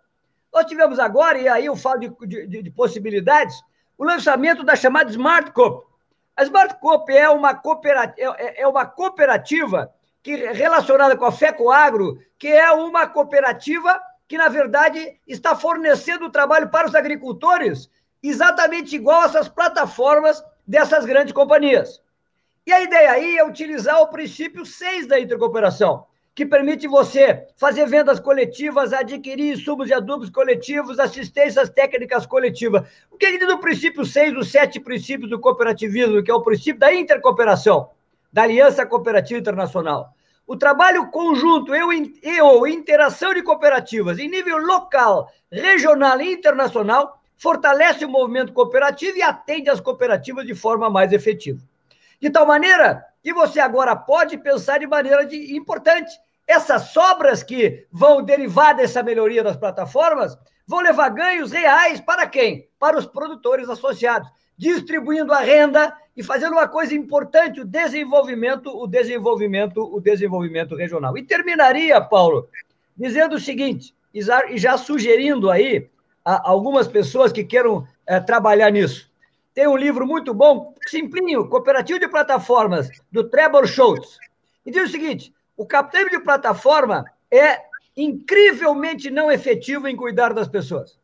nós 0.52 0.64
tivemos 0.64 0.98
agora, 0.98 1.38
e 1.38 1.46
aí 1.46 1.66
eu 1.66 1.76
falo 1.76 2.00
de, 2.00 2.48
de, 2.48 2.62
de 2.64 2.70
possibilidades, 2.72 3.54
o 3.96 4.02
lançamento 4.02 4.64
da 4.64 4.74
chamada 4.74 5.09
Smart 5.09 5.52
Coop. 5.52 5.86
A 6.36 6.42
Smart 6.42 6.80
Coop 6.80 7.16
é 7.16 7.30
uma 7.30 7.54
cooperativa, 7.54 8.36
é, 8.40 8.62
é 8.62 8.66
uma 8.66 8.84
cooperativa 8.84 9.88
que, 10.20 10.34
relacionada 10.34 11.16
com 11.16 11.26
a 11.26 11.30
FECOAGro, 11.30 12.18
que 12.36 12.48
é 12.48 12.72
uma 12.72 13.07
cooperativa 13.07 14.02
que, 14.29 14.37
na 14.37 14.49
verdade, 14.49 15.18
está 15.27 15.55
fornecendo 15.55 16.31
trabalho 16.31 16.68
para 16.68 16.89
os 16.89 16.95
agricultores, 16.95 17.89
exatamente 18.22 18.97
igual 18.97 19.24
essas 19.24 19.49
plataformas 19.49 20.43
dessas 20.66 21.05
grandes 21.05 21.33
companhias. 21.33 22.03
E 22.66 22.72
a 22.72 22.83
ideia 22.83 23.12
aí 23.12 23.39
é 23.39 23.45
utilizar 23.45 24.01
o 24.01 24.09
princípio 24.09 24.66
6 24.66 25.07
da 25.07 25.20
intercooperação, 25.20 26.05
que 26.35 26.45
permite 26.45 26.89
você 26.89 27.47
fazer 27.57 27.87
vendas 27.87 28.18
coletivas, 28.18 28.93
adquirir 28.93 29.55
insumos 29.55 29.89
e 29.89 29.95
adubos 29.95 30.29
coletivos, 30.29 30.99
assistências 30.99 31.70
técnicas 31.70 32.27
coletivas. 32.27 32.83
O 33.11 33.16
que 33.16 33.27
é 33.27 33.39
diz 33.39 33.49
o 33.49 33.59
princípio 33.59 34.05
6, 34.05 34.37
os 34.37 34.51
sete 34.51 34.81
princípios 34.81 35.31
do 35.31 35.39
cooperativismo, 35.39 36.22
que 36.22 36.31
é 36.31 36.35
o 36.35 36.43
princípio 36.43 36.81
da 36.81 36.93
intercooperação, 36.93 37.91
da 38.33 38.43
Aliança 38.43 38.85
Cooperativa 38.85 39.39
Internacional? 39.39 40.16
O 40.47 40.57
trabalho 40.57 41.11
conjunto 41.11 41.74
e, 41.74 42.40
ou 42.40 42.68
interação 42.68 43.34
de 43.34 43.42
cooperativas 43.42 44.18
em 44.18 44.28
nível 44.28 44.59
local, 44.59 45.28
regional 45.51 46.20
e 46.20 46.32
internacional 46.32 47.20
fortalece 47.36 48.05
o 48.05 48.09
movimento 48.09 48.53
cooperativo 48.53 49.18
e 49.18 49.22
atende 49.22 49.68
às 49.68 49.80
cooperativas 49.80 50.47
de 50.47 50.55
forma 50.55 50.88
mais 50.88 51.12
efetiva. 51.12 51.61
De 52.20 52.30
tal 52.30 52.47
maneira 52.47 53.05
que 53.22 53.34
você 53.34 53.59
agora 53.59 53.97
pode 53.97 54.38
pensar 54.38 54.78
de 54.78 54.86
maneira 54.86 55.26
de, 55.26 55.57
importante 55.57 56.16
essas 56.47 56.90
sobras 56.90 57.42
que 57.42 57.84
vão 57.90 58.22
derivar 58.22 58.74
dessa 58.74 59.03
melhoria 59.03 59.42
das 59.42 59.57
plataformas 59.57 60.38
vão 60.66 60.80
levar 60.80 61.09
ganhos 61.09 61.51
reais 61.51 62.01
para 62.01 62.26
quem? 62.26 62.68
Para 62.78 62.97
os 62.97 63.07
produtores 63.07 63.68
associados, 63.68 64.28
distribuindo 64.57 65.32
a 65.32 65.40
renda 65.40 65.96
e 66.16 66.22
fazendo 66.22 66.52
uma 66.52 66.66
coisa 66.66 66.94
importante, 66.94 67.61
o 67.61 67.64
desenvolvimento, 67.64 68.70
o 68.70 68.86
desenvolvimento, 68.86 69.82
o 69.82 70.00
desenvolvimento 70.00 70.74
regional. 70.74 71.16
E 71.18 71.22
terminaria, 71.22 72.00
Paulo, 72.00 72.48
dizendo 72.96 73.36
o 73.36 73.40
seguinte, 73.40 73.94
e 74.14 74.22
já 74.57 74.78
sugerindo 74.78 75.50
aí 75.50 75.90
algumas 76.24 76.88
pessoas 76.88 77.30
que 77.30 77.44
queiram 77.44 77.86
é, 78.07 78.18
trabalhar 78.18 78.70
nisso. 78.70 79.11
Tem 79.54 79.66
um 79.66 79.76
livro 79.76 80.07
muito 80.07 80.34
bom, 80.34 80.74
simplinho, 80.86 81.48
Cooperativo 81.48 81.98
de 81.98 82.09
Plataformas, 82.09 82.90
do 83.12 83.24
Trevor 83.24 83.66
Schultz. 83.66 84.18
E 84.64 84.70
diz 84.70 84.88
o 84.88 84.92
seguinte: 84.92 85.32
o 85.57 85.64
capitalismo 85.66 86.18
de 86.18 86.24
plataforma 86.24 87.04
é 87.30 87.61
incrivelmente 87.96 89.11
não 89.11 89.30
efetivo 89.30 89.88
em 89.88 89.96
cuidar 89.96 90.34
das 90.34 90.48
pessoas. 90.48 90.98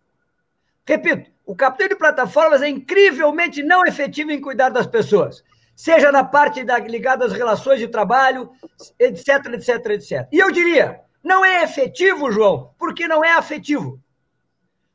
Repito, 0.87 1.31
o 1.45 1.55
capitalismo 1.55 1.97
de 1.97 1.99
plataformas 1.99 2.63
é 2.63 2.69
incrivelmente 2.69 3.63
não 3.63 3.85
efetivo 3.85 4.31
em 4.31 4.41
cuidar 4.41 4.69
das 4.69 4.87
pessoas, 4.87 5.43
seja 5.75 6.13
na 6.13 6.25
parte 6.25 6.65
da, 6.65 6.79
ligada 6.79 7.25
às 7.25 7.33
relações 7.33 7.81
de 7.81 7.89
trabalho, 7.89 8.51
etc, 8.99 9.47
etc, 9.55 9.87
etc. 9.87 10.29
E 10.31 10.39
eu 10.39 10.51
diria, 10.51 11.01
não 11.23 11.45
é 11.45 11.63
efetivo, 11.63 12.31
João, 12.31 12.73
porque 12.79 13.09
não 13.09 13.25
é 13.25 13.33
afetivo. 13.33 14.01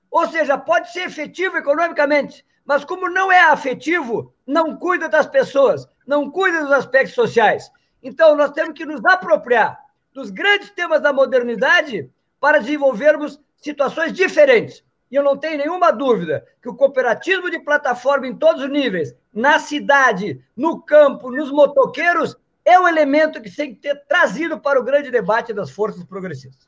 Ou 0.09 0.27
seja, 0.27 0.57
pode 0.57 0.91
ser 0.91 1.07
efetivo 1.07 1.57
economicamente, 1.57 2.45
mas 2.65 2.85
como 2.85 3.09
não 3.09 3.31
é 3.31 3.41
afetivo, 3.41 4.33
não 4.45 4.75
cuida 4.77 5.09
das 5.09 5.27
pessoas, 5.27 5.87
não 6.05 6.29
cuida 6.29 6.61
dos 6.61 6.71
aspectos 6.71 7.15
sociais. 7.15 7.69
Então, 8.01 8.35
nós 8.35 8.51
temos 8.51 8.73
que 8.73 8.85
nos 8.85 9.03
apropriar 9.05 9.79
dos 10.13 10.29
grandes 10.29 10.69
temas 10.71 11.01
da 11.01 11.11
modernidade 11.11 12.09
para 12.39 12.59
desenvolvermos 12.59 13.39
situações 13.57 14.13
diferentes. 14.13 14.83
E 15.09 15.15
eu 15.15 15.23
não 15.23 15.37
tenho 15.37 15.57
nenhuma 15.57 15.91
dúvida 15.91 16.45
que 16.61 16.69
o 16.69 16.75
cooperativismo 16.75 17.49
de 17.49 17.59
plataforma 17.59 18.27
em 18.27 18.35
todos 18.35 18.63
os 18.63 18.69
níveis, 18.69 19.15
na 19.33 19.59
cidade, 19.59 20.41
no 20.55 20.81
campo, 20.81 21.31
nos 21.31 21.51
motoqueiros, 21.51 22.35
é 22.65 22.77
um 22.77 22.87
elemento 22.87 23.41
que 23.41 23.49
tem 23.49 23.73
que 23.73 23.81
ter 23.81 23.95
trazido 24.07 24.59
para 24.59 24.79
o 24.79 24.83
grande 24.83 25.09
debate 25.09 25.53
das 25.53 25.71
forças 25.71 26.03
progressistas. 26.03 26.67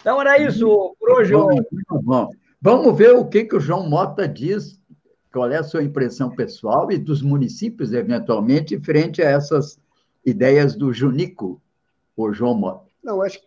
Então, 0.00 0.20
era 0.20 0.38
isso 0.38 0.96
por 0.98 1.10
hoje. 1.12 1.32
Vamos, 1.32 2.34
vamos 2.60 2.96
ver 2.96 3.14
o 3.14 3.26
que, 3.26 3.44
que 3.44 3.56
o 3.56 3.60
João 3.60 3.88
Mota 3.88 4.26
diz, 4.26 4.80
qual 5.30 5.50
é 5.50 5.58
a 5.58 5.64
sua 5.64 5.82
impressão 5.82 6.30
pessoal 6.30 6.90
e 6.90 6.96
dos 6.96 7.20
municípios, 7.20 7.92
eventualmente, 7.92 8.80
frente 8.80 9.20
a 9.20 9.28
essas 9.28 9.78
ideias 10.24 10.74
do 10.74 10.92
Junico, 10.92 11.60
o 12.16 12.32
João 12.32 12.54
Mota. 12.54 12.86
Não, 13.04 13.20
acho 13.20 13.40
que 13.40 13.45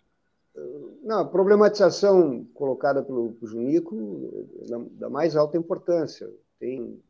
não, 1.09 1.21
a 1.21 1.25
problematização 1.25 2.45
colocada 2.53 3.01
pelo, 3.01 3.35
Junico 3.41 4.29
é 4.61 4.77
da 4.91 5.09
mais 5.09 5.35
alta 5.35 5.57
importância. 5.57 6.31
Tem 6.59 7.01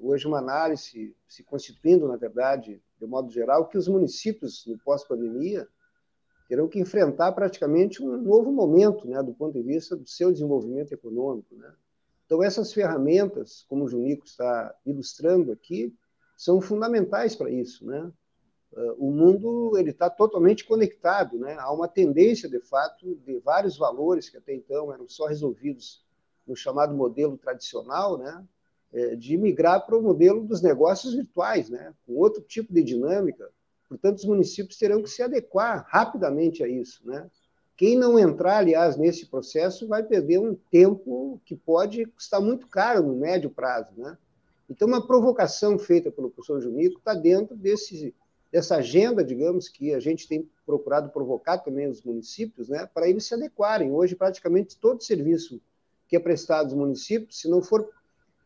hoje 0.00 0.26
uma 0.26 0.38
análise 0.38 1.14
se 1.28 1.42
constituindo, 1.44 2.08
na 2.08 2.16
verdade, 2.16 2.82
de 2.98 3.06
modo 3.06 3.30
geral, 3.30 3.68
que 3.68 3.76
os 3.76 3.86
municípios, 3.86 4.64
no 4.66 4.78
pós-pandemia, 4.78 5.68
terão 6.48 6.66
que 6.66 6.80
enfrentar 6.80 7.30
praticamente 7.32 8.02
um 8.02 8.22
novo 8.22 8.50
momento, 8.50 9.06
né, 9.06 9.22
do 9.22 9.34
ponto 9.34 9.52
de 9.52 9.62
vista 9.62 9.94
do 9.94 10.08
seu 10.08 10.32
desenvolvimento 10.32 10.92
econômico. 10.92 11.54
Né? 11.54 11.70
Então, 12.24 12.42
essas 12.42 12.72
ferramentas, 12.72 13.66
como 13.68 13.84
o 13.84 13.88
Junico 13.88 14.24
está 14.24 14.74
ilustrando 14.86 15.52
aqui, 15.52 15.94
são 16.38 16.58
fundamentais 16.58 17.36
para 17.36 17.50
isso. 17.50 17.84
Né? 17.84 18.10
O 18.98 19.10
mundo 19.10 19.76
ele 19.76 19.90
está 19.90 20.08
totalmente 20.08 20.64
conectado, 20.64 21.38
né? 21.38 21.56
Há 21.58 21.70
uma 21.72 21.86
tendência, 21.86 22.48
de 22.48 22.60
fato, 22.60 23.16
de 23.26 23.38
vários 23.40 23.76
valores 23.76 24.30
que 24.30 24.38
até 24.38 24.54
então 24.54 24.92
eram 24.92 25.08
só 25.08 25.26
resolvidos 25.26 26.04
no 26.46 26.56
chamado 26.56 26.94
modelo 26.94 27.36
tradicional, 27.36 28.16
né? 28.16 28.44
É, 28.92 29.16
de 29.16 29.38
migrar 29.38 29.86
para 29.86 29.96
o 29.96 30.02
modelo 30.02 30.44
dos 30.44 30.60
negócios 30.60 31.14
virtuais, 31.14 31.68
né? 31.68 31.94
Com 32.06 32.14
outro 32.14 32.42
tipo 32.42 32.72
de 32.72 32.82
dinâmica. 32.82 33.50
Portanto, 33.88 34.18
os 34.18 34.24
municípios 34.24 34.78
terão 34.78 35.02
que 35.02 35.10
se 35.10 35.22
adequar 35.22 35.86
rapidamente 35.88 36.62
a 36.62 36.68
isso, 36.68 37.06
né? 37.06 37.30
Quem 37.76 37.98
não 37.98 38.18
entrar, 38.18 38.58
aliás, 38.58 38.96
nesse 38.96 39.26
processo 39.26 39.88
vai 39.88 40.02
perder 40.02 40.38
um 40.38 40.54
tempo 40.54 41.40
que 41.44 41.56
pode 41.56 42.06
custar 42.06 42.40
muito 42.40 42.66
caro 42.68 43.02
no 43.02 43.16
médio 43.16 43.50
prazo, 43.50 43.92
né? 43.96 44.16
Então, 44.68 44.88
uma 44.88 45.06
provocação 45.06 45.78
feita 45.78 46.10
pelo 46.10 46.30
professor 46.30 46.60
Junico 46.60 46.98
está 46.98 47.12
dentro 47.12 47.56
desse 47.56 48.14
dessa 48.52 48.76
agenda, 48.76 49.24
digamos, 49.24 49.66
que 49.66 49.94
a 49.94 49.98
gente 49.98 50.28
tem 50.28 50.46
procurado 50.66 51.08
provocar 51.08 51.58
também 51.58 51.88
os 51.88 52.02
municípios, 52.02 52.68
né, 52.68 52.86
para 52.92 53.08
eles 53.08 53.24
se 53.24 53.32
adequarem. 53.32 53.90
Hoje, 53.90 54.14
praticamente 54.14 54.78
todo 54.78 55.02
serviço 55.02 55.60
que 56.06 56.14
é 56.14 56.20
prestado 56.20 56.66
aos 56.66 56.74
municípios, 56.74 57.40
se 57.40 57.48
não 57.48 57.62
for 57.62 57.88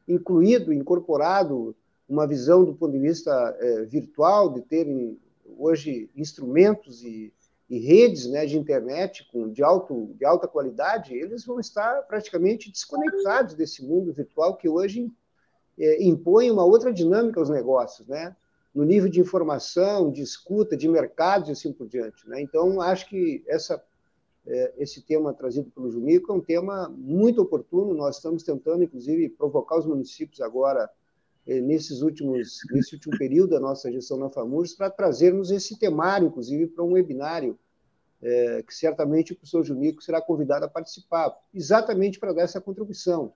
incluído, 0.06 0.72
incorporado 0.72 1.74
uma 2.08 2.24
visão 2.24 2.64
do 2.64 2.72
ponto 2.72 2.92
de 2.92 3.00
vista 3.00 3.56
é, 3.58 3.82
virtual, 3.82 4.52
de 4.52 4.60
terem 4.60 5.18
hoje 5.58 6.08
instrumentos 6.14 7.02
e, 7.02 7.32
e 7.68 7.80
redes 7.80 8.26
né, 8.26 8.46
de 8.46 8.56
internet 8.56 9.28
com, 9.32 9.50
de, 9.50 9.64
alto, 9.64 10.14
de 10.16 10.24
alta 10.24 10.46
qualidade, 10.46 11.16
eles 11.16 11.44
vão 11.44 11.58
estar 11.58 12.02
praticamente 12.02 12.70
desconectados 12.70 13.54
desse 13.54 13.84
mundo 13.84 14.12
virtual 14.12 14.56
que 14.56 14.68
hoje 14.68 15.10
é, 15.76 16.04
impõe 16.04 16.48
uma 16.48 16.64
outra 16.64 16.92
dinâmica 16.92 17.40
aos 17.40 17.50
negócios, 17.50 18.06
né? 18.06 18.36
No 18.76 18.84
nível 18.84 19.08
de 19.08 19.18
informação, 19.18 20.12
de 20.12 20.20
escuta, 20.20 20.76
de 20.76 20.86
mercados 20.86 21.48
e 21.48 21.52
assim 21.52 21.72
por 21.72 21.88
diante. 21.88 22.28
Né? 22.28 22.42
Então, 22.42 22.78
acho 22.82 23.08
que 23.08 23.42
essa, 23.48 23.82
é, 24.46 24.74
esse 24.76 25.00
tema 25.00 25.32
trazido 25.32 25.70
pelo 25.70 25.90
Jumico 25.90 26.30
é 26.30 26.34
um 26.34 26.42
tema 26.42 26.86
muito 26.94 27.40
oportuno. 27.40 27.94
Nós 27.94 28.16
estamos 28.16 28.42
tentando, 28.42 28.84
inclusive, 28.84 29.30
provocar 29.30 29.78
os 29.78 29.86
municípios 29.86 30.42
agora, 30.42 30.90
é, 31.46 31.58
nesses 31.58 32.02
últimos, 32.02 32.58
nesse 32.70 32.94
último 32.96 33.16
período 33.16 33.52
da 33.52 33.60
nossa 33.60 33.90
gestão 33.90 34.18
na 34.18 34.28
FAMURS, 34.28 34.74
para 34.74 34.90
trazermos 34.90 35.50
esse 35.50 35.78
temário, 35.78 36.28
inclusive, 36.28 36.66
para 36.66 36.84
um 36.84 36.92
webinário, 36.92 37.58
é, 38.20 38.62
que 38.62 38.74
certamente 38.74 39.32
o 39.32 39.36
professor 39.36 39.64
Jumico 39.64 40.02
será 40.02 40.20
convidado 40.20 40.66
a 40.66 40.68
participar, 40.68 41.34
exatamente 41.54 42.20
para 42.20 42.34
dar 42.34 42.42
essa 42.42 42.60
contribuição. 42.60 43.32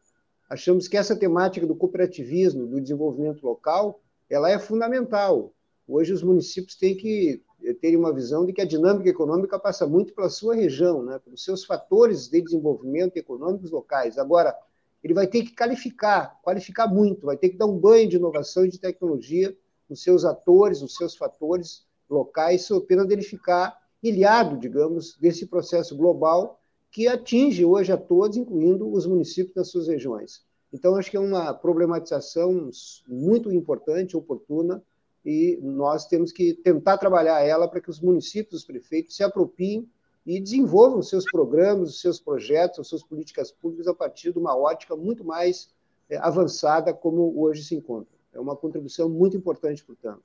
Achamos 0.51 0.86
que 0.86 0.99
essa 0.99 1.16
temática 1.16 1.66
do 1.66 1.74
cooperativismo, 1.74 2.66
do 2.66 2.78
desenvolvimento 2.78 3.43
local, 3.43 4.03
ela 4.31 4.51
é 4.51 4.59
fundamental. 4.59 5.53
Hoje 5.87 6.12
os 6.12 6.22
municípios 6.22 6.76
têm 6.76 6.97
que 6.97 7.43
ter 7.81 7.97
uma 7.97 8.14
visão 8.14 8.47
de 8.47 8.53
que 8.53 8.61
a 8.61 8.64
dinâmica 8.64 9.11
econômica 9.11 9.59
passa 9.59 9.87
muito 9.87 10.14
pela 10.14 10.31
sua 10.31 10.55
região, 10.55 11.03
né, 11.03 11.18
pelos 11.18 11.45
seus 11.45 11.64
fatores 11.64 12.28
de 12.28 12.41
desenvolvimento 12.41 13.16
econômicos 13.16 13.70
locais. 13.70 14.16
Agora, 14.16 14.57
ele 15.03 15.12
vai 15.12 15.26
ter 15.26 15.43
que 15.43 15.55
qualificar, 15.55 16.41
qualificar 16.43 16.87
muito, 16.87 17.26
vai 17.26 17.37
ter 17.37 17.51
que 17.51 17.57
dar 17.57 17.66
um 17.66 17.76
banho 17.76 18.09
de 18.09 18.16
inovação 18.16 18.64
e 18.64 18.70
de 18.70 18.78
tecnologia 18.78 19.55
nos 19.89 20.03
seus 20.03 20.24
atores, 20.24 20.81
nos 20.81 20.95
seus 20.95 21.16
fatores 21.16 21.85
locais, 22.09 22.62
sob 22.62 22.87
pena 22.87 23.05
dele 23.05 23.22
ficar 23.22 23.76
ilhado, 24.03 24.57
digamos, 24.57 25.16
desse 25.18 25.47
processo 25.47 25.97
global 25.97 26.61
que 26.91 27.07
atinge 27.07 27.64
hoje 27.64 27.93
a 27.93 27.97
todos, 27.97 28.37
incluindo 28.37 28.91
os 28.91 29.07
municípios 29.07 29.55
das 29.55 29.68
suas 29.68 29.89
regiões. 29.89 30.45
Então, 30.73 30.97
acho 30.97 31.11
que 31.11 31.16
é 31.16 31.21
uma 31.21 31.53
problematização 31.53 32.71
muito 33.09 33.51
importante, 33.53 34.16
oportuna, 34.16 34.83
e 35.25 35.59
nós 35.62 36.07
temos 36.07 36.33
que 36.33 36.55
tentar 36.55 36.97
trabalhar 36.99 37.41
ela 37.43 37.68
para 37.68 37.81
que 37.81 37.91
os 37.91 38.01
municípios, 38.01 38.61
os 38.61 38.66
prefeitos, 38.66 39.16
se 39.16 39.23
apropriem 39.23 39.89
e 40.25 40.41
desenvolvam 40.41 41.03
seus 41.03 41.25
programas, 41.25 42.01
seus 42.01 42.21
projetos, 42.21 42.81
as 42.81 42.87
suas 42.87 43.03
políticas 43.03 43.51
públicas 43.51 43.87
a 43.87 43.95
partir 43.95 44.33
de 44.33 44.39
uma 44.39 44.57
ótica 44.57 44.97
muito 44.97 45.25
mais 45.25 45.71
é, 46.09 46.16
avançada 46.18 46.95
como 46.95 47.39
hoje 47.41 47.64
se 47.64 47.75
encontra. 47.75 48.14
É 48.33 48.39
uma 48.39 48.57
contribuição 48.57 49.09
muito 49.09 49.37
importante, 49.37 49.85
portanto. 49.85 50.23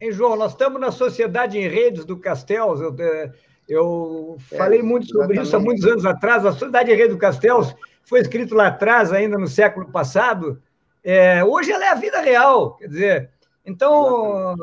Hein, 0.00 0.12
João, 0.12 0.36
nós 0.36 0.52
estamos 0.52 0.80
na 0.80 0.92
sociedade 0.92 1.58
em 1.58 1.68
redes 1.68 2.04
do 2.04 2.18
Castells. 2.18 2.80
Eu, 2.80 2.94
é, 2.98 3.32
Eu 3.68 4.36
é, 4.52 4.56
falei 4.56 4.82
muito 4.82 5.06
sobre 5.06 5.38
exatamente. 5.38 5.46
isso 5.46 5.56
há 5.56 5.58
muitos 5.58 5.84
anos 5.84 6.06
atrás. 6.06 6.46
A 6.46 6.52
Sociedade 6.52 6.94
Rei 6.94 7.08
do 7.08 7.18
Castelos 7.18 7.74
foi 8.06 8.20
escrito 8.20 8.54
lá 8.54 8.68
atrás, 8.68 9.12
ainda 9.12 9.36
no 9.36 9.48
século 9.48 9.90
passado. 9.90 10.62
É, 11.04 11.44
hoje 11.44 11.72
ela 11.72 11.84
é 11.84 11.88
a 11.88 11.94
vida 11.94 12.20
real, 12.20 12.76
quer 12.76 12.88
dizer. 12.88 13.30
Então, 13.64 14.54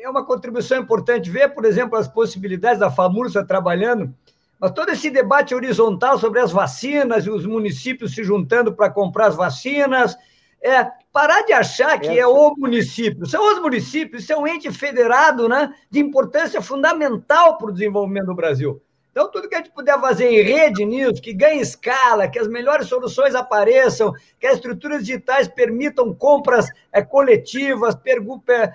é 0.00 0.10
uma 0.10 0.26
contribuição 0.26 0.78
importante 0.78 1.30
ver, 1.30 1.54
por 1.54 1.64
exemplo, 1.64 1.96
as 1.96 2.08
possibilidades 2.08 2.80
da 2.80 2.90
FAMURSA 2.90 3.44
trabalhando, 3.44 4.12
mas 4.58 4.72
todo 4.72 4.90
esse 4.90 5.10
debate 5.10 5.54
horizontal 5.54 6.18
sobre 6.18 6.40
as 6.40 6.50
vacinas 6.50 7.24
e 7.24 7.30
os 7.30 7.46
municípios 7.46 8.14
se 8.14 8.24
juntando 8.24 8.72
para 8.72 8.90
comprar 8.90 9.28
as 9.28 9.36
vacinas, 9.36 10.16
é 10.60 10.84
parar 11.12 11.42
de 11.42 11.52
achar 11.52 11.98
que 12.00 12.18
é 12.18 12.26
o 12.26 12.54
município. 12.56 13.26
São 13.26 13.52
os 13.52 13.60
municípios, 13.60 14.24
isso 14.24 14.32
é 14.32 14.36
um 14.36 14.46
ente 14.46 14.70
federado 14.72 15.48
né, 15.48 15.72
de 15.88 16.00
importância 16.00 16.60
fundamental 16.60 17.58
para 17.58 17.68
o 17.68 17.72
desenvolvimento 17.72 18.26
do 18.26 18.34
Brasil. 18.34 18.82
Então, 19.12 19.30
tudo 19.30 19.46
que 19.46 19.54
a 19.54 19.58
gente 19.58 19.70
puder 19.70 20.00
fazer 20.00 20.26
em 20.26 20.42
rede 20.42 20.86
nisso, 20.86 21.20
que 21.20 21.34
ganhe 21.34 21.60
escala, 21.60 22.26
que 22.28 22.38
as 22.38 22.48
melhores 22.48 22.88
soluções 22.88 23.34
apareçam, 23.34 24.10
que 24.40 24.46
as 24.46 24.54
estruturas 24.54 25.04
digitais 25.04 25.46
permitam 25.46 26.14
compras 26.14 26.66
é, 26.90 27.02
coletivas, 27.02 27.94
é, 28.06 28.62
é, 28.62 28.72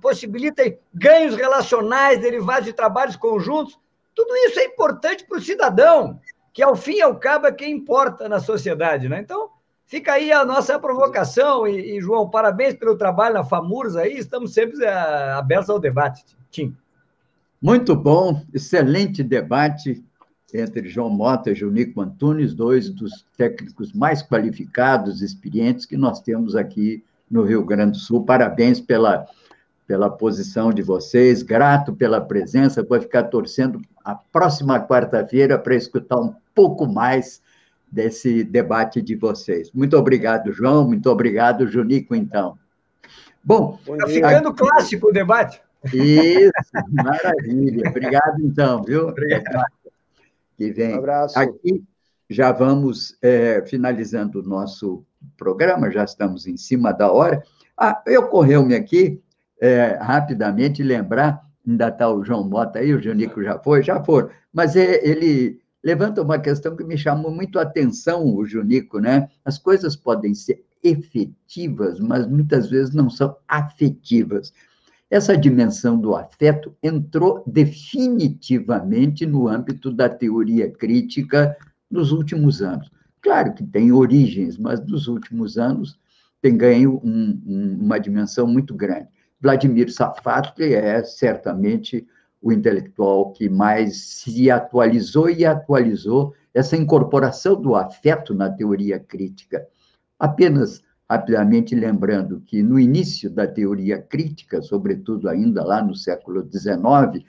possibilitem 0.00 0.76
ganhos 0.92 1.36
relacionais 1.36 2.20
derivados 2.20 2.64
de 2.64 2.72
trabalhos 2.72 3.14
conjuntos, 3.14 3.78
tudo 4.12 4.34
isso 4.36 4.58
é 4.58 4.64
importante 4.64 5.24
para 5.24 5.38
o 5.38 5.40
cidadão, 5.40 6.20
que 6.52 6.60
ao 6.60 6.74
fim 6.74 6.96
e 6.96 7.02
ao 7.02 7.14
cabo 7.14 7.46
é 7.46 7.52
quem 7.52 7.70
importa 7.70 8.28
na 8.28 8.40
sociedade. 8.40 9.08
Né? 9.08 9.20
Então, 9.20 9.48
Fica 9.92 10.14
aí 10.14 10.32
a 10.32 10.42
nossa 10.42 10.78
provocação 10.78 11.68
e, 11.68 11.98
e, 11.98 12.00
João, 12.00 12.30
parabéns 12.30 12.72
pelo 12.72 12.96
trabalho 12.96 13.34
na 13.34 13.44
FAMURS 13.44 13.94
aí, 13.94 14.16
estamos 14.16 14.54
sempre 14.54 14.82
é, 14.82 14.88
abertos 15.32 15.68
ao 15.68 15.78
debate, 15.78 16.24
Tim. 16.50 16.74
Muito 17.62 17.94
bom, 17.94 18.42
excelente 18.52 19.22
debate 19.22 20.04
entre 20.52 20.88
João 20.88 21.08
Mota 21.08 21.52
e 21.52 21.54
Junico 21.54 22.00
Antunes, 22.00 22.52
dois 22.52 22.90
dos 22.90 23.24
técnicos 23.36 23.92
mais 23.92 24.20
qualificados, 24.20 25.22
experientes 25.22 25.86
que 25.86 25.96
nós 25.96 26.20
temos 26.20 26.56
aqui 26.56 27.04
no 27.30 27.44
Rio 27.44 27.64
Grande 27.64 27.92
do 27.92 27.98
Sul. 27.98 28.24
Parabéns 28.24 28.80
pela, 28.80 29.26
pela 29.86 30.10
posição 30.10 30.72
de 30.72 30.82
vocês, 30.82 31.44
grato 31.44 31.92
pela 31.92 32.20
presença, 32.20 32.82
vou 32.82 33.00
ficar 33.00 33.24
torcendo 33.24 33.80
a 34.04 34.16
próxima 34.16 34.84
quarta-feira 34.84 35.56
para 35.56 35.76
escutar 35.76 36.18
um 36.18 36.34
pouco 36.52 36.84
mais 36.84 37.40
desse 37.90 38.42
debate 38.42 39.00
de 39.00 39.14
vocês. 39.14 39.70
Muito 39.72 39.96
obrigado, 39.96 40.52
João, 40.52 40.88
muito 40.88 41.08
obrigado, 41.08 41.68
Junico, 41.68 42.12
então. 42.12 42.58
Bom, 43.44 43.78
está 43.86 44.08
ficando 44.08 44.48
aqui... 44.48 44.58
clássico 44.58 45.10
o 45.10 45.12
debate. 45.12 45.62
Isso, 45.92 46.52
maravilha. 46.90 47.88
Obrigado, 47.88 48.40
então, 48.40 48.82
viu? 48.82 49.08
Obrigado. 49.08 49.64
Que 50.56 50.70
vem. 50.70 50.94
Um 50.94 50.98
abraço. 50.98 51.38
Aqui 51.38 51.84
já 52.32 52.50
vamos 52.50 53.16
é, 53.20 53.62
finalizando 53.66 54.40
o 54.40 54.42
nosso 54.42 55.04
programa, 55.36 55.90
já 55.90 56.04
estamos 56.04 56.46
em 56.46 56.56
cima 56.56 56.92
da 56.92 57.12
hora. 57.12 57.42
Ah, 57.76 58.02
ocorreu-me 58.18 58.74
aqui, 58.74 59.20
é, 59.60 59.98
rapidamente, 60.00 60.82
lembrar, 60.82 61.46
ainda 61.66 61.88
está 61.88 62.08
o 62.08 62.24
João 62.24 62.48
Mota 62.48 62.78
aí, 62.78 62.92
o 62.94 63.00
Junico 63.00 63.42
já 63.42 63.58
foi, 63.58 63.82
já 63.82 64.02
foram, 64.02 64.30
mas 64.52 64.76
é, 64.76 65.06
ele 65.06 65.60
levanta 65.84 66.22
uma 66.22 66.38
questão 66.38 66.74
que 66.74 66.84
me 66.84 66.96
chamou 66.96 67.30
muito 67.30 67.58
a 67.58 67.62
atenção, 67.62 68.34
o 68.34 68.44
Junico, 68.44 68.98
né? 68.98 69.28
As 69.44 69.58
coisas 69.58 69.96
podem 69.96 70.34
ser 70.34 70.64
efetivas, 70.82 72.00
mas 72.00 72.26
muitas 72.26 72.68
vezes 72.70 72.94
não 72.94 73.10
são 73.10 73.36
afetivas. 73.46 74.52
Essa 75.12 75.36
dimensão 75.36 76.00
do 76.00 76.16
afeto 76.16 76.74
entrou 76.82 77.44
definitivamente 77.46 79.26
no 79.26 79.46
âmbito 79.46 79.92
da 79.92 80.08
teoria 80.08 80.70
crítica 80.70 81.54
nos 81.90 82.12
últimos 82.12 82.62
anos. 82.62 82.90
Claro 83.20 83.52
que 83.52 83.62
tem 83.62 83.92
origens, 83.92 84.56
mas 84.56 84.80
nos 84.80 85.08
últimos 85.08 85.58
anos 85.58 86.00
tem 86.40 86.56
ganho 86.56 86.98
um, 87.04 87.38
um, 87.46 87.78
uma 87.82 88.00
dimensão 88.00 88.46
muito 88.46 88.74
grande. 88.74 89.08
Vladimir 89.38 89.92
Safatli 89.92 90.72
é 90.72 91.04
certamente 91.04 92.06
o 92.40 92.50
intelectual 92.50 93.32
que 93.32 93.50
mais 93.50 94.14
se 94.14 94.50
atualizou 94.50 95.28
e 95.28 95.44
atualizou 95.44 96.32
essa 96.54 96.74
incorporação 96.74 97.60
do 97.60 97.74
afeto 97.74 98.32
na 98.32 98.48
teoria 98.48 98.98
crítica. 98.98 99.62
Apenas 100.18 100.82
rapidamente 101.12 101.74
lembrando 101.74 102.40
que 102.40 102.62
no 102.62 102.80
início 102.80 103.28
da 103.28 103.46
teoria 103.46 104.00
crítica, 104.00 104.62
sobretudo 104.62 105.28
ainda 105.28 105.62
lá 105.62 105.82
no 105.82 105.94
século 105.94 106.48
XIX, 106.50 107.24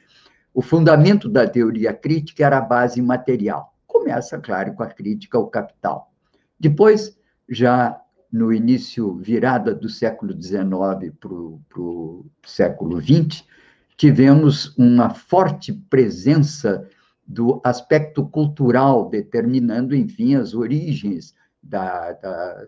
o 0.54 0.62
fundamento 0.62 1.28
da 1.28 1.46
teoria 1.46 1.94
crítica 1.94 2.46
era 2.46 2.60
a 2.60 2.62
base 2.62 3.02
material. 3.02 3.74
Começa, 3.86 4.40
claro, 4.40 4.74
com 4.74 4.84
a 4.84 4.88
crítica 4.88 5.38
ao 5.38 5.48
capital. 5.48 6.12
Depois, 6.58 7.18
já 7.50 8.00
no 8.32 8.54
início, 8.54 9.16
virada 9.16 9.76
do 9.76 9.90
século 9.90 10.34
XIX 10.34 11.14
para 11.20 11.34
o 11.82 12.26
século 12.46 13.02
XX, 13.02 13.44
tivemos 13.98 14.76
uma 14.78 15.10
forte 15.10 15.74
presença 15.74 16.88
do 17.28 17.62
aspecto 17.64 18.26
cultural, 18.28 19.10
determinando, 19.10 19.96
enfim, 19.96 20.36
as 20.36 20.54
origens 20.54 21.34
da, 21.62 22.14
da, 22.14 22.68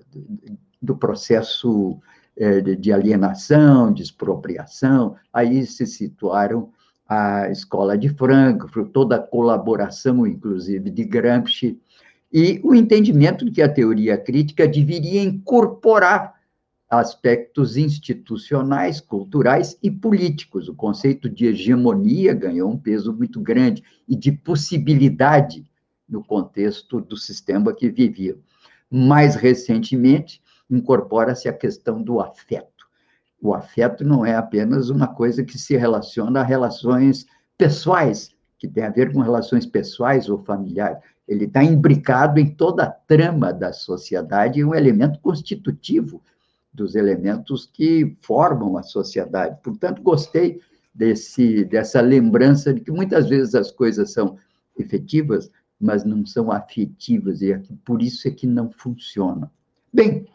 do 0.82 0.96
processo 0.96 1.98
é, 2.38 2.62
de 2.62 2.92
alienação, 2.92 3.94
de 3.94 4.04
expropriação. 4.04 5.16
Aí 5.32 5.66
se 5.66 5.86
situaram 5.86 6.70
a 7.08 7.50
Escola 7.50 7.98
de 7.98 8.10
Frankfurt, 8.10 8.92
toda 8.92 9.16
a 9.16 9.20
colaboração, 9.20 10.26
inclusive, 10.26 10.90
de 10.90 11.04
Gramsci, 11.04 11.80
e 12.34 12.60
o 12.64 12.74
entendimento 12.74 13.46
de 13.46 13.52
que 13.52 13.62
a 13.62 13.72
teoria 13.72 14.18
crítica 14.18 14.68
deveria 14.68 15.22
incorporar 15.22 16.36
aspectos 16.90 17.78
institucionais, 17.78 19.00
culturais 19.00 19.78
e 19.82 19.90
políticos. 19.90 20.68
O 20.68 20.76
conceito 20.76 21.30
de 21.30 21.46
hegemonia 21.48 22.34
ganhou 22.34 22.72
um 22.72 22.78
peso 22.78 23.14
muito 23.14 23.40
grande 23.40 23.84
e 24.08 24.16
de 24.16 24.32
possibilidade 24.32 25.66
no 26.08 26.24
contexto 26.24 27.02
do 27.02 27.18
sistema 27.18 27.74
que 27.74 27.90
vivia. 27.90 28.38
Mais 28.92 29.36
recentemente, 29.36 30.42
incorpora-se 30.70 31.48
a 31.48 31.54
questão 31.54 32.02
do 32.02 32.20
afeto. 32.20 32.86
O 33.42 33.54
afeto 33.54 34.04
não 34.04 34.26
é 34.26 34.36
apenas 34.36 34.90
uma 34.90 35.08
coisa 35.08 35.44
que 35.44 35.58
se 35.58 35.78
relaciona 35.78 36.42
a 36.42 36.44
relações 36.44 37.26
pessoais, 37.58 38.34
que 38.58 38.68
tem 38.68 38.84
a 38.84 38.90
ver 38.90 39.14
com 39.14 39.22
relações 39.22 39.66
pessoais 39.66 40.30
ou 40.30 40.44
familiares. 40.44 40.98
Ele 41.28 41.46
está 41.46 41.64
imbricado 41.64 42.40
em 42.40 42.50
toda 42.50 42.84
a 42.84 42.92
trama 42.92 43.52
da 43.52 43.74
sociedade 43.74 44.60
e 44.60 44.62
é 44.64 44.66
um 44.66 44.74
elemento 44.74 45.20
constitutivo 45.20 46.22
dos 46.74 46.96
elementos 46.96 47.70
que 47.72 48.18
formam 48.22 48.78
a 48.78 48.84
sociedade. 48.84 49.58
Portanto, 49.64 50.02
gostei 50.02 50.60
desse, 50.94 51.64
dessa 51.66 52.02
lembrança 52.02 52.74
de 52.74 52.82
que 52.82 52.92
muitas 52.92 53.30
vezes 53.30 53.56
as 53.56 53.72
coisas 53.72 54.12
são 54.12 54.38
efetivas, 54.78 55.50
mas 55.80 56.04
não 56.04 56.26
são 56.26 56.52
afetivas, 56.52 57.42
e 57.42 57.54
por 57.84 58.02
isso 58.02 58.28
é 58.28 58.32
que 58.32 58.48
não 58.48 58.72
funciona. 58.72 59.52
Bem, 59.94 60.28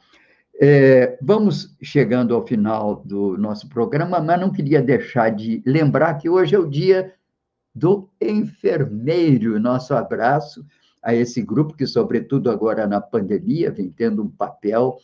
é, 0.62 1.18
vamos 1.22 1.74
chegando 1.82 2.34
ao 2.34 2.46
final 2.46 3.02
do 3.02 3.38
nosso 3.38 3.66
programa, 3.66 4.20
mas 4.20 4.38
não 4.38 4.52
queria 4.52 4.82
deixar 4.82 5.30
de 5.30 5.62
lembrar 5.64 6.14
que 6.18 6.28
hoje 6.28 6.54
é 6.54 6.58
o 6.58 6.68
dia 6.68 7.14
do 7.74 8.11
enfermeiro. 8.20 9.58
Nosso 9.58 9.94
abraço 9.94 10.62
a 11.02 11.14
esse 11.14 11.40
grupo 11.40 11.74
que, 11.74 11.86
sobretudo 11.86 12.50
agora 12.50 12.86
na 12.86 13.00
pandemia, 13.00 13.70
vem 13.70 13.90
tendo 13.90 14.22
um 14.22 14.28
papel 14.28 14.98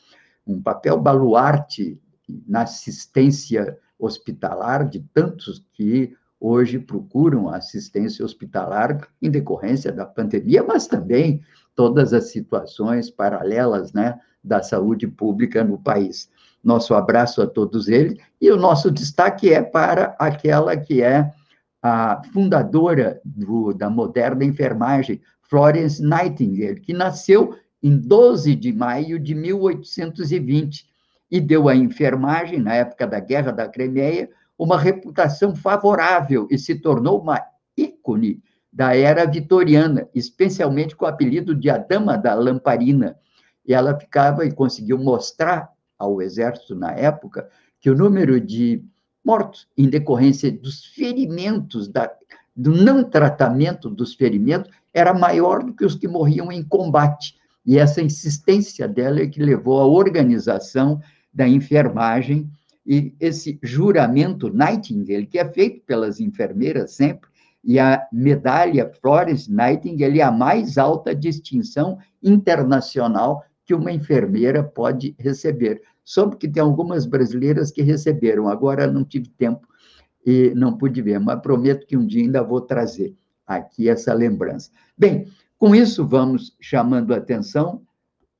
um 0.46 0.62
papel 0.62 1.00
baluarte 1.00 1.98
na 2.46 2.62
assistência 2.62 3.76
hospitalar 3.98 4.88
de 4.88 5.00
tantos 5.12 5.64
que 5.72 6.14
hoje 6.38 6.78
procuram 6.78 7.48
assistência 7.48 8.24
hospitalar 8.24 9.09
em 9.20 9.30
decorrência 9.30 9.90
da 9.90 10.04
pandemia, 10.04 10.62
mas 10.62 10.86
também 10.86 11.42
todas 11.74 12.12
as 12.12 12.30
situações 12.30 13.11
paralelas 13.11 13.92
né, 13.92 14.20
da 14.47 14.62
saúde 14.62 15.07
pública 15.07 15.64
no 15.64 15.78
país. 15.78 16.30
Nosso 16.62 16.94
abraço 16.94 17.42
a 17.42 17.47
todos 17.47 17.88
eles 17.88 18.18
e 18.40 18.51
o 18.51 18.57
nosso 18.57 18.90
destaque 18.90 19.53
é 19.53 19.62
para 19.62 20.16
aquela 20.18 20.76
que 20.76 21.03
é 21.03 21.32
a 21.82 22.22
fundadora 22.32 23.20
do, 23.24 23.72
da 23.72 23.88
moderna 23.88 24.44
enfermagem, 24.44 25.20
Florence 25.42 26.03
Nightingale, 26.03 26.80
que 26.80 26.92
nasceu 26.92 27.55
em 27.82 27.97
12 27.97 28.57
de 28.57 28.72
maio 28.72 29.20
de 29.20 29.34
1820 29.34 30.86
e 31.30 31.40
deu 31.40 31.68
à 31.68 31.76
enfermagem, 31.76 32.59
na 32.59 32.74
época 32.74 33.07
da 33.07 33.20
Guerra 33.20 33.53
da 33.53 33.68
Crimeia, 33.68 34.28
uma 34.59 34.78
reputação 34.78 35.55
favorável 35.55 36.49
e 36.51 36.59
se 36.59 36.74
tornou 36.76 37.20
uma 37.20 37.40
ícone 37.76 38.42
da 38.72 38.97
era 38.97 39.24
vitoriana, 39.24 40.09
especialmente 40.14 40.97
com 40.97 41.05
o 41.05 41.09
apelido 41.09 41.55
de 41.55 41.70
a 41.70 41.78
Dama 41.78 42.16
da 42.16 42.34
Lamparina. 42.34 43.16
E 43.66 43.74
ela 43.74 43.98
ficava 43.98 44.44
e 44.44 44.52
conseguiu 44.52 44.98
mostrar 44.98 45.70
ao 45.98 46.20
exército 46.20 46.74
na 46.74 46.92
época 46.92 47.48
que 47.80 47.90
o 47.90 47.94
número 47.94 48.40
de 48.40 48.84
mortos 49.24 49.66
em 49.76 49.88
decorrência 49.88 50.52
dos 50.52 50.84
ferimentos 50.84 51.88
da, 51.88 52.10
do 52.54 52.70
não 52.70 53.02
tratamento 53.02 53.90
dos 53.90 54.14
ferimentos 54.14 54.70
era 54.94 55.12
maior 55.12 55.62
do 55.62 55.74
que 55.74 55.84
os 55.84 55.94
que 55.94 56.06
morriam 56.06 56.52
em 56.52 56.62
combate. 56.62 57.34
E 57.64 57.78
essa 57.78 58.00
insistência 58.00 58.86
dela 58.86 59.20
é 59.20 59.26
que 59.26 59.42
levou 59.42 59.80
à 59.80 59.86
organização 59.86 61.00
da 61.34 61.48
enfermagem 61.48 62.50
e 62.86 63.12
esse 63.18 63.58
juramento 63.62 64.48
Nightingale, 64.48 65.26
que 65.26 65.38
é 65.38 65.52
feito 65.52 65.84
pelas 65.84 66.20
enfermeiras 66.20 66.92
sempre, 66.92 67.28
e 67.64 67.80
a 67.80 68.06
medalha 68.12 68.92
Florence 69.00 69.52
Nightingale 69.52 70.20
é 70.20 70.22
a 70.22 70.30
mais 70.30 70.78
alta 70.78 71.12
distinção 71.12 71.98
internacional 72.22 73.42
que 73.66 73.74
uma 73.74 73.92
enfermeira 73.92 74.62
pode 74.62 75.14
receber. 75.18 75.82
Soube 76.04 76.36
que 76.36 76.48
tem 76.48 76.62
algumas 76.62 77.04
brasileiras 77.04 77.70
que 77.72 77.82
receberam, 77.82 78.48
agora 78.48 78.86
não 78.86 79.04
tive 79.04 79.28
tempo 79.28 79.66
e 80.24 80.52
não 80.54 80.76
pude 80.76 81.02
ver, 81.02 81.18
mas 81.18 81.40
prometo 81.40 81.86
que 81.86 81.96
um 81.96 82.06
dia 82.06 82.22
ainda 82.22 82.42
vou 82.42 82.60
trazer 82.60 83.14
aqui 83.46 83.88
essa 83.88 84.14
lembrança. 84.14 84.70
Bem, 84.96 85.26
com 85.58 85.74
isso 85.74 86.06
vamos 86.06 86.56
chamando 86.60 87.12
a 87.12 87.16
atenção 87.16 87.82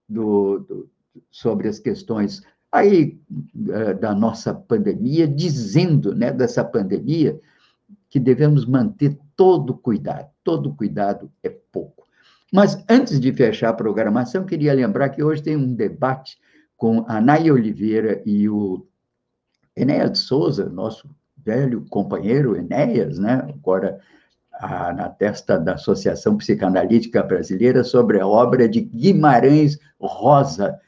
do, 0.09 0.61
do, 0.61 0.91
sobre 1.31 1.69
as 1.69 1.79
questões 1.79 2.43
aí 2.71 3.19
eh, 3.69 3.95
da 3.95 4.15
nossa 4.15 4.55
pandemia, 4.55 5.27
dizendo, 5.27 6.15
né, 6.15 6.33
dessa 6.33 6.65
pandemia, 6.65 7.41
que 8.09 8.21
devemos 8.21 8.67
manter 8.67 9.19
todo 9.35 9.75
cuidado, 9.75 10.29
todo 10.45 10.75
cuidado 10.75 11.31
é. 11.43 11.57
Mas 12.53 12.85
antes 12.89 13.19
de 13.21 13.33
fechar 13.33 13.71
a 13.71 13.75
programação, 13.75 14.45
queria 14.45 14.73
lembrar 14.73 15.09
que 15.09 15.23
hoje 15.23 15.43
tem 15.43 15.57
um 15.57 15.75
debate 15.75 16.39
com 16.77 17.05
a 17.09 17.21
Naya 17.21 17.53
Oliveira 17.53 18.23
e 18.25 18.49
o 18.49 18.87
Enéas 19.75 20.13
de 20.13 20.19
Souza, 20.19 20.69
nosso 20.69 21.09
velho 21.37 21.85
companheiro 21.89 22.57
Enéas, 22.57 23.19
né? 23.19 23.47
agora 23.49 24.01
a, 24.53 24.93
na 24.93 25.09
testa 25.09 25.59
da 25.59 25.75
Associação 25.75 26.37
Psicanalítica 26.37 27.23
Brasileira, 27.23 27.85
sobre 27.85 28.21
a 28.21 28.27
obra 28.27 28.69
de 28.69 28.81
Guimarães 28.81 29.79
Rosa. 30.01 30.79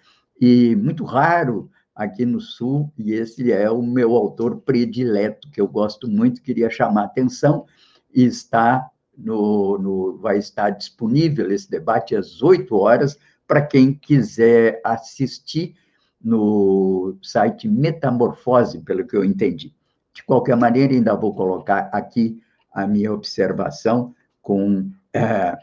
E 0.41 0.77
muito 0.77 1.05
raro 1.05 1.71
aqui 1.95 2.25
no 2.25 2.41
Sul, 2.41 2.93
e 2.97 3.13
esse 3.13 3.51
é 3.53 3.69
o 3.69 3.83
meu 3.83 4.15
autor 4.15 4.61
predileto, 4.61 5.51
que 5.51 5.61
eu 5.61 5.67
gosto 5.67 6.09
muito, 6.09 6.41
queria 6.41 6.71
chamar 6.71 7.03
a 7.03 7.07
atenção, 7.07 7.67
e 8.15 8.25
está 8.25 8.89
no, 9.19 9.77
no, 9.79 10.19
vai 10.19 10.39
estar 10.39 10.71
disponível 10.71 11.51
esse 11.51 11.69
debate 11.69 12.15
às 12.15 12.41
8 12.41 12.75
horas, 12.77 13.19
para 13.47 13.63
quem 13.63 13.93
quiser 13.93 14.81
assistir 14.85 15.75
no 16.23 17.17
site 17.23 17.69
Metamorfose, 17.69 18.81
pelo 18.81 19.07
que 19.07 19.17
eu 19.17 19.25
entendi. 19.25 19.75
De 20.13 20.23
qualquer 20.23 20.57
maneira, 20.57 20.93
ainda 20.93 21.15
vou 21.15 21.35
colocar 21.35 21.89
aqui 21.93 22.41
a 22.73 22.87
minha 22.87 23.13
observação 23.13 24.15
com, 24.43 24.91
é, 25.13 25.57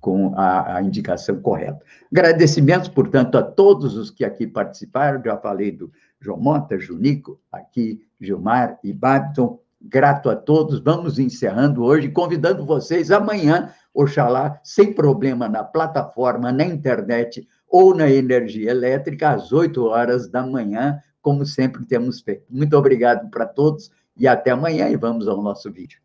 com 0.00 0.34
a, 0.36 0.76
a, 0.76 0.82
indicação 0.82 1.40
correta. 1.40 1.84
Agradecimentos, 2.10 2.88
portanto, 2.88 3.36
a 3.36 3.42
todos 3.42 3.96
os 3.96 4.10
que 4.10 4.24
aqui 4.24 4.46
participaram, 4.46 5.22
já 5.22 5.36
falei 5.36 5.70
do 5.70 5.92
João 6.20 6.38
Mota, 6.38 6.78
Junico, 6.78 7.40
aqui 7.50 8.04
Gilmar 8.20 8.78
e 8.82 8.92
Babton, 8.92 9.58
grato 9.80 10.28
a 10.28 10.36
todos, 10.36 10.80
vamos 10.80 11.18
encerrando 11.18 11.82
hoje, 11.82 12.10
convidando 12.10 12.64
vocês 12.66 13.10
amanhã, 13.10 13.72
oxalá, 13.94 14.60
sem 14.62 14.92
problema 14.92 15.48
na 15.48 15.64
plataforma, 15.64 16.52
na 16.52 16.64
internet 16.64 17.46
ou 17.68 17.94
na 17.94 18.10
energia 18.10 18.70
elétrica, 18.70 19.30
às 19.30 19.52
8 19.52 19.82
horas 19.84 20.28
da 20.28 20.44
manhã, 20.44 21.00
como 21.22 21.46
sempre 21.46 21.84
temos 21.84 22.20
feito. 22.20 22.44
Muito 22.50 22.76
obrigado 22.76 23.30
para 23.30 23.46
todos 23.46 23.90
e 24.16 24.26
até 24.26 24.50
amanhã 24.50 24.88
e 24.88 24.96
vamos 24.96 25.28
ao 25.28 25.40
nosso 25.40 25.70
vídeo. 25.70 26.00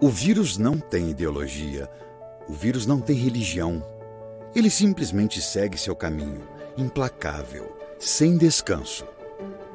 O 0.00 0.08
vírus 0.08 0.58
não 0.58 0.78
tem 0.78 1.10
ideologia, 1.10 1.88
o 2.48 2.52
vírus 2.52 2.86
não 2.86 3.00
tem 3.00 3.16
religião. 3.16 3.82
Ele 4.54 4.70
simplesmente 4.70 5.40
segue 5.40 5.78
seu 5.78 5.94
caminho, 5.94 6.42
implacável, 6.76 7.76
sem 7.98 8.36
descanso. 8.36 9.06